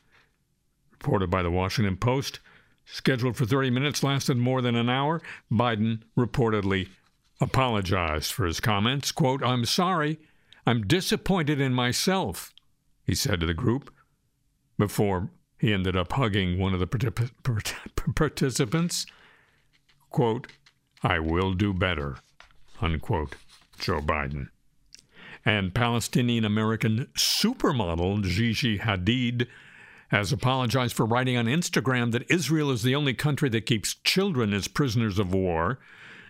reported 0.92 1.30
by 1.30 1.42
the 1.42 1.51
Washington 1.51 1.97
Post, 1.97 2.40
scheduled 2.84 3.36
for 3.36 3.47
30 3.47 3.70
minutes, 3.70 4.03
lasted 4.03 4.36
more 4.36 4.62
than 4.62 4.76
an 4.76 4.88
hour, 4.88 5.22
Biden 5.51 6.03
reportedly 6.16 6.88
apologized 7.41 8.32
for 8.32 8.47
his 8.47 8.61
comments. 8.61 9.12
Quote, 9.12 9.43
I'm 9.43 9.64
sorry. 9.64 10.18
I'm 10.66 10.87
disappointed 10.87 11.61
in 11.61 11.72
myself, 11.72 12.53
he 13.05 13.14
said 13.14 13.41
to 13.41 13.47
the 13.47 13.55
group 13.55 13.93
before 14.78 15.30
he 15.59 15.72
ended 15.72 15.97
up 15.97 16.12
hugging 16.12 16.59
one 16.59 16.74
of 16.74 16.80
the 16.80 16.87
particip- 16.87 18.14
participants. 18.14 19.07
Quote, 20.11 20.49
I 21.03 21.18
will 21.18 21.53
do 21.53 21.72
better, 21.72 22.16
unquote, 22.80 23.37
Joe 23.78 24.01
Biden. 24.01 24.49
And 25.45 25.74
Palestinian 25.74 26.45
American 26.45 27.07
supermodel 27.16 28.24
Gigi 28.24 28.78
Hadid 28.78 29.47
has 30.09 30.32
apologized 30.32 30.95
for 30.95 31.07
writing 31.07 31.37
on 31.37 31.47
Instagram 31.47 32.12
that 32.12 32.30
Israel 32.30 32.70
is 32.70 32.82
the 32.82 32.95
only 32.95 33.14
country 33.14 33.49
that 33.51 33.66
keeps 33.66 33.95
children 33.95 34.53
as 34.53 34.68
prisoners 34.68 35.18
of 35.18 35.32
war 35.32 35.78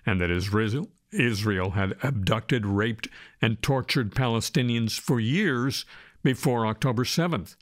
and 0.07 0.21
that 0.21 0.31
Israel, 0.31 0.89
Israel 1.11 1.71
had 1.73 1.97
abducted, 2.03 2.65
raped, 2.65 3.09
and 3.43 3.61
tortured 3.61 4.15
Palestinians 4.15 4.99
for 4.99 5.21
years 5.21 5.85
before 6.23 6.67
October 6.67 7.05
7th. 7.05 7.57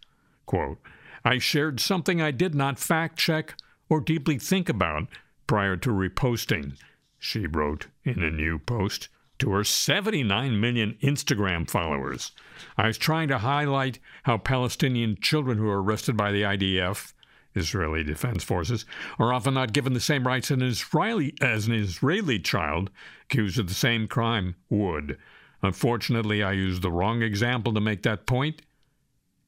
Quote, 0.46 0.78
I 1.24 1.38
shared 1.38 1.80
something 1.80 2.20
I 2.20 2.30
did 2.30 2.54
not 2.54 2.78
fact 2.78 3.18
check 3.18 3.56
or 3.88 4.00
deeply 4.00 4.38
think 4.38 4.68
about 4.68 5.08
prior 5.46 5.76
to 5.78 5.90
reposting, 5.90 6.76
she 7.18 7.46
wrote 7.46 7.86
in 8.04 8.22
a 8.22 8.30
new 8.30 8.58
post 8.58 9.08
to 9.38 9.50
her 9.50 9.64
79 9.64 10.60
million 10.60 10.96
Instagram 11.02 11.68
followers. 11.68 12.32
I 12.76 12.86
was 12.86 12.98
trying 12.98 13.28
to 13.28 13.38
highlight 13.38 13.98
how 14.24 14.38
Palestinian 14.38 15.16
children 15.20 15.56
who 15.58 15.68
are 15.68 15.82
arrested 15.82 16.16
by 16.16 16.32
the 16.32 16.42
IDF 16.42 17.13
Israeli 17.54 18.02
Defense 18.02 18.42
Forces 18.42 18.84
are 19.18 19.32
often 19.32 19.54
not 19.54 19.72
given 19.72 19.92
the 19.92 20.00
same 20.00 20.26
rights 20.26 20.50
an 20.50 20.62
Israeli, 20.62 21.34
as 21.40 21.66
an 21.66 21.74
Israeli 21.74 22.38
child 22.38 22.90
accused 23.24 23.58
of 23.58 23.68
the 23.68 23.74
same 23.74 24.08
crime 24.08 24.56
would. 24.68 25.18
Unfortunately, 25.62 26.42
I 26.42 26.52
used 26.52 26.82
the 26.82 26.92
wrong 26.92 27.22
example 27.22 27.72
to 27.74 27.80
make 27.80 28.02
that 28.02 28.26
point, 28.26 28.62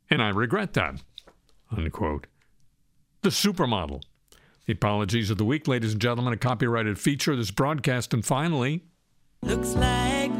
and 0.08 0.22
I 0.22 0.28
regret 0.28 0.72
that. 0.74 1.02
Unquote. 1.70 2.26
The 3.22 3.30
supermodel. 3.30 4.02
The 4.66 4.72
apologies 4.72 5.30
of 5.30 5.38
the 5.38 5.44
week, 5.44 5.68
ladies 5.68 5.92
and 5.92 6.00
gentlemen, 6.00 6.32
a 6.32 6.36
copyrighted 6.36 6.98
feature 6.98 7.32
of 7.32 7.38
this 7.38 7.50
broadcast. 7.50 8.14
And 8.14 8.24
finally, 8.24 8.84
looks 9.42 9.74
like 9.74 10.32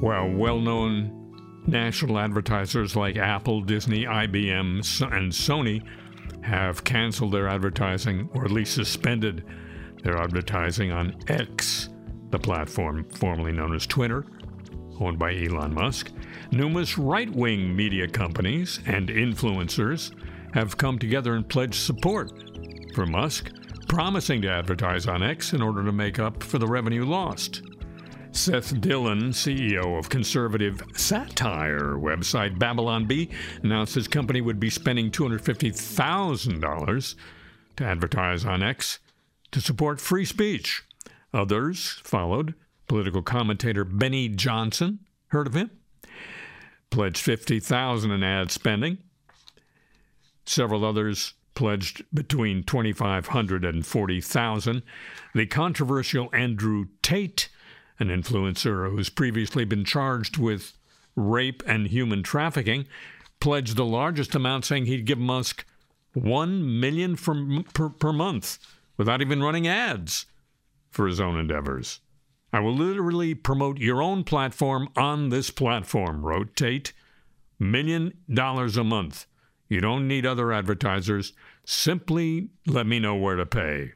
Well, 0.00 0.30
well 0.30 0.58
known 0.58 1.29
National 1.70 2.18
advertisers 2.18 2.96
like 2.96 3.16
Apple, 3.16 3.60
Disney, 3.60 4.04
IBM, 4.04 4.78
and 5.12 5.32
Sony 5.32 5.86
have 6.42 6.82
canceled 6.82 7.32
their 7.32 7.46
advertising 7.46 8.28
or 8.34 8.44
at 8.44 8.50
least 8.50 8.74
suspended 8.74 9.44
They're 10.02 10.18
advertising 10.18 10.90
on 10.90 11.14
X, 11.28 11.90
the 12.30 12.38
platform 12.38 13.04
formerly 13.10 13.52
known 13.52 13.74
as 13.74 13.86
Twitter, 13.86 14.24
owned 14.98 15.18
by 15.18 15.36
Elon 15.36 15.72
Musk. 15.72 16.10
Numerous 16.50 16.98
right 16.98 17.30
wing 17.30 17.76
media 17.76 18.08
companies 18.08 18.80
and 18.86 19.08
influencers 19.08 20.12
have 20.52 20.76
come 20.76 20.98
together 20.98 21.34
and 21.34 21.48
pledged 21.48 21.74
support 21.74 22.32
for 22.94 23.06
Musk, 23.06 23.52
promising 23.86 24.42
to 24.42 24.50
advertise 24.50 25.06
on 25.06 25.22
X 25.22 25.52
in 25.52 25.62
order 25.62 25.84
to 25.84 25.92
make 25.92 26.18
up 26.18 26.42
for 26.42 26.58
the 26.58 26.66
revenue 26.66 27.04
lost. 27.04 27.62
Seth 28.32 28.80
Dillon, 28.80 29.30
CEO 29.30 29.98
of 29.98 30.08
conservative 30.08 30.82
satire 30.94 31.94
website 31.94 32.58
Babylon 32.58 33.06
Bee, 33.06 33.28
announced 33.62 33.94
his 33.94 34.08
company 34.08 34.40
would 34.40 34.58
be 34.58 34.70
spending 34.70 35.10
$250,000 35.10 37.14
to 37.76 37.84
advertise 37.84 38.44
on 38.44 38.62
X 38.62 38.98
to 39.50 39.60
support 39.60 40.00
free 40.00 40.24
speech. 40.24 40.82
Others 41.34 42.00
followed. 42.02 42.54
Political 42.88 43.22
commentator 43.22 43.84
Benny 43.84 44.28
Johnson, 44.28 45.00
heard 45.28 45.46
of 45.46 45.54
him? 45.54 45.70
Pledged 46.90 47.18
50,000 47.18 48.10
in 48.10 48.24
ad 48.24 48.50
spending. 48.50 48.98
Several 50.46 50.84
others 50.84 51.34
pledged 51.54 52.04
between 52.14 52.64
2,500 52.64 53.64
and 53.64 53.84
40,000. 53.84 54.82
The 55.34 55.46
controversial 55.46 56.30
Andrew 56.32 56.86
Tate 57.02 57.49
an 58.00 58.08
influencer 58.08 58.90
who's 58.90 59.10
previously 59.10 59.64
been 59.64 59.84
charged 59.84 60.38
with 60.38 60.72
rape 61.14 61.62
and 61.66 61.86
human 61.86 62.22
trafficking, 62.22 62.86
pledged 63.40 63.76
the 63.76 63.84
largest 63.84 64.34
amount, 64.34 64.64
saying 64.64 64.86
he'd 64.86 65.04
give 65.04 65.18
Musk 65.18 65.64
one 66.14 66.80
million 66.80 67.14
for, 67.14 67.62
per, 67.72 67.88
per 67.90 68.12
month 68.12 68.58
without 68.96 69.20
even 69.20 69.42
running 69.42 69.68
ads 69.68 70.26
for 70.90 71.06
his 71.06 71.20
own 71.20 71.38
endeavors. 71.38 72.00
I 72.52 72.60
will 72.60 72.74
literally 72.74 73.34
promote 73.34 73.78
your 73.78 74.02
own 74.02 74.24
platform 74.24 74.88
on 74.96 75.28
this 75.28 75.50
platform, 75.50 76.24
wrote 76.24 76.56
Tate. 76.56 76.92
Million 77.60 78.14
dollars 78.32 78.76
a 78.76 78.82
month. 78.82 79.26
You 79.68 79.80
don't 79.80 80.08
need 80.08 80.24
other 80.24 80.50
advertisers. 80.50 81.34
Simply 81.64 82.48
let 82.66 82.86
me 82.86 82.98
know 82.98 83.14
where 83.14 83.36
to 83.36 83.46
pay. 83.46 83.92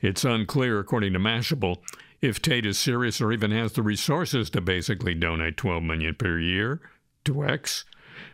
It's 0.00 0.24
unclear, 0.24 0.78
according 0.78 1.12
to 1.12 1.18
Mashable, 1.18 1.76
if 2.22 2.42
Tate 2.42 2.66
is 2.66 2.78
serious 2.78 3.20
or 3.20 3.32
even 3.32 3.50
has 3.50 3.72
the 3.72 3.82
resources 3.82 4.50
to 4.50 4.60
basically 4.60 5.14
donate 5.14 5.56
12 5.56 5.82
million 5.82 6.14
per 6.14 6.38
year 6.38 6.80
to 7.24 7.44
X. 7.44 7.84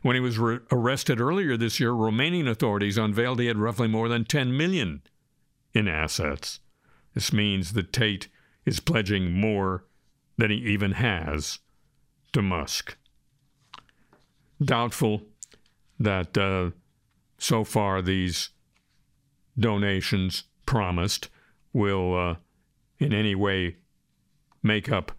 When 0.03 0.15
he 0.15 0.21
was 0.21 0.39
re- 0.39 0.59
arrested 0.73 1.21
earlier 1.21 1.57
this 1.57 1.79
year, 1.79 1.93
Romanian 1.93 2.49
authorities 2.49 2.99
unveiled 2.99 3.41
he 3.41 3.47
had 3.47 3.59
roughly 3.59 3.89
more 3.89 4.09
than 4.09 4.25
10 4.25 4.57
million 4.57 5.03
in 5.73 5.87
assets. 5.87 6.61
This 7.15 7.33
means 7.33 7.73
that 7.75 7.93
Tate 7.93 8.29
is 8.65 8.81
pledging 8.81 9.33
more 9.33 9.85
than 10.37 10.51
he 10.51 10.57
even 10.57 10.93
has 10.93 11.61
to 12.33 12.43
Musk. 12.43 12.97
Doubtful 14.63 15.23
that 15.99 16.37
uh, 16.37 16.71
so 17.39 17.65
far 17.65 18.03
these 18.03 18.51
donations 19.59 20.45
promised 20.67 21.29
will 21.73 22.15
uh, 22.15 22.37
in 22.99 23.13
any 23.13 23.35
way 23.35 23.77
make 24.63 24.91
up 24.91 25.13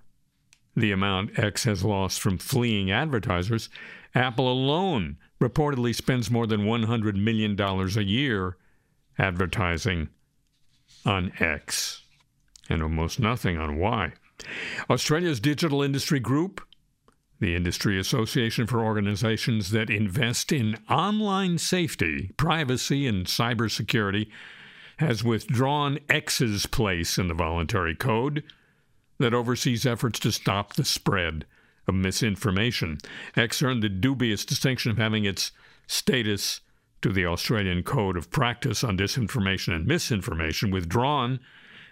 the 0.76 0.92
amount 0.92 1.40
X 1.40 1.64
has 1.64 1.84
lost 1.84 2.22
from 2.22 2.38
fleeing 2.38 2.92
advertisers, 2.92 3.70
Apple 4.14 4.52
alone 4.52 5.18
reportedly 5.42 5.94
spends 5.94 6.30
more 6.30 6.48
than 6.48 6.62
$100 6.62 7.16
million 7.16 7.60
a 7.60 8.02
year 8.02 8.58
advertising 9.18 10.10
on 11.06 11.32
X 11.40 12.04
and 12.70 12.84
almost 12.84 13.20
nothing 13.20 13.58
on 13.58 13.78
Y. 13.78 14.14
Australia's 14.90 15.40
Digital 15.40 15.82
Industry 15.82 16.20
Group, 16.20 16.62
the 17.40 17.56
industry 17.56 18.00
association 18.00 18.68
for 18.68 18.80
organizations 18.80 19.72
that 19.72 19.90
invest 19.90 20.52
in 20.52 20.76
online 20.90 21.58
safety, 21.58 22.32
privacy, 22.38 23.08
and 23.08 23.26
cybersecurity, 23.26 24.28
has 24.98 25.24
withdrawn 25.24 26.00
X's 26.10 26.66
place 26.66 27.18
in 27.18 27.28
the 27.28 27.34
voluntary 27.34 27.96
code 27.96 28.44
that 29.20 29.34
oversees 29.34 29.86
efforts 29.86 30.20
to 30.20 30.32
stop 30.32 30.74
the 30.74 30.86
spread 30.86 31.46
of 31.88 31.96
misinformation. 31.96 32.98
X 33.36 33.62
earned 33.62 33.84
the 33.84 33.90
dubious 33.90 34.46
distinction 34.46 34.92
of 34.92 34.98
having 34.98 35.26
its 35.26 35.52
status 35.88 36.62
to 37.02 37.12
the 37.12 37.26
Australian 37.26 37.84
Code 37.84 38.18
of 38.18 38.32
Practice 38.32 38.84
on 38.84 38.98
Disinformation 38.98 39.74
and 39.74 39.86
Misinformation 39.86 40.72
withdrawn 40.72 41.40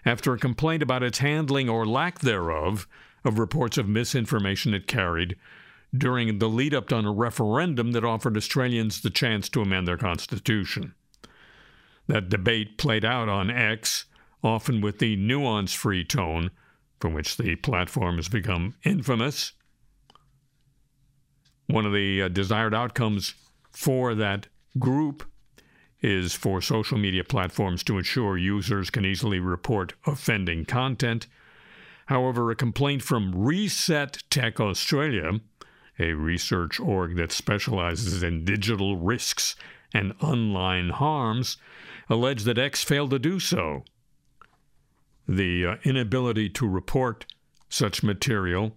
after 0.03 0.33
a 0.33 0.39
complaint 0.39 0.83
about 0.83 1.03
its 1.03 1.19
handling 1.19 1.69
or 1.69 1.85
lack 1.85 2.19
thereof 2.19 2.87
of 3.23 3.39
reports 3.39 3.77
of 3.77 3.87
misinformation 3.87 4.73
it 4.73 4.87
carried 4.87 5.35
during 5.95 6.39
the 6.39 6.49
lead 6.49 6.73
up 6.73 6.87
to 6.89 6.97
a 6.97 7.11
referendum 7.11 7.91
that 7.91 8.03
offered 8.03 8.35
Australians 8.35 9.01
the 9.01 9.09
chance 9.09 9.47
to 9.49 9.61
amend 9.61 9.87
their 9.87 9.97
constitution. 9.97 10.93
That 12.07 12.29
debate 12.29 12.77
played 12.77 13.03
out 13.03 13.29
on 13.29 13.49
X, 13.49 14.05
often 14.43 14.81
with 14.81 14.99
the 14.99 15.15
nuance 15.15 15.73
free 15.73 16.03
tone 16.03 16.51
from 16.99 17.13
which 17.13 17.37
the 17.37 17.55
platform 17.55 18.17
has 18.17 18.29
become 18.29 18.75
infamous. 18.83 19.53
One 21.67 21.85
of 21.85 21.93
the 21.93 22.23
uh, 22.23 22.27
desired 22.27 22.73
outcomes 22.73 23.33
for 23.71 24.13
that 24.15 24.47
group 24.77 25.23
is 26.01 26.33
for 26.33 26.61
social 26.61 26.97
media 26.97 27.23
platforms 27.23 27.83
to 27.83 27.97
ensure 27.97 28.37
users 28.37 28.89
can 28.89 29.05
easily 29.05 29.39
report 29.39 29.93
offending 30.05 30.65
content. 30.65 31.25
However, 32.07 32.51
a 32.51 32.55
complaint 32.55 33.01
from 33.01 33.33
Reset 33.33 34.21
Tech 34.29 34.59
Australia, 34.59 35.39
a 35.97 36.13
research 36.13 36.79
org 36.79 37.15
that 37.15 37.31
specializes 37.31 38.21
in 38.21 38.45
digital 38.45 38.97
risks 38.97 39.55
and 39.93 40.13
online 40.21 40.89
harms, 40.89 41.57
allege 42.09 42.43
that 42.43 42.57
X 42.57 42.83
failed 42.83 43.11
to 43.11 43.19
do 43.19 43.39
so. 43.39 43.83
The 45.27 45.65
uh, 45.65 45.75
inability 45.83 46.49
to 46.49 46.67
report 46.67 47.25
such 47.69 48.03
material 48.03 48.75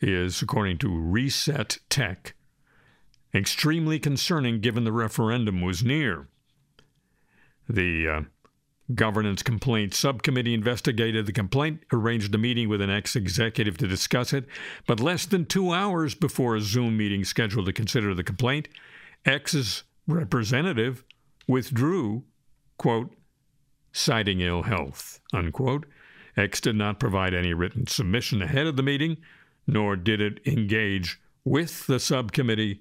is, 0.00 0.42
according 0.42 0.78
to 0.78 0.88
Reset 0.88 1.78
Tech, 1.88 2.34
extremely 3.34 3.98
concerning 3.98 4.60
given 4.60 4.84
the 4.84 4.92
referendum 4.92 5.60
was 5.60 5.82
near. 5.82 6.28
The 7.68 8.08
uh, 8.08 8.20
Governance 8.94 9.42
Complaints 9.42 9.98
Subcommittee 9.98 10.54
investigated 10.54 11.26
the 11.26 11.32
complaint, 11.32 11.82
arranged 11.92 12.34
a 12.34 12.38
meeting 12.38 12.68
with 12.68 12.80
an 12.80 12.90
X 12.90 13.16
executive 13.16 13.76
to 13.78 13.86
discuss 13.86 14.32
it, 14.32 14.46
but 14.86 15.00
less 15.00 15.26
than 15.26 15.44
two 15.44 15.72
hours 15.72 16.14
before 16.14 16.56
a 16.56 16.60
Zoom 16.60 16.96
meeting 16.96 17.24
scheduled 17.24 17.66
to 17.66 17.72
consider 17.72 18.14
the 18.14 18.24
complaint, 18.24 18.68
X's 19.26 19.82
representative 20.06 21.04
withdrew 21.46 22.24
quote, 22.78 23.14
citing 23.92 24.40
ill 24.40 24.62
health, 24.62 25.20
unquote. 25.32 25.86
X 26.36 26.60
did 26.60 26.76
not 26.76 27.00
provide 27.00 27.34
any 27.34 27.52
written 27.52 27.86
submission 27.86 28.40
ahead 28.40 28.66
of 28.66 28.76
the 28.76 28.82
meeting, 28.82 29.18
nor 29.66 29.96
did 29.96 30.20
it 30.20 30.40
engage 30.46 31.20
with 31.44 31.86
the 31.86 31.98
subcommittee 31.98 32.80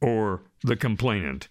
or 0.00 0.42
the 0.62 0.76
complainant. 0.76 1.48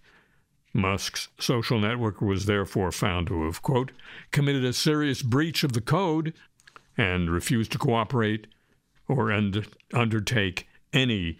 Musk's 0.74 1.30
social 1.40 1.80
network 1.80 2.20
was 2.20 2.46
therefore 2.46 2.92
found 2.92 3.28
to 3.28 3.46
have, 3.46 3.62
quote, 3.62 3.92
committed 4.32 4.66
a 4.66 4.74
serious 4.74 5.22
breach 5.22 5.64
of 5.64 5.74
the 5.74 5.82
code 5.82 6.34
and 6.98 7.30
refused 7.30 7.72
to 7.72 7.78
cooperate 7.78 8.48
or 9.08 9.32
und- 9.32 9.68
undertake 9.94 10.68
any 10.92 11.40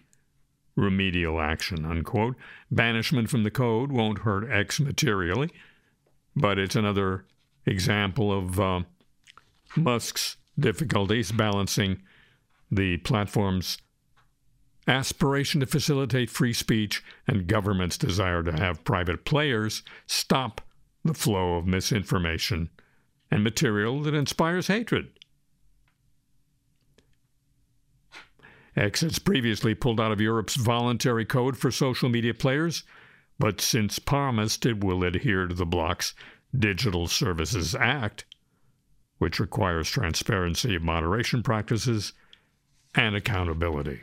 remedial 0.76 1.40
action, 1.40 1.84
unquote. 1.86 2.36
Banishment 2.70 3.30
from 3.30 3.44
the 3.44 3.52
code 3.52 3.92
won't 3.92 4.20
hurt 4.20 4.50
X 4.52 4.80
materially 4.80 5.50
but 6.36 6.58
it's 6.58 6.76
another 6.76 7.26
example 7.66 8.32
of 8.32 8.60
uh, 8.60 8.82
Musk's 9.76 10.38
difficulties 10.60 11.32
balancing 11.32 12.02
the 12.72 12.98
platform's 12.98 13.78
aspiration 14.88 15.60
to 15.62 15.66
facilitate 15.66 16.30
free 16.30 16.54
speech 16.54 17.04
and 17.28 17.48
government's 17.48 17.98
desire 17.98 18.44
to 18.44 18.52
have 18.52 18.84
private 18.84 19.26
players 19.26 19.84
stop 20.08 20.62
the 21.06 21.14
flow 21.14 21.56
of 21.56 21.66
misinformation 21.66 22.70
and 23.32 23.44
material 23.44 24.02
that 24.02 24.14
inspires 24.14 24.68
hatred. 24.68 25.08
X 28.76 29.02
has 29.02 29.20
previously 29.20 29.76
pulled 29.76 30.02
out 30.02 30.12
of 30.12 30.20
Europe's 30.20 30.56
voluntary 30.56 31.26
code 31.26 31.58
for 31.58 31.72
social 31.72 32.10
media 32.10 32.34
players 32.34 32.84
but 33.44 33.60
since 33.60 34.00
promised 34.00 34.66
it 34.66 34.82
will 34.82 35.04
adhere 35.04 35.48
to 35.48 35.54
the 35.54 35.66
bloc's 35.66 36.14
Digital 36.58 37.08
Services 37.08 37.76
Act, 37.76 38.24
which 39.18 39.38
requires 39.38 39.90
transparency 39.90 40.76
of 40.76 40.82
moderation 40.82 41.44
practices 41.44 42.14
and 42.96 43.18
accountability. 43.18 44.00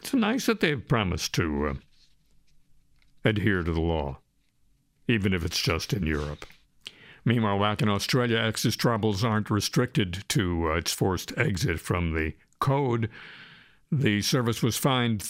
It's 0.00 0.12
nice 0.12 0.46
that 0.46 0.58
they've 0.58 0.88
promised 0.88 1.32
to 1.34 1.68
uh, 1.68 1.74
adhere 3.24 3.62
to 3.62 3.70
the 3.70 3.80
law, 3.80 4.18
even 5.06 5.32
if 5.32 5.44
it's 5.44 5.62
just 5.62 5.92
in 5.92 6.04
Europe. 6.04 6.46
Meanwhile, 7.24 7.60
back 7.60 7.82
in 7.82 7.88
Australia, 7.88 8.38
X's 8.38 8.74
troubles 8.74 9.22
aren't 9.22 9.48
restricted 9.48 10.24
to 10.30 10.72
uh, 10.72 10.74
its 10.78 10.92
forced 10.92 11.32
exit 11.38 11.78
from 11.78 12.14
the 12.14 12.34
code. 12.58 13.08
The 13.92 14.22
service 14.22 14.60
was 14.60 14.76
fined 14.76 15.22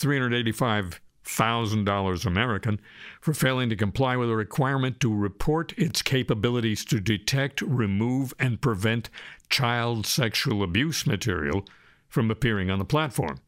$385,000 1.25 2.27
American 2.27 2.81
for 3.21 3.35
failing 3.35 3.69
to 3.71 3.77
comply 3.77 4.17
with 4.17 4.31
a 4.31 4.37
requirement 4.37 5.01
to 5.01 5.15
report 5.15 5.73
its 5.79 6.03
capabilities 6.03 6.85
to 6.87 7.01
detect, 7.01 7.63
remove, 7.63 8.33
and 8.39 8.61
prevent 8.61 9.11
child 9.49 10.07
sexual 10.07 10.63
abuse 10.63 11.07
material 11.07 11.65
from 12.09 12.31
appearing 12.31 12.71
on 12.71 12.79
the 12.79 12.85
platform. 12.85 13.41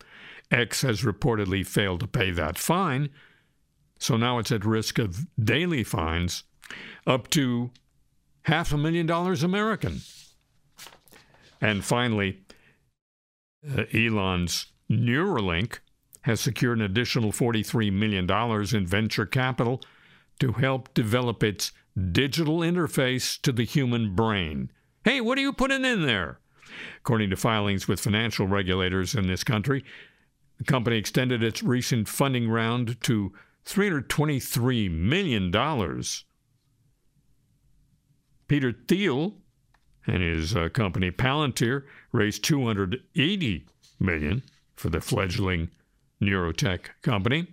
X 0.51 0.83
has 0.83 1.03
reportedly 1.03 1.67
failed 1.67 2.01
to 2.01 2.07
pay 2.07 2.31
that 2.31 2.59
fine, 2.59 3.09
so 3.99 4.17
now 4.17 4.39
it's 4.39 4.53
at 4.53 4.65
risk 4.65 4.99
of 4.99 5.27
daily 5.43 5.83
fines 5.83 6.45
up 7.07 7.29
to 7.31 7.71
half 8.43 8.73
a 8.73 8.77
million 8.77 9.07
dollars 9.07 9.43
American. 9.43 10.01
And 11.61 11.85
finally, 11.85 12.41
uh, 13.67 13.85
Elon's 13.95 14.67
Neuralink 14.91 15.79
has 16.23 16.41
secured 16.41 16.79
an 16.79 16.85
additional 16.85 17.33
$43 17.33 17.93
million 17.93 18.31
in 18.75 18.87
venture 18.87 19.27
capital 19.27 19.81
to 20.39 20.53
help 20.53 20.93
develop 20.95 21.43
its 21.43 21.73
digital 22.11 22.59
interface 22.59 23.41
to 23.43 23.53
the 23.53 23.65
human 23.65 24.15
brain. 24.15 24.71
Hey, 25.05 25.21
what 25.21 25.39
are 25.39 25.43
you 25.43 25.53
putting 25.53 25.85
in 25.85 26.07
there? 26.07 26.39
According 26.99 27.31
to 27.31 27.37
filings 27.37 27.87
with 27.87 28.01
financial 28.01 28.47
regulators 28.47 29.15
in 29.15 29.27
this 29.27 29.45
country, 29.45 29.85
the 30.59 30.65
company 30.65 30.97
extended 30.97 31.43
its 31.43 31.63
recent 31.63 32.09
funding 32.09 32.49
round 32.49 33.01
to 33.03 33.33
$323 33.67 34.91
million 34.91 35.51
Peter 38.49 38.73
Thiel 38.87 39.35
and 40.07 40.23
his 40.23 40.55
uh, 40.55 40.69
company 40.69 41.11
Palantir 41.11 41.85
raised 42.13 42.45
280 42.45 43.67
million 43.99 44.43
for 44.77 44.91
the 44.91 45.01
fledgling 45.01 45.71
neurotech 46.23 46.87
company. 47.03 47.49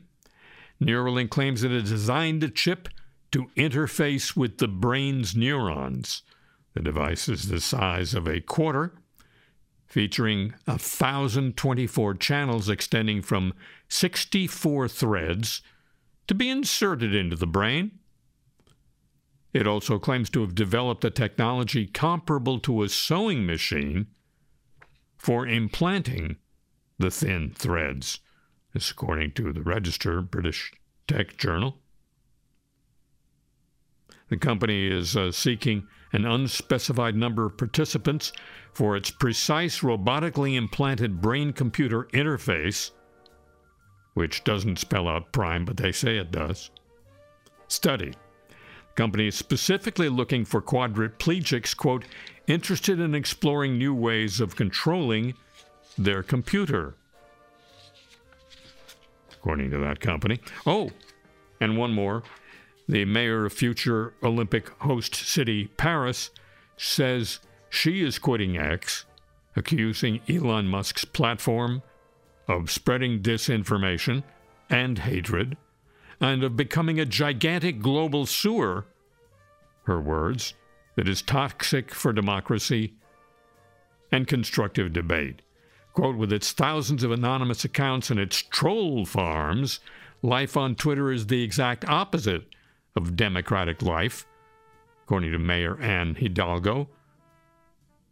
Neuralink 0.82 1.30
claims 1.30 1.64
it 1.64 1.72
has 1.72 1.90
designed 1.90 2.44
a 2.44 2.50
chip 2.50 2.88
to 3.32 3.48
interface 3.58 4.36
with 4.36 4.58
the 4.60 4.68
brain's 4.68 5.36
neurons. 5.36 6.24
The 6.74 6.82
device 6.82 7.28
is 7.28 7.50
the 7.50 7.60
size 7.60 8.14
of 8.14 8.28
a 8.28 8.40
quarter, 8.40 8.94
featuring 9.88 10.54
1,024 10.66 12.14
channels 12.16 12.70
extending 12.70 13.22
from 13.22 13.54
64 13.90 14.88
threads 14.88 15.62
to 16.28 16.36
be 16.36 16.50
inserted 16.50 17.14
into 17.14 17.36
the 17.36 17.48
brain 17.48 18.00
it 19.54 19.66
also 19.66 19.98
claims 19.98 20.30
to 20.32 20.42
have 20.42 20.54
developed 20.54 21.04
a 21.04 21.10
technology 21.10 21.88
comparable 21.88 22.60
to 22.60 22.84
a 22.84 22.90
sewing 22.90 23.46
machine 23.46 24.08
for 25.18 25.48
implanting 25.48 26.38
the 26.98 27.10
thin 27.10 27.52
threads, 27.56 28.20
this 28.74 28.92
according 28.92 29.32
to 29.34 29.52
the 29.52 29.62
Register 29.62 30.22
British 30.22 30.74
Tech 31.08 31.38
Journal. 31.38 31.78
The 34.30 34.38
company 34.38 34.88
is 34.88 35.18
uh, 35.18 35.32
seeking 35.32 35.88
an 36.14 36.26
unspecified 36.26 37.16
number 37.16 37.46
of 37.46 37.58
participants 37.58 38.32
for 38.74 38.96
its 38.96 39.10
precise 39.10 39.80
robotically 39.80 40.56
implanted 40.56 41.22
brain 41.22 41.52
computer 41.54 42.04
interface, 42.14 42.92
which 44.14 44.44
doesn't 44.44 44.80
spell 44.80 45.08
out 45.08 45.32
prime, 45.32 45.66
but 45.66 45.78
they 45.78 45.92
say 45.92 46.18
it 46.18 46.32
does. 46.32 46.70
Study 47.68 48.14
company 49.00 49.28
is 49.28 49.36
specifically 49.36 50.10
looking 50.10 50.44
for 50.44 50.62
quadriplegics, 50.62 51.74
quote, 51.74 52.04
interested 52.48 53.00
in 53.00 53.16
exploring 53.16 53.78
new 53.78 53.94
ways 53.94 54.42
of 54.42 54.58
controlling 54.58 55.34
their 55.98 56.22
computer. 56.22 56.96
According 59.50 59.72
to 59.72 59.80
that 59.80 60.00
company. 60.00 60.40
Oh, 60.68 60.92
and 61.60 61.76
one 61.76 61.92
more. 61.92 62.22
The 62.88 63.04
mayor 63.06 63.48
of 63.48 63.54
future 63.54 64.14
Olympic 64.22 64.70
host 64.82 65.16
city 65.16 65.72
Paris 65.76 66.30
says 66.78 67.40
she 67.68 68.04
is 68.04 68.20
quitting 68.20 68.60
X, 68.60 69.06
accusing 69.56 70.22
Elon 70.30 70.68
Musk's 70.68 71.04
platform 71.04 71.82
of 72.48 72.70
spreading 72.70 73.24
disinformation 73.24 74.22
and 74.70 75.00
hatred 75.00 75.58
and 76.22 76.44
of 76.44 76.56
becoming 76.56 77.00
a 77.00 77.06
gigantic 77.06 77.82
global 77.82 78.28
sewer, 78.28 78.86
her 79.86 80.00
words, 80.00 80.54
that 80.94 81.08
is 81.08 81.24
toxic 81.24 81.92
for 81.92 82.14
democracy 82.14 82.94
and 84.12 84.28
constructive 84.28 84.94
debate. 84.94 85.42
Quote, 85.94 86.16
with 86.16 86.32
its 86.32 86.52
thousands 86.52 87.04
of 87.04 87.12
anonymous 87.12 87.66
accounts 87.66 88.10
and 88.10 88.20
its 88.20 88.42
troll 88.42 89.06
farms, 89.06 89.80
life 90.22 90.56
on 90.56 90.76
Twitter 90.76 91.12
is 91.12 91.28
the 91.28 91.44
exact 91.44 91.88
opposite 91.90 92.46
of 92.96 93.16
democratic 93.16 93.82
life, 93.82 94.26
according 95.04 95.32
to 95.32 95.40
Mayor 95.40 95.80
Anne 95.82 96.16
Hidalgo 96.16 96.88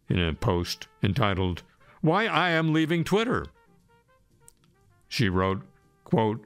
in 0.08 0.18
a 0.18 0.34
post 0.34 0.88
entitled, 1.02 1.62
Why 2.00 2.26
I 2.26 2.50
Am 2.50 2.72
Leaving 2.72 3.04
Twitter. 3.04 3.46
She 5.08 5.28
wrote, 5.28 5.62
quote, 6.04 6.44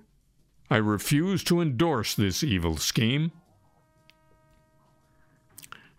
I 0.71 0.77
refuse 0.77 1.45
to 1.45 1.61
endorse 1.61 2.15
this 2.15 2.43
evil 2.43 2.77
scheme. 2.77 3.33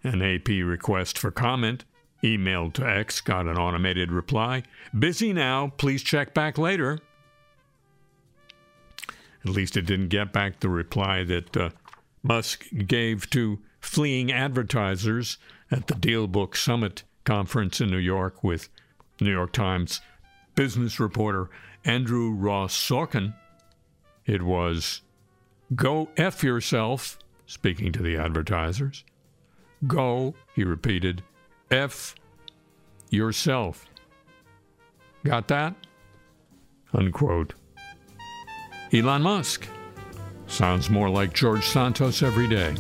An 0.04 0.22
AP 0.22 0.48
request 0.48 1.18
for 1.18 1.32
comment 1.32 1.86
emailed 2.24 2.74
to 2.74 2.88
X 2.88 3.22
got 3.22 3.48
an 3.48 3.58
automated 3.58 4.12
reply 4.12 4.64
Busy 4.98 5.34
now, 5.34 5.74
please 5.78 6.02
check 6.02 6.34
back 6.34 6.58
later. 6.58 7.00
At 9.46 9.52
least 9.52 9.76
it 9.76 9.86
didn't 9.86 10.08
get 10.08 10.32
back 10.32 10.60
the 10.60 10.70
reply 10.70 11.24
that 11.26 11.58
uh, 11.58 11.70
Musk 12.22 12.66
gave 12.88 13.30
to 13.32 13.60
fleeing 13.82 14.32
advertisers 14.32 15.38
at 15.70 15.88
the 15.88 15.96
DealBook 15.96 16.56
Summit 16.56 17.04
conference 17.26 17.82
in 17.82 17.90
New 17.90 17.98
York 17.98 18.44
with 18.44 18.70
New 19.20 19.32
York 19.32 19.52
Times 19.52 20.00
business 20.56 21.00
reporter 21.00 21.50
Andrew 21.84 22.32
Ross 22.32 22.76
Sorkin. 22.76 23.34
It 24.26 24.42
was 24.42 25.02
go 25.76 26.10
F 26.16 26.44
yourself, 26.44 27.20
speaking 27.46 27.92
to 27.92 28.04
the 28.04 28.16
advertisers. 28.16 29.04
Go, 29.86 30.36
he 30.56 30.64
repeated, 30.64 31.24
F 31.74 32.14
yourself. 33.10 33.88
Got 35.26 35.48
that? 35.48 35.74
Unquote. 36.94 37.56
Elon 38.94 39.24
Musk. 39.24 39.68
Sounds 40.46 40.92
more 40.92 41.10
like 41.10 41.34
George 41.34 41.66
Santos 41.66 42.22
every 42.22 42.48
day. 42.48 42.76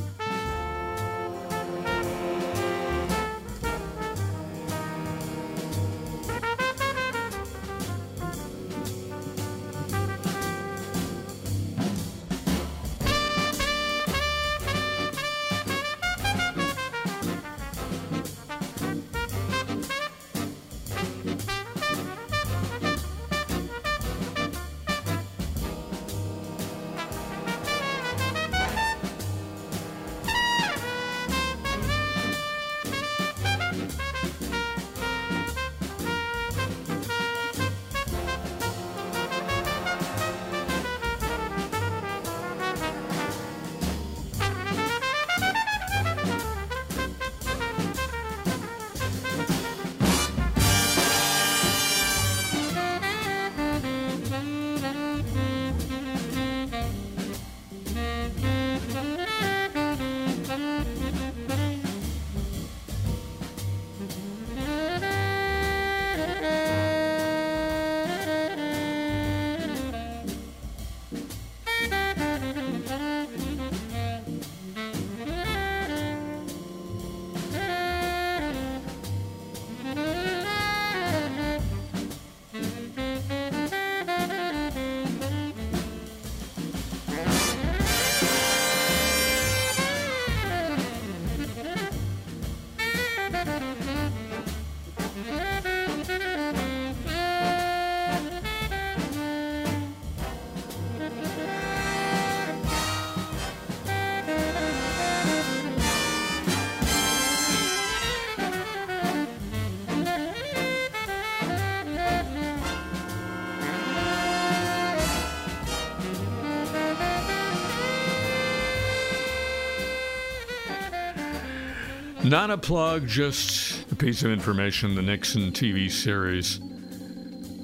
Not 122.23 122.51
a 122.51 122.57
plug, 122.57 123.05
just 123.05 123.91
a 123.91 123.97
piece 123.97 124.23
of 124.23 124.31
information. 124.31 124.95
The 124.95 125.01
Nixon 125.01 125.51
TV 125.51 125.91
series 125.91 126.61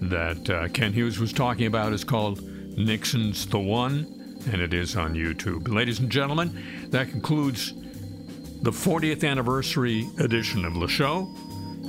that 0.02 0.50
uh, 0.50 0.68
Ken 0.68 0.92
Hughes 0.92 1.18
was 1.18 1.32
talking 1.32 1.66
about 1.66 1.94
is 1.94 2.04
called 2.04 2.42
Nixon's 2.78 3.46
the 3.46 3.58
One, 3.58 4.42
and 4.52 4.62
it 4.62 4.74
is 4.74 4.98
on 4.98 5.14
YouTube. 5.14 5.70
Ladies 5.70 6.02
and 6.02 6.12
gentlemen, 6.12 6.62
that 6.90 7.10
concludes 7.10 7.74
the 8.62 8.72
40th 8.72 9.26
anniversary 9.26 10.10
edition 10.20 10.66
of 10.66 10.74
the 10.74 10.90
show. 10.90 11.34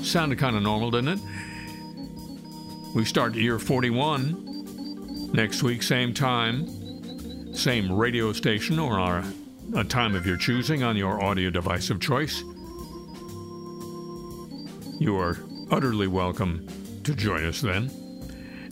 Sounded 0.00 0.38
kind 0.38 0.54
of 0.54 0.62
normal, 0.62 0.92
didn't 0.92 1.18
it? 1.18 1.20
We 2.94 3.04
start 3.04 3.34
year 3.34 3.58
41 3.58 5.32
next 5.32 5.64
week, 5.64 5.82
same 5.82 6.14
time, 6.14 7.52
same 7.52 7.92
radio 7.92 8.32
station 8.32 8.78
or 8.78 9.00
our, 9.00 9.24
a 9.74 9.82
time 9.82 10.14
of 10.14 10.24
your 10.24 10.36
choosing 10.36 10.84
on 10.84 10.96
your 10.96 11.20
audio 11.20 11.50
device 11.50 11.90
of 11.90 11.98
choice. 11.98 12.44
You 15.00 15.16
are 15.16 15.38
utterly 15.70 16.08
welcome 16.08 16.66
to 17.04 17.14
join 17.14 17.46
us 17.46 17.62
then. 17.62 17.90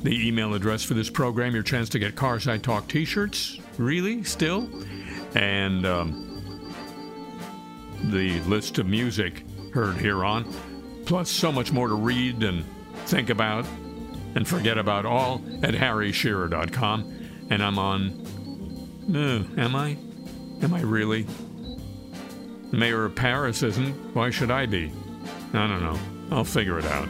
The 0.03 0.29
email 0.29 0.53
address 0.53 0.85
for 0.85 0.93
this 0.93 1.09
program, 1.09 1.55
your 1.55 1.63
chance 1.63 1.89
to 1.89 1.99
get 1.99 2.17
Carside 2.17 2.63
Talk 2.63 2.87
t 2.87 3.07
shirts, 3.07 3.59
really, 3.79 4.23
still, 4.25 4.69
and 5.35 5.87
um, 5.87 6.75
the 8.11 8.41
list 8.41 8.79
of 8.79 8.85
music 8.87 9.43
heard 9.73 9.97
here 9.97 10.23
on, 10.23 10.45
plus 11.07 11.31
so 11.31 11.51
much 11.51 11.73
more 11.73 11.89
to 11.89 11.95
read 11.95 12.43
and 12.43 12.63
think 13.07 13.31
about 13.31 13.65
and 14.35 14.47
forget 14.47 14.77
about 14.77 15.07
all 15.07 15.41
at 15.63 15.73
harryshearer.com. 15.73 17.47
And 17.49 17.63
I'm 17.63 17.79
on. 17.79 19.03
No, 19.09 19.47
am 19.57 19.75
I? 19.75 19.97
Am 20.61 20.75
I 20.75 20.83
really? 20.83 21.27
Mayor 22.71 23.07
of 23.07 23.15
Paris 23.15 23.63
isn't. 23.63 24.15
Why 24.15 24.29
should 24.29 24.51
I 24.51 24.67
be? 24.67 24.93
I 25.55 25.67
don't 25.67 25.81
know. 25.81 25.99
I'll 26.31 26.45
figure 26.45 26.79
it 26.79 26.85
out. 26.85 27.09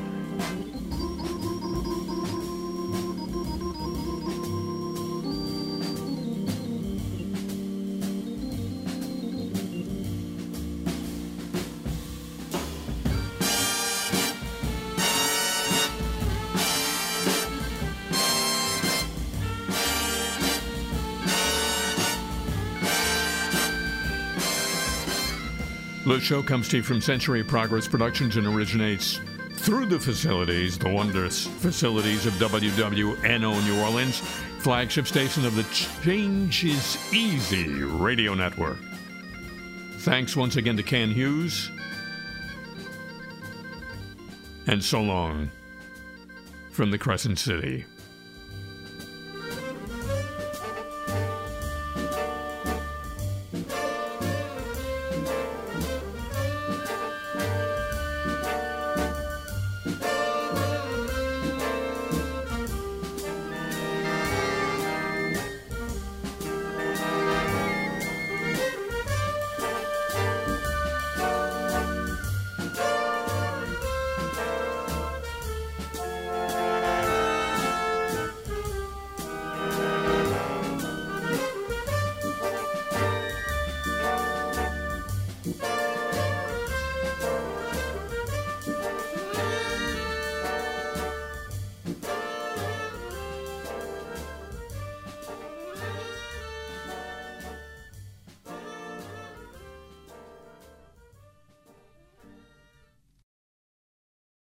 Show 26.28 26.42
comes 26.42 26.68
to 26.68 26.76
you 26.76 26.82
from 26.82 27.00
Century 27.00 27.42
Progress 27.42 27.88
Productions 27.88 28.36
and 28.36 28.46
originates 28.46 29.18
through 29.54 29.86
the 29.86 29.98
facilities, 29.98 30.76
the 30.76 30.90
wondrous 30.90 31.46
facilities 31.46 32.26
of 32.26 32.34
WWNO 32.34 33.64
New 33.64 33.80
Orleans, 33.82 34.18
flagship 34.58 35.06
station 35.06 35.46
of 35.46 35.56
the 35.56 35.62
Change 35.72 36.66
is 36.66 37.14
Easy 37.14 37.82
radio 37.82 38.34
network. 38.34 38.76
Thanks 40.00 40.36
once 40.36 40.56
again 40.56 40.76
to 40.76 40.82
Ken 40.82 41.10
Hughes. 41.10 41.70
And 44.66 44.84
so 44.84 45.00
long 45.00 45.50
from 46.72 46.90
the 46.90 46.98
Crescent 46.98 47.38
City. 47.38 47.86